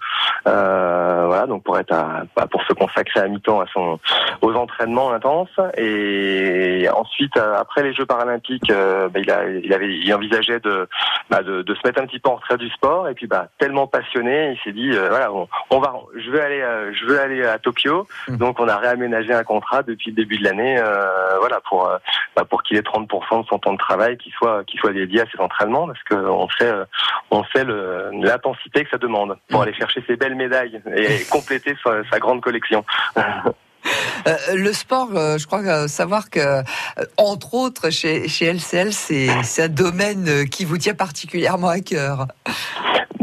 Euh, 0.46 1.24
voilà, 1.26 1.46
donc 1.46 1.62
pour 1.62 1.78
être 1.78 1.94
bah, 2.36 2.46
pour 2.50 2.62
se 2.64 2.72
consacrer 2.72 3.20
à 3.20 3.28
mi-temps 3.28 3.60
à 3.60 3.66
son 3.72 3.98
aux 4.42 4.54
entraînements 4.54 5.12
intenses. 5.12 5.60
Et 5.76 6.88
ensuite, 6.94 7.36
euh, 7.36 7.58
après 7.58 7.82
les 7.82 7.92
Jeux 7.92 8.06
Paralympiques, 8.06 8.70
bah, 8.70 9.20
il, 9.20 9.30
a, 9.30 9.48
il 9.48 9.72
avait 9.72 9.94
il 9.96 10.14
envisageait 10.14 10.60
de, 10.60 10.88
bah, 11.30 11.42
de, 11.42 11.62
de 11.62 11.74
se 11.74 11.80
mettre 11.84 12.00
un 12.00 12.06
petit 12.06 12.18
peu 12.18 12.30
en 12.30 12.36
retrait 12.36 12.56
du 12.56 12.68
sport 12.70 13.08
et 13.08 13.14
puis 13.14 13.25
bah, 13.26 13.48
tellement 13.58 13.86
passionné, 13.86 14.52
il 14.52 14.58
s'est 14.64 14.72
dit 14.72 14.90
euh, 14.92 15.08
voilà, 15.08 15.32
on, 15.32 15.78
va, 15.78 15.94
je 16.16 16.30
veux 16.30 16.42
aller, 16.42 16.60
euh, 16.60 16.92
je 16.92 17.06
veux 17.06 17.20
aller 17.20 17.44
à 17.44 17.58
Tokyo. 17.58 18.06
Mmh. 18.28 18.36
Donc 18.36 18.60
on 18.60 18.68
a 18.68 18.76
réaménagé 18.76 19.32
un 19.32 19.44
contrat 19.44 19.82
depuis 19.82 20.10
le 20.10 20.16
début 20.16 20.38
de 20.38 20.44
l'année, 20.44 20.78
euh, 20.78 21.38
voilà, 21.40 21.60
pour 21.68 21.90
bah, 22.34 22.44
pour 22.44 22.62
qu'il 22.62 22.76
ait 22.76 22.80
30% 22.80 23.42
de 23.42 23.46
son 23.46 23.58
temps 23.58 23.72
de 23.72 23.78
travail 23.78 24.16
qui 24.18 24.30
soit 24.30 24.64
qui 24.64 24.76
soit 24.76 24.92
dédié 24.92 25.22
à 25.22 25.26
ses 25.30 25.40
entraînements, 25.40 25.86
parce 25.86 26.02
qu'on 26.04 26.48
sait 26.58 26.72
on 27.30 27.44
sait 27.44 27.64
l'intensité 27.64 28.84
que 28.84 28.90
ça 28.90 28.98
demande 28.98 29.36
pour 29.48 29.60
mmh. 29.60 29.62
aller 29.62 29.74
chercher 29.74 30.04
ses 30.06 30.16
belles 30.16 30.36
médailles 30.36 30.80
et 30.94 31.24
compléter 31.30 31.74
sa, 31.84 32.18
grande 32.18 32.40
collection. 32.40 32.84
le 34.54 34.72
sport, 34.72 35.10
je 35.12 35.46
crois 35.46 35.88
savoir 35.88 36.30
que, 36.30 36.62
entre 37.16 37.54
autres, 37.54 37.90
chez, 37.90 38.28
chez 38.28 38.52
LCL, 38.52 38.92
c'est 38.92 39.62
un 39.62 39.68
domaine 39.68 40.48
qui 40.48 40.64
vous 40.64 40.78
tient 40.78 40.94
particulièrement 40.94 41.68
à 41.68 41.80
cœur. 41.80 42.26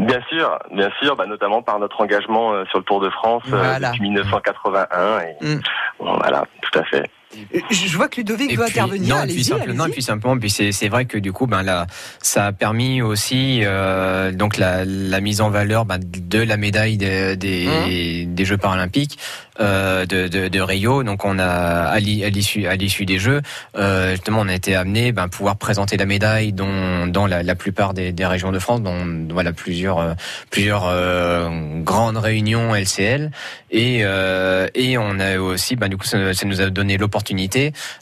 Bien 0.04 0.20
sûr, 0.28 0.58
bien 0.70 0.90
sûr, 1.00 1.16
bah, 1.16 1.26
notamment 1.26 1.62
par 1.62 1.78
notre 1.78 2.00
engagement 2.00 2.52
euh, 2.52 2.64
sur 2.66 2.78
le 2.78 2.84
Tour 2.84 3.00
de 3.00 3.10
France 3.10 3.42
euh, 3.52 3.78
depuis 3.78 4.02
1981. 4.02 5.20
Et, 5.20 5.36
mm. 5.40 5.60
voilà, 5.98 6.44
tout 6.62 6.78
à 6.78 6.84
fait. 6.84 7.10
Je 7.70 7.96
vois 7.96 8.08
que 8.08 8.16
Ludovic 8.16 8.56
veut 8.56 8.64
intervenir. 8.64 9.16
Non, 9.16 9.24
et 9.24 9.28
puis 9.28 9.44
simplement, 9.44 9.86
et 9.86 9.90
puis 9.90 10.02
simplement, 10.02 10.38
puis 10.38 10.50
c'est 10.50 10.88
vrai 10.88 11.04
que 11.04 11.18
du 11.18 11.32
coup, 11.32 11.46
ben 11.46 11.62
là, 11.62 11.86
ça 12.20 12.46
a 12.46 12.52
permis 12.52 13.02
aussi 13.02 13.60
euh, 13.62 14.32
donc 14.32 14.56
la, 14.56 14.84
la, 14.84 15.20
mise 15.20 15.40
en 15.40 15.50
valeur 15.50 15.84
ben, 15.84 15.98
de 15.98 16.38
la 16.38 16.56
médaille 16.56 16.96
des, 16.96 17.36
des, 17.36 17.66
mmh. 17.66 18.34
des 18.34 18.44
Jeux 18.44 18.56
paralympiques 18.56 19.18
euh, 19.60 20.06
de, 20.06 20.28
de, 20.28 20.48
de, 20.48 20.60
Rio. 20.60 21.02
Donc 21.02 21.24
on 21.24 21.38
a 21.38 21.44
à 21.44 22.00
l'issue 22.00 22.66
à 22.66 22.76
l'issue 22.76 23.06
des 23.06 23.18
Jeux, 23.18 23.40
euh, 23.76 24.12
justement, 24.12 24.40
on 24.40 24.48
a 24.48 24.54
été 24.54 24.74
amené 24.74 25.12
ben 25.12 25.28
pouvoir 25.28 25.56
présenter 25.56 25.96
la 25.96 26.06
médaille 26.06 26.52
dans 26.52 27.06
dans 27.06 27.26
la, 27.26 27.42
la 27.42 27.54
plupart 27.54 27.94
des, 27.94 28.12
des, 28.12 28.26
régions 28.26 28.52
de 28.52 28.58
France, 28.58 28.82
dont 28.82 29.26
voilà 29.30 29.52
plusieurs 29.52 29.98
euh, 29.98 30.14
plusieurs 30.50 30.86
euh, 30.86 31.80
grandes 31.82 32.16
réunions 32.16 32.74
LCL 32.74 33.30
et 33.70 34.00
euh, 34.02 34.68
et 34.74 34.98
on 34.98 35.18
a 35.20 35.38
aussi 35.38 35.76
ben 35.76 35.88
du 35.88 35.96
coup 35.96 36.06
ça, 36.06 36.34
ça 36.34 36.46
nous 36.46 36.60
a 36.60 36.70
donné 36.70 36.98
l'opportunité 36.98 37.23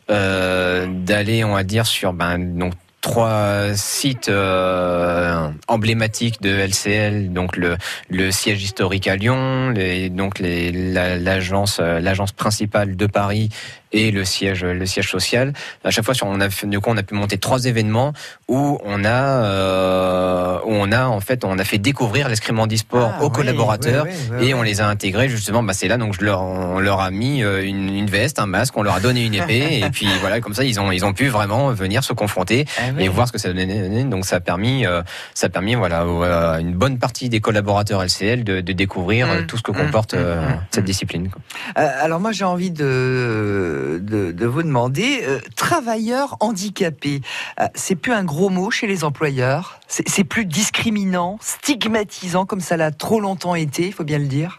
d'aller 0.09 1.45
on 1.45 1.55
va 1.55 1.65
dire 1.65 1.87
sur 1.87 2.13
ben 2.13 2.39
donc 2.39 2.73
trois 3.03 3.75
sites 3.75 4.29
euh, 4.29 5.49
emblématiques 5.67 6.41
de 6.41 6.51
LCL, 6.51 7.33
donc 7.33 7.57
le, 7.57 8.31
siège 8.31 8.63
historique 8.63 9.09
à 9.09 9.17
Lyon, 9.17 9.71
les, 9.71 10.09
donc 10.09 10.39
l'agence 10.39 11.81
l'agence 11.81 12.33
principale 12.33 12.97
de 12.97 13.07
Paris 13.07 13.51
et 13.93 14.11
le 14.11 14.25
siège 14.25 14.65
le 14.65 14.87
siège 14.87 15.11
social. 15.11 15.53
À 15.85 15.91
chaque 15.91 16.05
fois, 16.05 16.15
on 16.23 16.41
a 16.41 16.49
du 16.49 16.81
coup 16.81 16.91
on 16.91 16.97
a 16.97 17.03
pu 17.03 17.15
monter 17.15 17.39
trois 17.39 17.65
événements 17.65 18.13
où 18.49 18.79
on 18.85 19.05
a 19.05 19.45
euh, 19.45 20.59
où 20.65 20.73
on 20.73 20.93
a 20.93 21.07
en 21.07 21.21
fait 21.21 21.45
on 21.45 21.59
a 21.59 21.65
fait 21.65 21.79
découvrir 21.79 22.29
l'escrime 22.29 22.61
e-sport 22.71 23.15
ah, 23.19 23.23
aux 23.23 23.31
collaborateurs 23.31 24.07
et 24.41 24.55
on 24.55 24.63
les 24.63 24.81
a 24.81 24.89
intégrés 24.89 25.29
justement. 25.29 25.63
Bah 25.63 25.73
c'est 25.73 25.89
là 25.89 25.99
donc 25.99 26.15
je 26.19 26.25
leur 26.25 26.43
on 26.43 26.81
leur 26.81 27.01
a 27.01 27.11
mis 27.11 27.43
euh, 27.43 27.65
une, 27.65 27.95
une, 27.95 28.07
veste, 28.07 28.39
un 28.39 28.47
masque, 28.47 28.77
on 28.77 28.83
leur 28.83 28.95
a 28.95 29.01
donné 29.01 29.25
une 29.25 29.35
épée 29.43 29.81
et 29.81 29.91
puis 29.91 30.09
voilà 30.21 30.41
comme 30.41 30.55
ça 30.55 30.65
ils 30.65 30.81
ont 30.81 30.91
ils 30.93 31.05
ont 31.05 31.13
pu 31.13 31.29
vraiment 31.29 31.71
venir 31.73 32.05
se 32.05 32.13
confronter 32.13 32.67
ah 32.79 32.99
et 32.99 33.09
voir 33.09 33.29
ce 33.29 33.33
que 33.33 33.39
ça 33.39 33.49
donnait. 33.49 34.05
Donc 34.05 34.25
ça 34.25 34.37
a 34.37 34.41
permis 34.41 34.87
euh, 34.87 35.03
ça 35.35 35.47
a 35.47 35.51
permis 35.51 35.75
voilà 35.75 36.03
euh, 36.03 36.59
une 36.59 36.75
bonne 36.75 36.99
partie 36.99 37.29
des 37.29 37.41
collaborateurs 37.41 38.03
LCL 38.03 38.45
de, 38.45 38.61
de 38.61 38.73
découvrir 38.73 39.27
mmh. 39.27 39.47
tout 39.47 39.57
ce 39.57 39.63
que 39.63 39.73
mmh. 39.73 39.77
comporte 39.77 40.15
mmh. 40.15 40.61
cette 40.71 40.85
discipline. 40.85 41.31
alors 41.75 42.21
moi 42.21 42.33
j'ai 42.33 42.45
envie 42.45 42.71
de 42.71 43.82
de, 43.99 44.47
vous 44.47 44.63
demander, 44.63 45.21
euh, 45.23 45.41
travailleur 45.57 46.37
handicapé, 46.41 47.21
euh, 47.61 47.67
c'est 47.75 47.97
plus 47.97 48.13
un 48.13 48.25
gros 48.25 48.49
mot 48.49 48.71
chez 48.71 48.87
les 48.87 49.05
employeurs, 49.05 49.81
c'est 49.89 50.25
plus 50.25 50.47
discriminant, 50.47 51.39
stigmatisant 51.41 52.47
comme 52.47 52.61
ça 52.61 52.77
l'a 52.77 52.91
trop 52.91 53.21
longtemps 53.21 53.55
été, 53.55 53.87
il 53.87 53.93
faut 53.93 54.05
bien 54.05 54.19
le 54.19 54.27
dire 54.27 54.59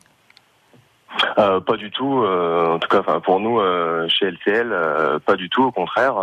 euh, 1.38 1.60
pas 1.60 1.78
du 1.78 1.92
tout. 1.92 2.24
Euh, 2.24 2.74
en 2.74 2.80
tout 2.80 2.88
cas, 2.88 3.00
enfin 3.00 3.20
pour 3.20 3.40
nous 3.40 3.60
euh, 3.60 4.08
chez 4.08 4.32
LCL, 4.32 4.70
euh, 4.72 5.20
pas 5.20 5.36
du 5.36 5.50
tout. 5.50 5.64
Au 5.64 5.72
contraire, 5.72 6.16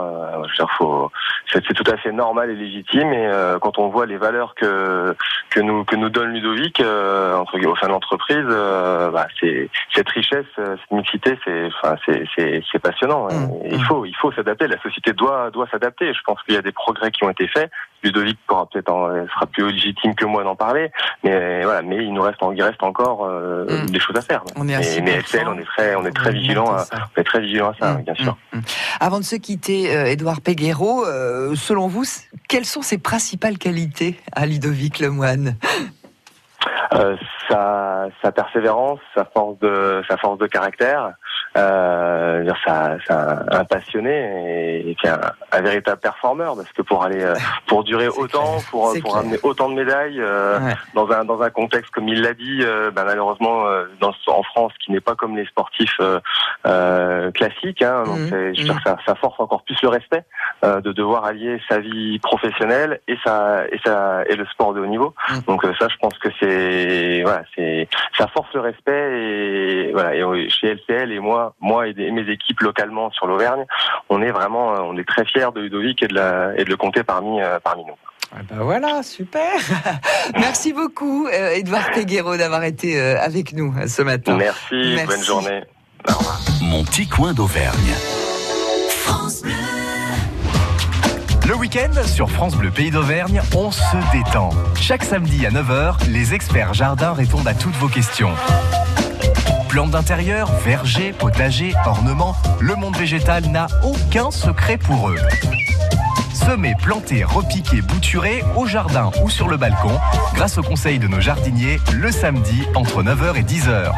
c'est, 1.52 1.62
tout 1.62 1.90
à 1.90 1.96
fait 1.96 2.12
normal 2.12 2.50
et 2.50 2.54
légitime. 2.54 3.12
Et 3.12 3.30
quand 3.60 3.78
on 3.78 3.88
voit 3.88 4.06
les 4.06 4.16
valeurs 4.16 4.54
que 4.54 5.14
que 5.50 5.60
nous 5.60 5.84
que 5.84 5.96
nous 5.96 6.10
donne 6.10 6.32
Ludovic 6.32 6.80
entre 6.80 7.58
au 7.66 7.76
sein 7.76 7.86
de 7.86 7.92
l'entreprise, 7.92 8.46
bah, 8.46 9.26
c'est 9.40 9.68
cette 9.94 10.08
richesse, 10.10 10.46
cette 10.56 10.90
mixité, 10.90 11.38
c'est 11.44 11.66
enfin 11.66 11.96
c'est 12.06 12.78
passionnant. 12.82 13.26
Mmh. 13.26 13.66
il 13.70 13.84
faut 13.84 14.04
il 14.04 14.16
faut 14.16 14.32
s'adapter. 14.32 14.68
La 14.68 14.80
société 14.80 15.12
doit 15.12 15.50
doit 15.50 15.66
s'adapter. 15.70 16.12
Je 16.12 16.20
pense 16.24 16.42
qu'il 16.42 16.54
y 16.54 16.58
a 16.58 16.62
des 16.62 16.72
progrès 16.72 17.10
qui 17.10 17.24
ont 17.24 17.30
été 17.30 17.48
faits. 17.48 17.70
Ludovic 18.02 18.38
pourra 18.46 18.66
peut-être 18.66 18.90
sera 19.34 19.46
plus 19.46 19.70
légitime 19.70 20.14
que 20.14 20.24
moi 20.24 20.44
d'en 20.44 20.56
parler, 20.56 20.90
mais 21.22 21.62
voilà. 21.62 21.82
Mais 21.82 21.96
il 21.96 22.12
nous 22.12 22.22
reste 22.22 22.38
il 22.54 22.62
reste 22.62 22.82
encore 22.82 23.26
mmh. 23.28 23.86
des 23.86 24.00
choses 24.00 24.16
à 24.16 24.22
faire. 24.22 24.42
On 24.56 24.68
est 24.68 24.76
mais 25.00 25.18
Excel, 25.18 25.46
on 25.48 25.58
est 25.58 25.64
très, 25.64 25.94
on 25.94 26.04
est 26.04 26.12
très 26.12 26.32
vigilant, 26.32 26.72
à, 26.72 26.84
on 27.16 27.20
est 27.20 27.24
très 27.24 27.40
vigilant 27.40 27.70
à 27.70 27.74
ça, 27.78 27.94
mm, 27.94 28.02
bien 28.02 28.14
sûr. 28.14 28.36
Mm, 28.52 28.58
mm. 28.58 28.62
Avant 29.00 29.18
de 29.18 29.24
se 29.24 29.36
quitter, 29.36 29.94
euh, 29.94 30.06
Edouard 30.06 30.40
Peguero, 30.40 31.04
euh, 31.04 31.54
selon 31.54 31.88
vous, 31.88 32.04
quelles 32.48 32.64
sont 32.64 32.82
ses 32.82 32.98
principales 32.98 33.58
qualités 33.58 34.18
à 34.32 34.46
Ludovic 34.46 34.98
Lemoine? 34.98 35.56
Euh, 36.92 37.16
sa, 37.48 38.08
sa, 38.22 38.32
persévérance, 38.32 38.98
sa 39.14 39.24
force 39.24 39.58
de, 39.60 40.02
sa 40.08 40.16
force 40.16 40.38
de 40.38 40.46
caractère, 40.46 41.12
euh, 41.56 42.48
ça, 42.64 42.96
ça, 43.06 43.44
un 43.50 43.64
passionné 43.64 44.88
et, 44.88 44.94
puis 44.94 45.08
un, 45.08 45.60
véritable 45.60 46.00
performeur 46.00 46.54
parce 46.56 46.70
que 46.72 46.82
pour 46.82 47.02
aller, 47.02 47.22
euh, 47.22 47.34
pour 47.66 47.84
durer 47.84 48.08
autant, 48.08 48.58
pour, 48.70 48.94
pour 49.00 49.16
amener 49.16 49.38
autant 49.42 49.68
de 49.68 49.74
médailles 49.74 50.20
euh, 50.20 50.58
dans 50.94 51.10
un 51.10 51.24
dans 51.24 51.42
un 51.42 51.50
contexte 51.50 51.90
comme 51.90 52.08
il 52.08 52.22
l'a 52.22 52.34
dit, 52.34 52.60
euh, 52.62 52.90
ben, 52.90 53.04
malheureusement 53.04 53.64
dans, 54.00 54.14
en 54.28 54.42
France 54.42 54.72
qui 54.84 54.92
n'est 54.92 55.00
pas 55.00 55.14
comme 55.14 55.36
les 55.36 55.46
sportifs 55.46 56.00
classiques, 57.34 57.82
hein, 57.82 58.04
donc 58.04 58.18
mmh, 58.18 58.54
je 58.54 58.72
mmh. 58.72 58.80
ça, 58.84 58.96
ça, 59.06 59.14
force 59.16 59.38
encore 59.40 59.64
plus 59.64 59.80
le 59.82 59.88
respect 59.88 60.24
de 60.62 60.92
devoir 60.92 61.24
allier 61.24 61.60
sa 61.68 61.78
vie 61.80 62.18
professionnelle 62.20 63.00
et 63.08 63.16
sa 63.24 63.66
et 63.68 63.80
sa 63.84 64.24
et 64.26 64.36
le 64.36 64.46
sport 64.46 64.72
de 64.72 64.80
haut 64.80 64.86
niveau. 64.86 65.14
Mmh. 65.28 65.38
Donc 65.46 65.62
ça, 65.78 65.88
je 65.88 65.96
pense 66.00 66.16
que 66.18 66.28
c'est 66.40 67.22
voilà, 67.22 67.42
c'est 67.56 67.88
ça 68.16 68.28
force 68.28 68.52
le 68.54 68.60
respect 68.60 69.20
et 69.20 69.92
voilà 69.92 70.14
et 70.14 70.48
chez 70.48 70.74
LCL 70.74 71.12
et 71.12 71.18
moi 71.18 71.29
moi, 71.60 71.88
et, 71.88 72.10
mes 72.10 72.30
équipes 72.30 72.60
localement 72.60 73.10
sur 73.10 73.26
l'Auvergne, 73.26 73.64
on 74.08 74.22
est 74.22 74.30
vraiment, 74.30 74.74
euh, 74.74 74.78
on 74.82 74.96
est 74.96 75.06
très 75.06 75.24
fiers 75.24 75.48
de 75.54 75.60
Ludovic 75.60 76.02
et 76.02 76.08
de, 76.08 76.14
la, 76.14 76.52
et 76.56 76.64
de 76.64 76.70
le 76.70 76.76
compter 76.76 77.02
parmi, 77.02 77.40
euh, 77.40 77.58
parmi 77.62 77.84
nous. 77.84 77.94
Eh 78.38 78.42
ben 78.44 78.62
voilà, 78.62 79.02
super. 79.02 79.54
Merci 80.34 80.72
beaucoup, 80.72 81.26
euh, 81.26 81.50
Edouard 81.50 81.90
Peguero, 81.92 82.36
d'avoir 82.36 82.62
été 82.64 83.00
avec 83.00 83.52
nous 83.52 83.74
ce 83.86 84.02
matin. 84.02 84.36
Merci, 84.36 84.96
bonne 85.06 85.22
journée. 85.22 85.62
Mon 86.62 86.84
petit 86.84 87.08
coin 87.08 87.32
d'Auvergne. 87.32 87.94
Le 91.48 91.56
week-end, 91.56 91.90
sur 92.06 92.30
France 92.30 92.54
Bleu 92.54 92.70
Pays 92.70 92.92
d'Auvergne, 92.92 93.42
on 93.56 93.72
se 93.72 93.96
détend. 94.12 94.50
Chaque 94.76 95.02
samedi 95.02 95.44
à 95.46 95.50
9h, 95.50 96.08
les 96.08 96.32
experts 96.32 96.74
jardins 96.74 97.12
répondent 97.12 97.48
à 97.48 97.54
toutes 97.54 97.74
vos 97.74 97.88
questions. 97.88 98.30
Plantes 99.70 99.92
d'intérieur, 99.92 100.50
verger, 100.64 101.12
potager, 101.12 101.74
ornements, 101.86 102.34
le 102.58 102.74
monde 102.74 102.96
végétal 102.96 103.46
n'a 103.46 103.68
aucun 103.84 104.32
secret 104.32 104.76
pour 104.76 105.10
eux. 105.10 105.18
Semez, 106.34 106.74
planter, 106.82 107.22
repiquer, 107.22 107.80
bouturer 107.80 108.42
au 108.56 108.66
jardin 108.66 109.12
ou 109.22 109.30
sur 109.30 109.46
le 109.46 109.56
balcon 109.56 109.96
grâce 110.34 110.58
au 110.58 110.64
conseil 110.64 110.98
de 110.98 111.06
nos 111.06 111.20
jardiniers 111.20 111.78
le 111.92 112.10
samedi 112.10 112.64
entre 112.74 113.04
9h 113.04 113.36
et 113.36 113.44
10h. 113.44 113.92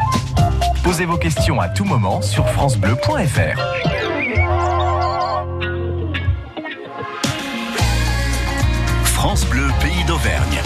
Posez 0.83 1.05
vos 1.05 1.17
questions 1.17 1.59
à 1.59 1.69
tout 1.69 1.85
moment 1.85 2.21
sur 2.21 2.47
francebleu.fr. 2.49 3.59
France 9.05 9.45
Bleu, 9.47 9.65
pays 9.81 10.03
d'Auvergne. 10.05 10.61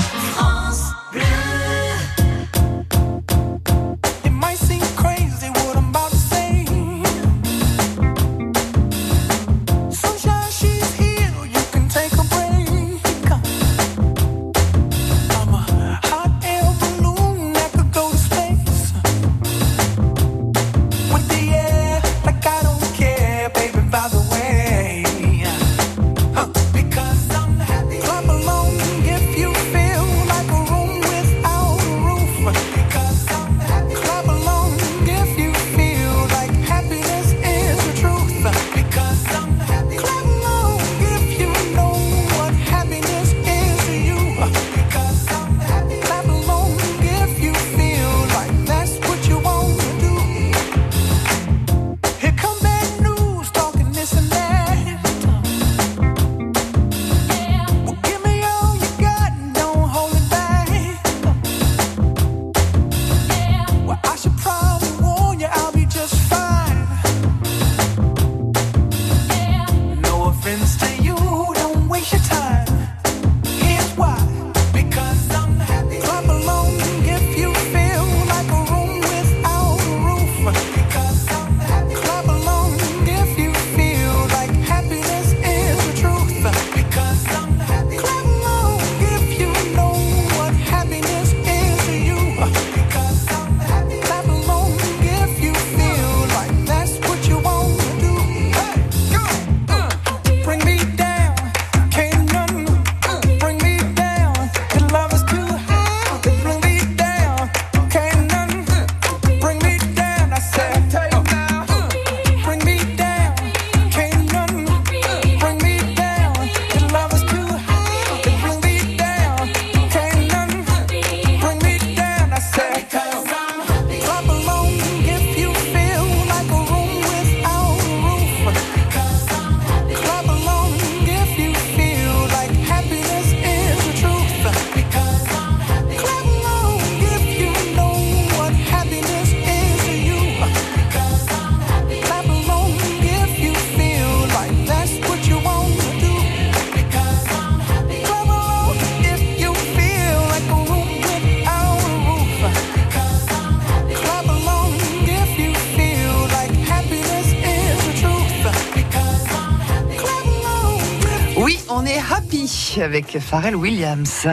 Avec 162.82 163.20
Pharrell 163.20 163.56
Williams. 163.56 164.28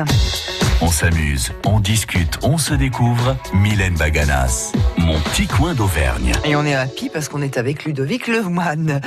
On 0.81 0.89
s'amuse, 0.89 1.53
on 1.67 1.81
discute, 1.81 2.39
on 2.43 2.59
se 2.59 2.73
découvre. 2.75 3.37
Mylène 3.53 3.95
Baganas, 3.95 4.73
mon 5.05 5.21
petit 5.21 5.47
coin 5.47 5.75
d'Auvergne. 5.75 6.33
Et 6.45 6.57
on 6.57 6.65
est 6.65 6.75
happy 6.75 7.11
parce 7.11 7.29
qu'on 7.29 7.43
est 7.43 7.59
avec 7.59 7.85
Ludovic 7.85 8.27
Lemoine, 8.27 9.01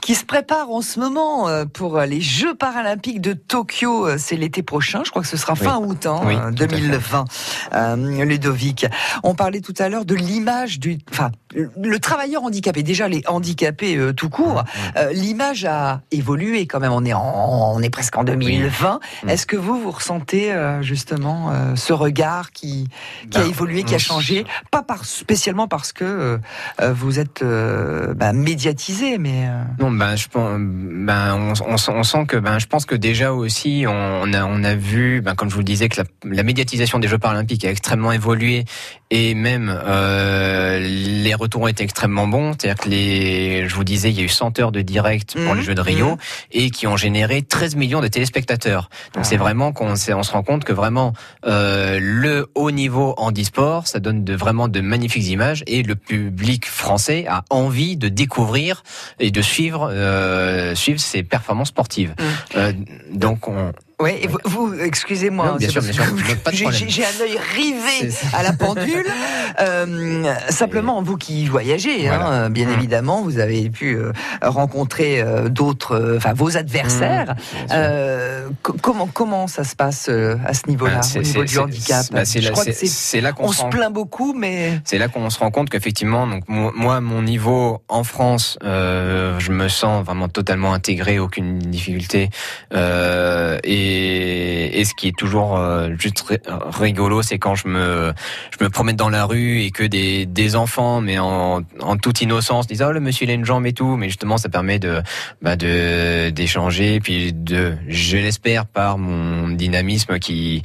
qui 0.00 0.14
se 0.14 0.24
prépare 0.24 0.70
en 0.70 0.82
ce 0.82 1.00
moment 1.00 1.48
euh, 1.48 1.64
pour 1.64 2.00
les 2.00 2.20
Jeux 2.20 2.54
paralympiques 2.54 3.20
de 3.20 3.32
Tokyo. 3.32 4.06
Euh, 4.06 4.16
c'est 4.18 4.36
l'été 4.36 4.62
prochain, 4.62 5.02
je 5.04 5.10
crois 5.10 5.22
que 5.22 5.28
ce 5.28 5.36
sera 5.36 5.54
fin 5.54 5.78
août, 5.78 6.06
hein, 6.06 6.50
2020. 6.52 7.24
Euh, 7.72 8.24
Ludovic, 8.24 8.86
on 9.22 9.34
parlait 9.34 9.60
tout 9.60 9.74
à 9.78 9.88
l'heure 9.88 10.04
de 10.04 10.14
l'image 10.14 10.78
du, 10.78 10.98
enfin, 11.10 11.30
le 11.54 11.98
travailleur 11.98 12.44
handicapé. 12.44 12.82
Déjà 12.82 13.08
les 13.08 13.22
handicapés 13.26 13.98
tout 14.16 14.28
court. 14.28 14.64
L'image 15.12 15.64
a 15.64 16.02
évolué 16.10 16.66
quand 16.66 16.80
même. 16.80 16.92
On 16.92 17.04
est 17.04 17.14
on 17.14 17.80
est 17.82 17.90
presque 17.90 18.16
en 18.16 18.24
2020. 18.24 19.00
Est-ce 19.26 19.46
que 19.46 19.56
vous 19.56 19.80
vous 19.80 19.90
ressentez 19.90 20.52
justement 20.82 21.50
euh, 21.50 21.76
ce 21.76 21.92
regard 21.92 22.52
qui, 22.52 22.88
qui 23.30 23.38
a 23.38 23.42
ben, 23.42 23.48
évolué, 23.48 23.82
qui 23.82 23.94
a 23.94 23.98
changé, 23.98 24.44
pas 24.70 24.82
par, 24.82 25.04
spécialement 25.38 25.68
parce 25.68 25.92
que 25.92 26.04
euh, 26.04 26.38
euh, 26.80 26.92
vous 26.92 27.20
êtes 27.20 27.44
ben, 27.44 28.32
médiatisé, 28.32 29.18
mais 29.18 29.48
non, 29.78 29.92
ben 29.92 30.16
je 30.16 30.26
pense, 30.26 30.58
ben 30.58 31.54
on, 31.64 31.72
on, 31.72 32.02
sent 32.02 32.26
que 32.26 32.36
ben 32.36 32.58
je 32.58 32.66
pense 32.66 32.86
que 32.86 32.96
déjà 32.96 33.32
aussi 33.32 33.84
on 33.86 34.32
a 34.32 34.44
on 34.44 34.64
a 34.64 34.74
vu, 34.74 35.20
ben 35.20 35.36
comme 35.36 35.48
je 35.48 35.54
vous 35.54 35.60
le 35.60 35.64
disais, 35.64 35.88
que 35.88 36.00
la, 36.00 36.34
la 36.34 36.42
médiatisation 36.42 36.98
des 36.98 37.06
Jeux 37.06 37.18
paralympiques 37.18 37.64
a 37.64 37.70
extrêmement 37.70 38.10
évolué 38.10 38.64
et 39.10 39.34
même 39.34 39.74
euh, 39.86 40.78
les 40.80 41.34
retours 41.34 41.62
ont 41.62 41.68
été 41.68 41.82
extrêmement 41.82 42.26
bons. 42.26 42.52
C'est-à-dire 42.52 42.82
que 42.82 42.88
les, 42.88 43.68
je 43.68 43.74
vous 43.74 43.84
disais, 43.84 44.10
il 44.10 44.18
y 44.18 44.20
a 44.20 44.24
eu 44.24 44.28
100 44.28 44.58
heures 44.58 44.72
de 44.72 44.82
direct 44.82 45.34
pour 45.34 45.54
les 45.54 45.62
mmh, 45.62 45.64
Jeux 45.64 45.74
de 45.74 45.80
Rio 45.80 46.16
mmh. 46.16 46.18
et 46.52 46.70
qui 46.70 46.86
ont 46.86 46.96
généré 46.96 47.42
13 47.42 47.76
millions 47.76 48.00
de 48.00 48.08
téléspectateurs. 48.08 48.90
Donc 49.14 49.24
c'est 49.24 49.36
vraiment 49.36 49.72
qu'on 49.72 49.92
on 49.92 49.96
se 49.96 50.32
rend 50.32 50.42
compte 50.42 50.64
que 50.64 50.72
vraiment 50.72 51.14
euh, 51.46 51.98
le 52.02 52.50
haut 52.54 52.70
niveau 52.70 53.14
en 53.16 53.32
e-sport, 53.32 53.86
ça 53.86 53.98
donne 53.98 54.24
de 54.24 54.34
vraiment 54.34 54.68
de 54.68 54.80
magnifiques 54.80 55.27
images 55.30 55.62
et 55.66 55.82
le 55.82 55.94
public 55.94 56.66
français 56.66 57.26
a 57.28 57.44
envie 57.50 57.96
de 57.96 58.08
découvrir 58.08 58.82
et 59.18 59.30
de 59.30 59.42
suivre 59.42 59.90
euh, 59.92 60.74
suivre 60.74 61.00
ces 61.00 61.22
performances 61.22 61.68
sportives. 61.68 62.14
Mmh. 62.18 62.22
Euh, 62.56 62.72
donc 63.12 63.48
on, 63.48 63.72
oui, 64.00 64.10
et 64.22 64.28
vous, 64.44 64.74
excusez-moi, 64.80 65.56
j'ai 65.58 67.04
un 67.04 67.20
œil 67.20 67.38
rivé 67.56 68.12
à 68.32 68.44
la 68.44 68.52
pendule. 68.52 69.06
euh, 69.60 70.34
simplement, 70.50 71.02
vous 71.02 71.16
qui 71.16 71.46
voyagez, 71.46 72.08
hein, 72.08 72.48
bien 72.48 72.66
mmh. 72.66 72.74
évidemment, 72.74 73.22
vous 73.22 73.40
avez 73.40 73.68
pu 73.70 73.96
euh, 73.96 74.12
rencontrer 74.40 75.20
euh, 75.20 75.48
d'autres, 75.48 75.96
euh, 75.96 76.16
enfin 76.16 76.32
vos 76.32 76.56
adversaires. 76.56 77.34
Mmh, 77.70 78.74
comment 78.80 79.08
comment 79.12 79.46
ça 79.48 79.64
se 79.64 79.74
passe 79.74 80.08
à 80.08 80.54
ce 80.54 80.68
niveau-là, 80.68 81.00
au 81.16 81.18
niveau 81.18 81.44
du 81.44 81.58
handicap 81.58 82.06
bah, 82.12 82.24
C'est 82.24 82.40
là, 82.40 83.32
qu'on 83.32 83.52
se, 83.52 83.64
plaint 83.64 83.92
beaucoup, 83.92 84.32
mais 84.32 84.80
c'est 84.84 84.98
là 84.98 85.08
qu'on 85.08 85.28
se 85.28 85.40
rend 85.40 85.50
compte 85.50 85.70
qu'effectivement, 85.70 86.26
donc 86.26 86.44
moi, 86.48 87.00
mon 87.00 87.22
niveau 87.22 87.82
en 87.88 88.04
France, 88.04 88.58
je 88.62 89.50
me 89.50 89.68
sens 89.68 90.04
vraiment 90.04 90.28
totalement 90.28 90.72
intégré, 90.72 91.18
aucune 91.18 91.58
difficulté 91.58 92.30
et 92.72 93.87
et, 93.88 94.84
ce 94.84 94.94
qui 94.94 95.08
est 95.08 95.16
toujours 95.16 95.56
euh, 95.56 95.90
juste 95.98 96.24
rigolo, 96.46 97.22
c'est 97.22 97.38
quand 97.38 97.54
je 97.54 97.68
me 97.68 98.12
je 98.58 98.64
me 98.64 98.70
promène 98.70 98.96
dans 98.96 99.08
la 99.08 99.24
rue 99.24 99.62
et 99.62 99.70
que 99.70 99.82
des, 99.84 100.26
des 100.26 100.56
enfants, 100.56 101.00
mais 101.00 101.18
en, 101.18 101.62
en 101.80 101.96
toute 101.96 102.20
innocence, 102.20 102.66
disent 102.66 102.84
oh 102.86 102.92
le 102.92 103.00
monsieur 103.00 103.24
il 103.26 103.30
a 103.30 103.34
une 103.34 103.44
jambe 103.44 103.66
et 103.66 103.72
tout, 103.72 103.96
mais 103.96 104.08
justement 104.08 104.38
ça 104.38 104.48
permet 104.48 104.78
de 104.78 105.02
bah, 105.42 105.56
de 105.56 106.30
d'échanger, 106.30 107.00
puis 107.00 107.32
de 107.32 107.74
je 107.88 108.16
l'espère 108.16 108.66
par 108.66 108.98
mon 108.98 109.48
dynamisme 109.48 110.18
qui 110.18 110.62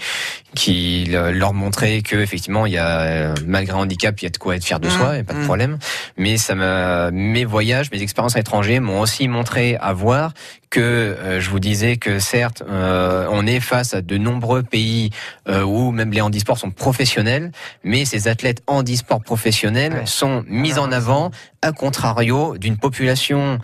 qui 0.56 1.06
leur 1.10 1.54
montrait 1.54 2.02
que 2.02 2.16
effectivement 2.16 2.66
il 2.66 2.74
y 2.74 2.78
a 2.78 3.34
malgré 3.46 3.74
un 3.74 3.82
handicap 3.82 4.20
il 4.22 4.26
y 4.26 4.28
a 4.28 4.30
de 4.30 4.38
quoi 4.38 4.56
être 4.56 4.64
fier 4.64 4.80
de 4.80 4.88
mmh, 4.88 4.92
soi 4.92 5.18
et 5.18 5.24
pas 5.24 5.34
de 5.34 5.40
mmh. 5.40 5.46
problème. 5.46 5.78
Mais 6.18 6.38
ça 6.38 6.56
m'a 6.56 7.12
mes 7.12 7.46
voyages 7.46 7.92
mes 7.92 8.02
expériences 8.02 8.36
à 8.36 8.40
l'étranger 8.40 8.80
m'ont 8.80 9.02
aussi 9.02 9.28
montré 9.28 9.78
à 9.78 9.94
voir 9.94 10.34
que 10.70 10.80
euh, 10.80 11.40
je 11.40 11.52
vous 11.52 11.60
disais 11.60 11.98
que 11.98 12.18
certes 12.18 12.64
euh, 12.68 13.28
on 13.32 13.46
est 13.46 13.60
face 13.60 13.94
à 13.94 14.02
de 14.02 14.18
nombreux 14.18 14.64
pays 14.64 15.12
euh, 15.48 15.62
où 15.62 15.92
même 15.92 16.12
les 16.12 16.22
handisports 16.22 16.58
sont 16.58 16.72
professionnels 16.72 17.52
mais 17.84 18.06
ces 18.06 18.28
athlètes 18.28 18.64
handisports 18.66 19.22
professionnels 19.22 20.02
sont 20.06 20.44
mis 20.48 20.80
en 20.80 20.92
avant 20.92 21.30
à 21.62 21.72
contrario 21.72 22.58
d'une 22.58 22.78
population 22.78 23.60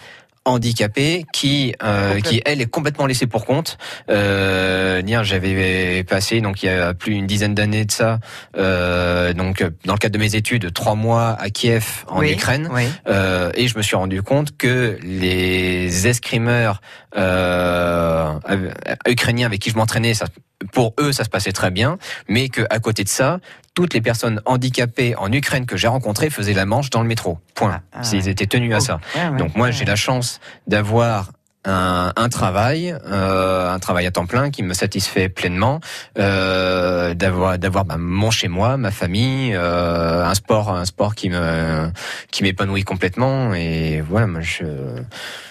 handicapée 0.50 1.26
qui 1.34 1.74
euh, 1.84 2.20
qui 2.22 2.42
elle 2.46 2.62
est 2.62 2.70
complètement 2.70 3.06
laissée 3.06 3.28
pour 3.28 3.46
compte. 3.46 3.78
Euh, 4.10 5.02
j'avais 5.24 6.04
passé 6.04 6.42
donc 6.42 6.64
il 6.64 6.68
y 6.68 6.70
a 6.70 6.94
plus 6.94 7.14
d'une 7.14 7.28
dizaine 7.28 7.56
d'années 7.56 7.86
de 7.86 7.92
ça, 7.92 8.20
euh, 8.58 9.34
donc 9.34 9.64
dans 9.86 9.94
le 9.94 10.00
cadre 10.00 10.14
de 10.14 10.20
mes 10.20 10.36
études, 10.36 10.72
trois 10.74 10.96
mois 10.96 11.36
à 11.40 11.50
Kiev 11.50 12.06
en 12.08 12.22
Ukraine, 12.22 12.70
euh, 13.08 13.52
et 13.56 13.68
je 13.68 13.78
me 13.78 13.82
suis 13.82 13.96
rendu 13.96 14.22
compte 14.22 14.56
que 14.58 14.98
les 15.04 16.08
escrimeurs 16.08 16.82
ukrainiens 19.08 19.46
avec 19.46 19.60
qui 19.62 19.70
je 19.70 19.76
m'entraînais, 19.76 20.14
ça 20.14 20.26
pour 20.72 20.94
eux, 21.00 21.12
ça 21.12 21.24
se 21.24 21.30
passait 21.30 21.52
très 21.52 21.72
bien, 21.72 21.98
mais 22.28 22.50
que 22.50 22.62
à 22.70 22.80
côté 22.80 23.04
de 23.04 23.10
ça, 23.10 23.40
toutes 23.74 23.94
les 23.94 24.02
personnes 24.02 24.42
handicapées 24.46 25.16
en 25.16 25.32
Ukraine 25.32 25.66
que 25.66 25.78
j'ai 25.78 25.88
rencontrées 25.88 26.30
faisaient 26.30 26.54
la 26.54 26.66
manche 26.66 26.90
dans 26.90 27.02
le 27.02 27.08
métro. 27.08 27.40
Point. 27.56 27.82
Ah, 27.94 28.02
Ils 28.12 28.28
étaient 28.28 28.48
tenus 28.48 28.74
à 28.74 28.78
oh. 28.78 28.80
ça. 28.80 29.00
Donc 29.38 29.56
moi, 29.56 29.72
j'ai 29.72 29.86
la 29.86 29.96
chance 29.96 30.40
d'avoir 30.68 31.32
un, 31.66 32.14
un, 32.16 32.30
travail, 32.30 32.96
euh, 33.06 33.72
un 33.72 33.80
travail 33.80 34.06
à 34.06 34.12
temps 34.12 34.26
plein 34.26 34.50
qui 34.50 34.64
me 34.64 34.74
satisfait 34.74 35.30
pleinement, 35.30 35.82
euh, 36.18 37.14
d'avoir 37.14 37.58
d'avoir 37.58 37.86
bah, 37.86 37.98
mon 37.98 38.32
chez 38.32 38.48
moi, 38.48 38.78
ma 38.78 38.92
famille, 38.92 39.54
euh, 39.54 40.26
un 40.26 40.36
sport, 40.36 40.72
un 40.72 40.86
sport 40.86 41.16
qui 41.16 41.30
me 41.30 41.92
qui 42.32 42.44
m'épanouit 42.44 42.84
complètement 42.84 43.54
et 43.54 44.02
voilà, 44.02 44.28
moi 44.28 44.42
je 44.42 44.64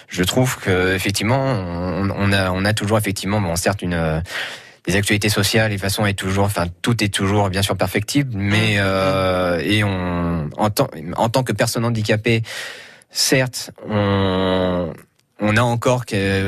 je 0.07 0.23
trouve 0.23 0.57
que 0.57 0.95
effectivement 0.95 1.43
on, 1.43 2.09
on 2.09 2.31
a 2.31 2.51
on 2.51 2.65
a 2.65 2.73
toujours 2.73 2.97
effectivement 2.97 3.39
bon 3.39 3.55
certes 3.55 3.83
une 3.83 4.23
les 4.87 4.95
actualités 4.95 5.29
sociales, 5.29 5.71
les 5.71 5.77
façons 5.77 6.05
est 6.05 6.13
toujours, 6.13 6.45
enfin 6.45 6.65
tout 6.81 7.03
est 7.03 7.13
toujours 7.13 7.49
bien 7.49 7.61
sûr 7.61 7.77
perfectible, 7.77 8.31
mais 8.35 8.75
mmh. 8.75 8.81
euh, 8.81 9.59
et 9.59 9.83
on 9.83 10.49
en 10.57 10.69
tant 10.69 10.89
en 11.17 11.29
tant 11.29 11.43
que 11.43 11.53
personne 11.53 11.85
handicapée, 11.85 12.43
certes, 13.11 13.71
on 13.87 14.93
on 15.41 15.55
a 15.57 15.61
encore 15.61 16.03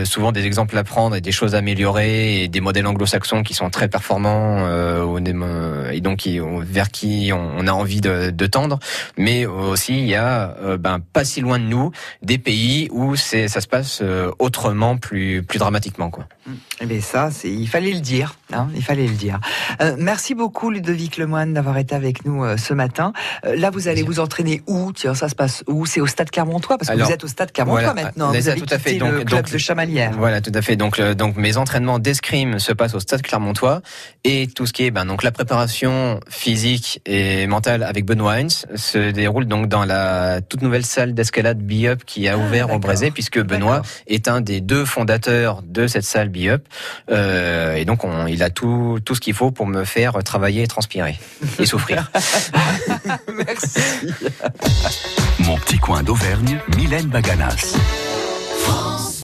souvent 0.05 0.31
des 0.31 0.45
exemples 0.45 0.77
à 0.77 0.83
prendre 0.83 1.15
et 1.15 1.21
des 1.21 1.31
choses 1.31 1.55
à 1.55 1.59
améliorer 1.59 2.43
et 2.43 2.47
des 2.47 2.61
modèles 2.61 2.87
anglo-saxons 2.87 3.43
qui 3.43 3.53
sont 3.53 3.69
très 3.69 3.87
performants 3.87 4.65
euh, 4.65 5.91
et 5.91 6.01
donc 6.01 6.27
vers 6.27 6.91
qui 6.91 7.31
on, 7.33 7.67
a 7.67 7.71
envie 7.71 8.01
de, 8.01 8.47
tendre. 8.47 8.79
Mais 9.17 9.45
aussi 9.45 9.99
il 9.99 10.07
y 10.07 10.15
a 10.15 10.55
euh, 10.61 10.77
ben, 10.77 10.99
pas 10.99 11.23
si 11.23 11.41
loin 11.41 11.59
de 11.59 11.65
nous 11.65 11.91
des 12.21 12.37
pays 12.37 12.89
où 12.91 13.15
ça 13.15 13.47
se 13.47 13.67
passe 13.67 13.99
euh, 14.01 14.31
autrement, 14.39 14.97
plus 14.97 15.43
plus 15.43 15.59
dramatiquement 15.59 16.09
quoi. 16.09 16.25
Eh 16.81 16.85
bien 16.85 17.01
ça, 17.01 17.29
il 17.43 17.67
fallait 17.67 17.93
le 17.93 17.99
dire, 17.99 18.35
hein, 18.53 18.67
il 18.75 18.83
fallait 18.83 19.07
le 19.07 19.13
dire. 19.13 19.39
merci 19.97 20.35
beaucoup 20.35 20.69
Ludovic 20.69 21.17
Lemoine 21.17 21.53
d'avoir 21.53 21.77
été 21.77 21.95
avec 21.95 22.25
nous 22.25 22.45
ce 22.57 22.73
matin. 22.73 23.13
là 23.43 23.69
vous 23.69 23.87
allez 23.87 24.03
vous 24.03 24.19
entraîner 24.19 24.61
où 24.67 24.91
Tiens, 24.93 25.13
ça 25.13 25.29
se 25.29 25.35
passe 25.35 25.63
où? 25.67 25.85
C'est 25.85 26.01
au 26.01 26.07
Stade 26.07 26.29
Clermontois 26.29 26.77
parce 26.77 26.89
que 26.89 27.01
vous 27.01 27.11
êtes 27.11 27.23
au 27.23 27.27
Stade 27.27 27.51
Clermontois 27.51 27.93
maintenant. 27.93 28.31
Vous 28.31 28.41
tout 28.41 28.65
à 28.69 28.79
fait. 28.79 28.95
Donc, 28.95 29.13
le 29.13 29.23
club 29.23 29.49
de 29.49 29.57
Chamalières. 29.57 30.11
Voilà, 30.17 30.41
tout 30.41 30.51
à 30.53 30.61
fait. 30.61 30.75
Donc, 30.75 30.99
euh, 30.99 31.13
donc 31.13 31.37
mes 31.37 31.57
entraînements 31.57 31.99
d'escrime 31.99 32.59
se 32.59 32.73
passent 32.73 32.93
au 32.93 32.99
Stade 32.99 33.21
Clermontois 33.21 33.81
et 34.23 34.47
tout 34.47 34.65
ce 34.65 34.73
qui 34.73 34.85
est 34.85 34.91
ben, 34.91 35.05
donc 35.05 35.23
la 35.23 35.31
préparation 35.31 36.19
physique 36.29 37.01
et 37.05 37.47
mentale 37.47 37.83
avec 37.83 38.05
Benoît 38.05 38.33
Heinz 38.33 38.65
se 38.75 39.11
déroule 39.11 39.45
donc 39.45 39.67
dans 39.67 39.85
la 39.85 40.41
toute 40.41 40.61
nouvelle 40.61 40.85
salle 40.85 41.13
d'escalade 41.13 41.59
B-Up 41.59 42.03
qui 42.05 42.27
a 42.27 42.33
ah, 42.33 42.37
ouvert 42.37 42.71
au 42.71 42.79
Brésil 42.79 43.11
puisque 43.11 43.41
Benoît 43.41 43.81
est 44.07 44.27
un 44.27 44.41
des 44.41 44.61
deux 44.61 44.85
fondateurs 44.85 45.61
de 45.63 45.87
cette 45.87 46.03
salle 46.03 46.29
B-Up 46.29 46.65
euh, 47.09 47.75
et 47.75 47.85
donc 47.85 48.03
on, 48.03 48.27
il 48.41 48.43
a 48.43 48.49
tout 48.49 48.99
tout 49.05 49.13
ce 49.13 49.21
qu'il 49.21 49.35
faut 49.35 49.51
pour 49.51 49.67
me 49.67 49.83
faire 49.83 50.23
travailler 50.23 50.63
et 50.63 50.67
transpirer 50.67 51.19
et 51.59 51.65
souffrir. 51.67 52.11
Merci. 53.45 53.81
Mon 55.39 55.57
petit 55.57 55.77
coin 55.77 56.01
d'Auvergne, 56.01 56.59
Mylène 56.75 57.07
Baganas. 57.07 57.75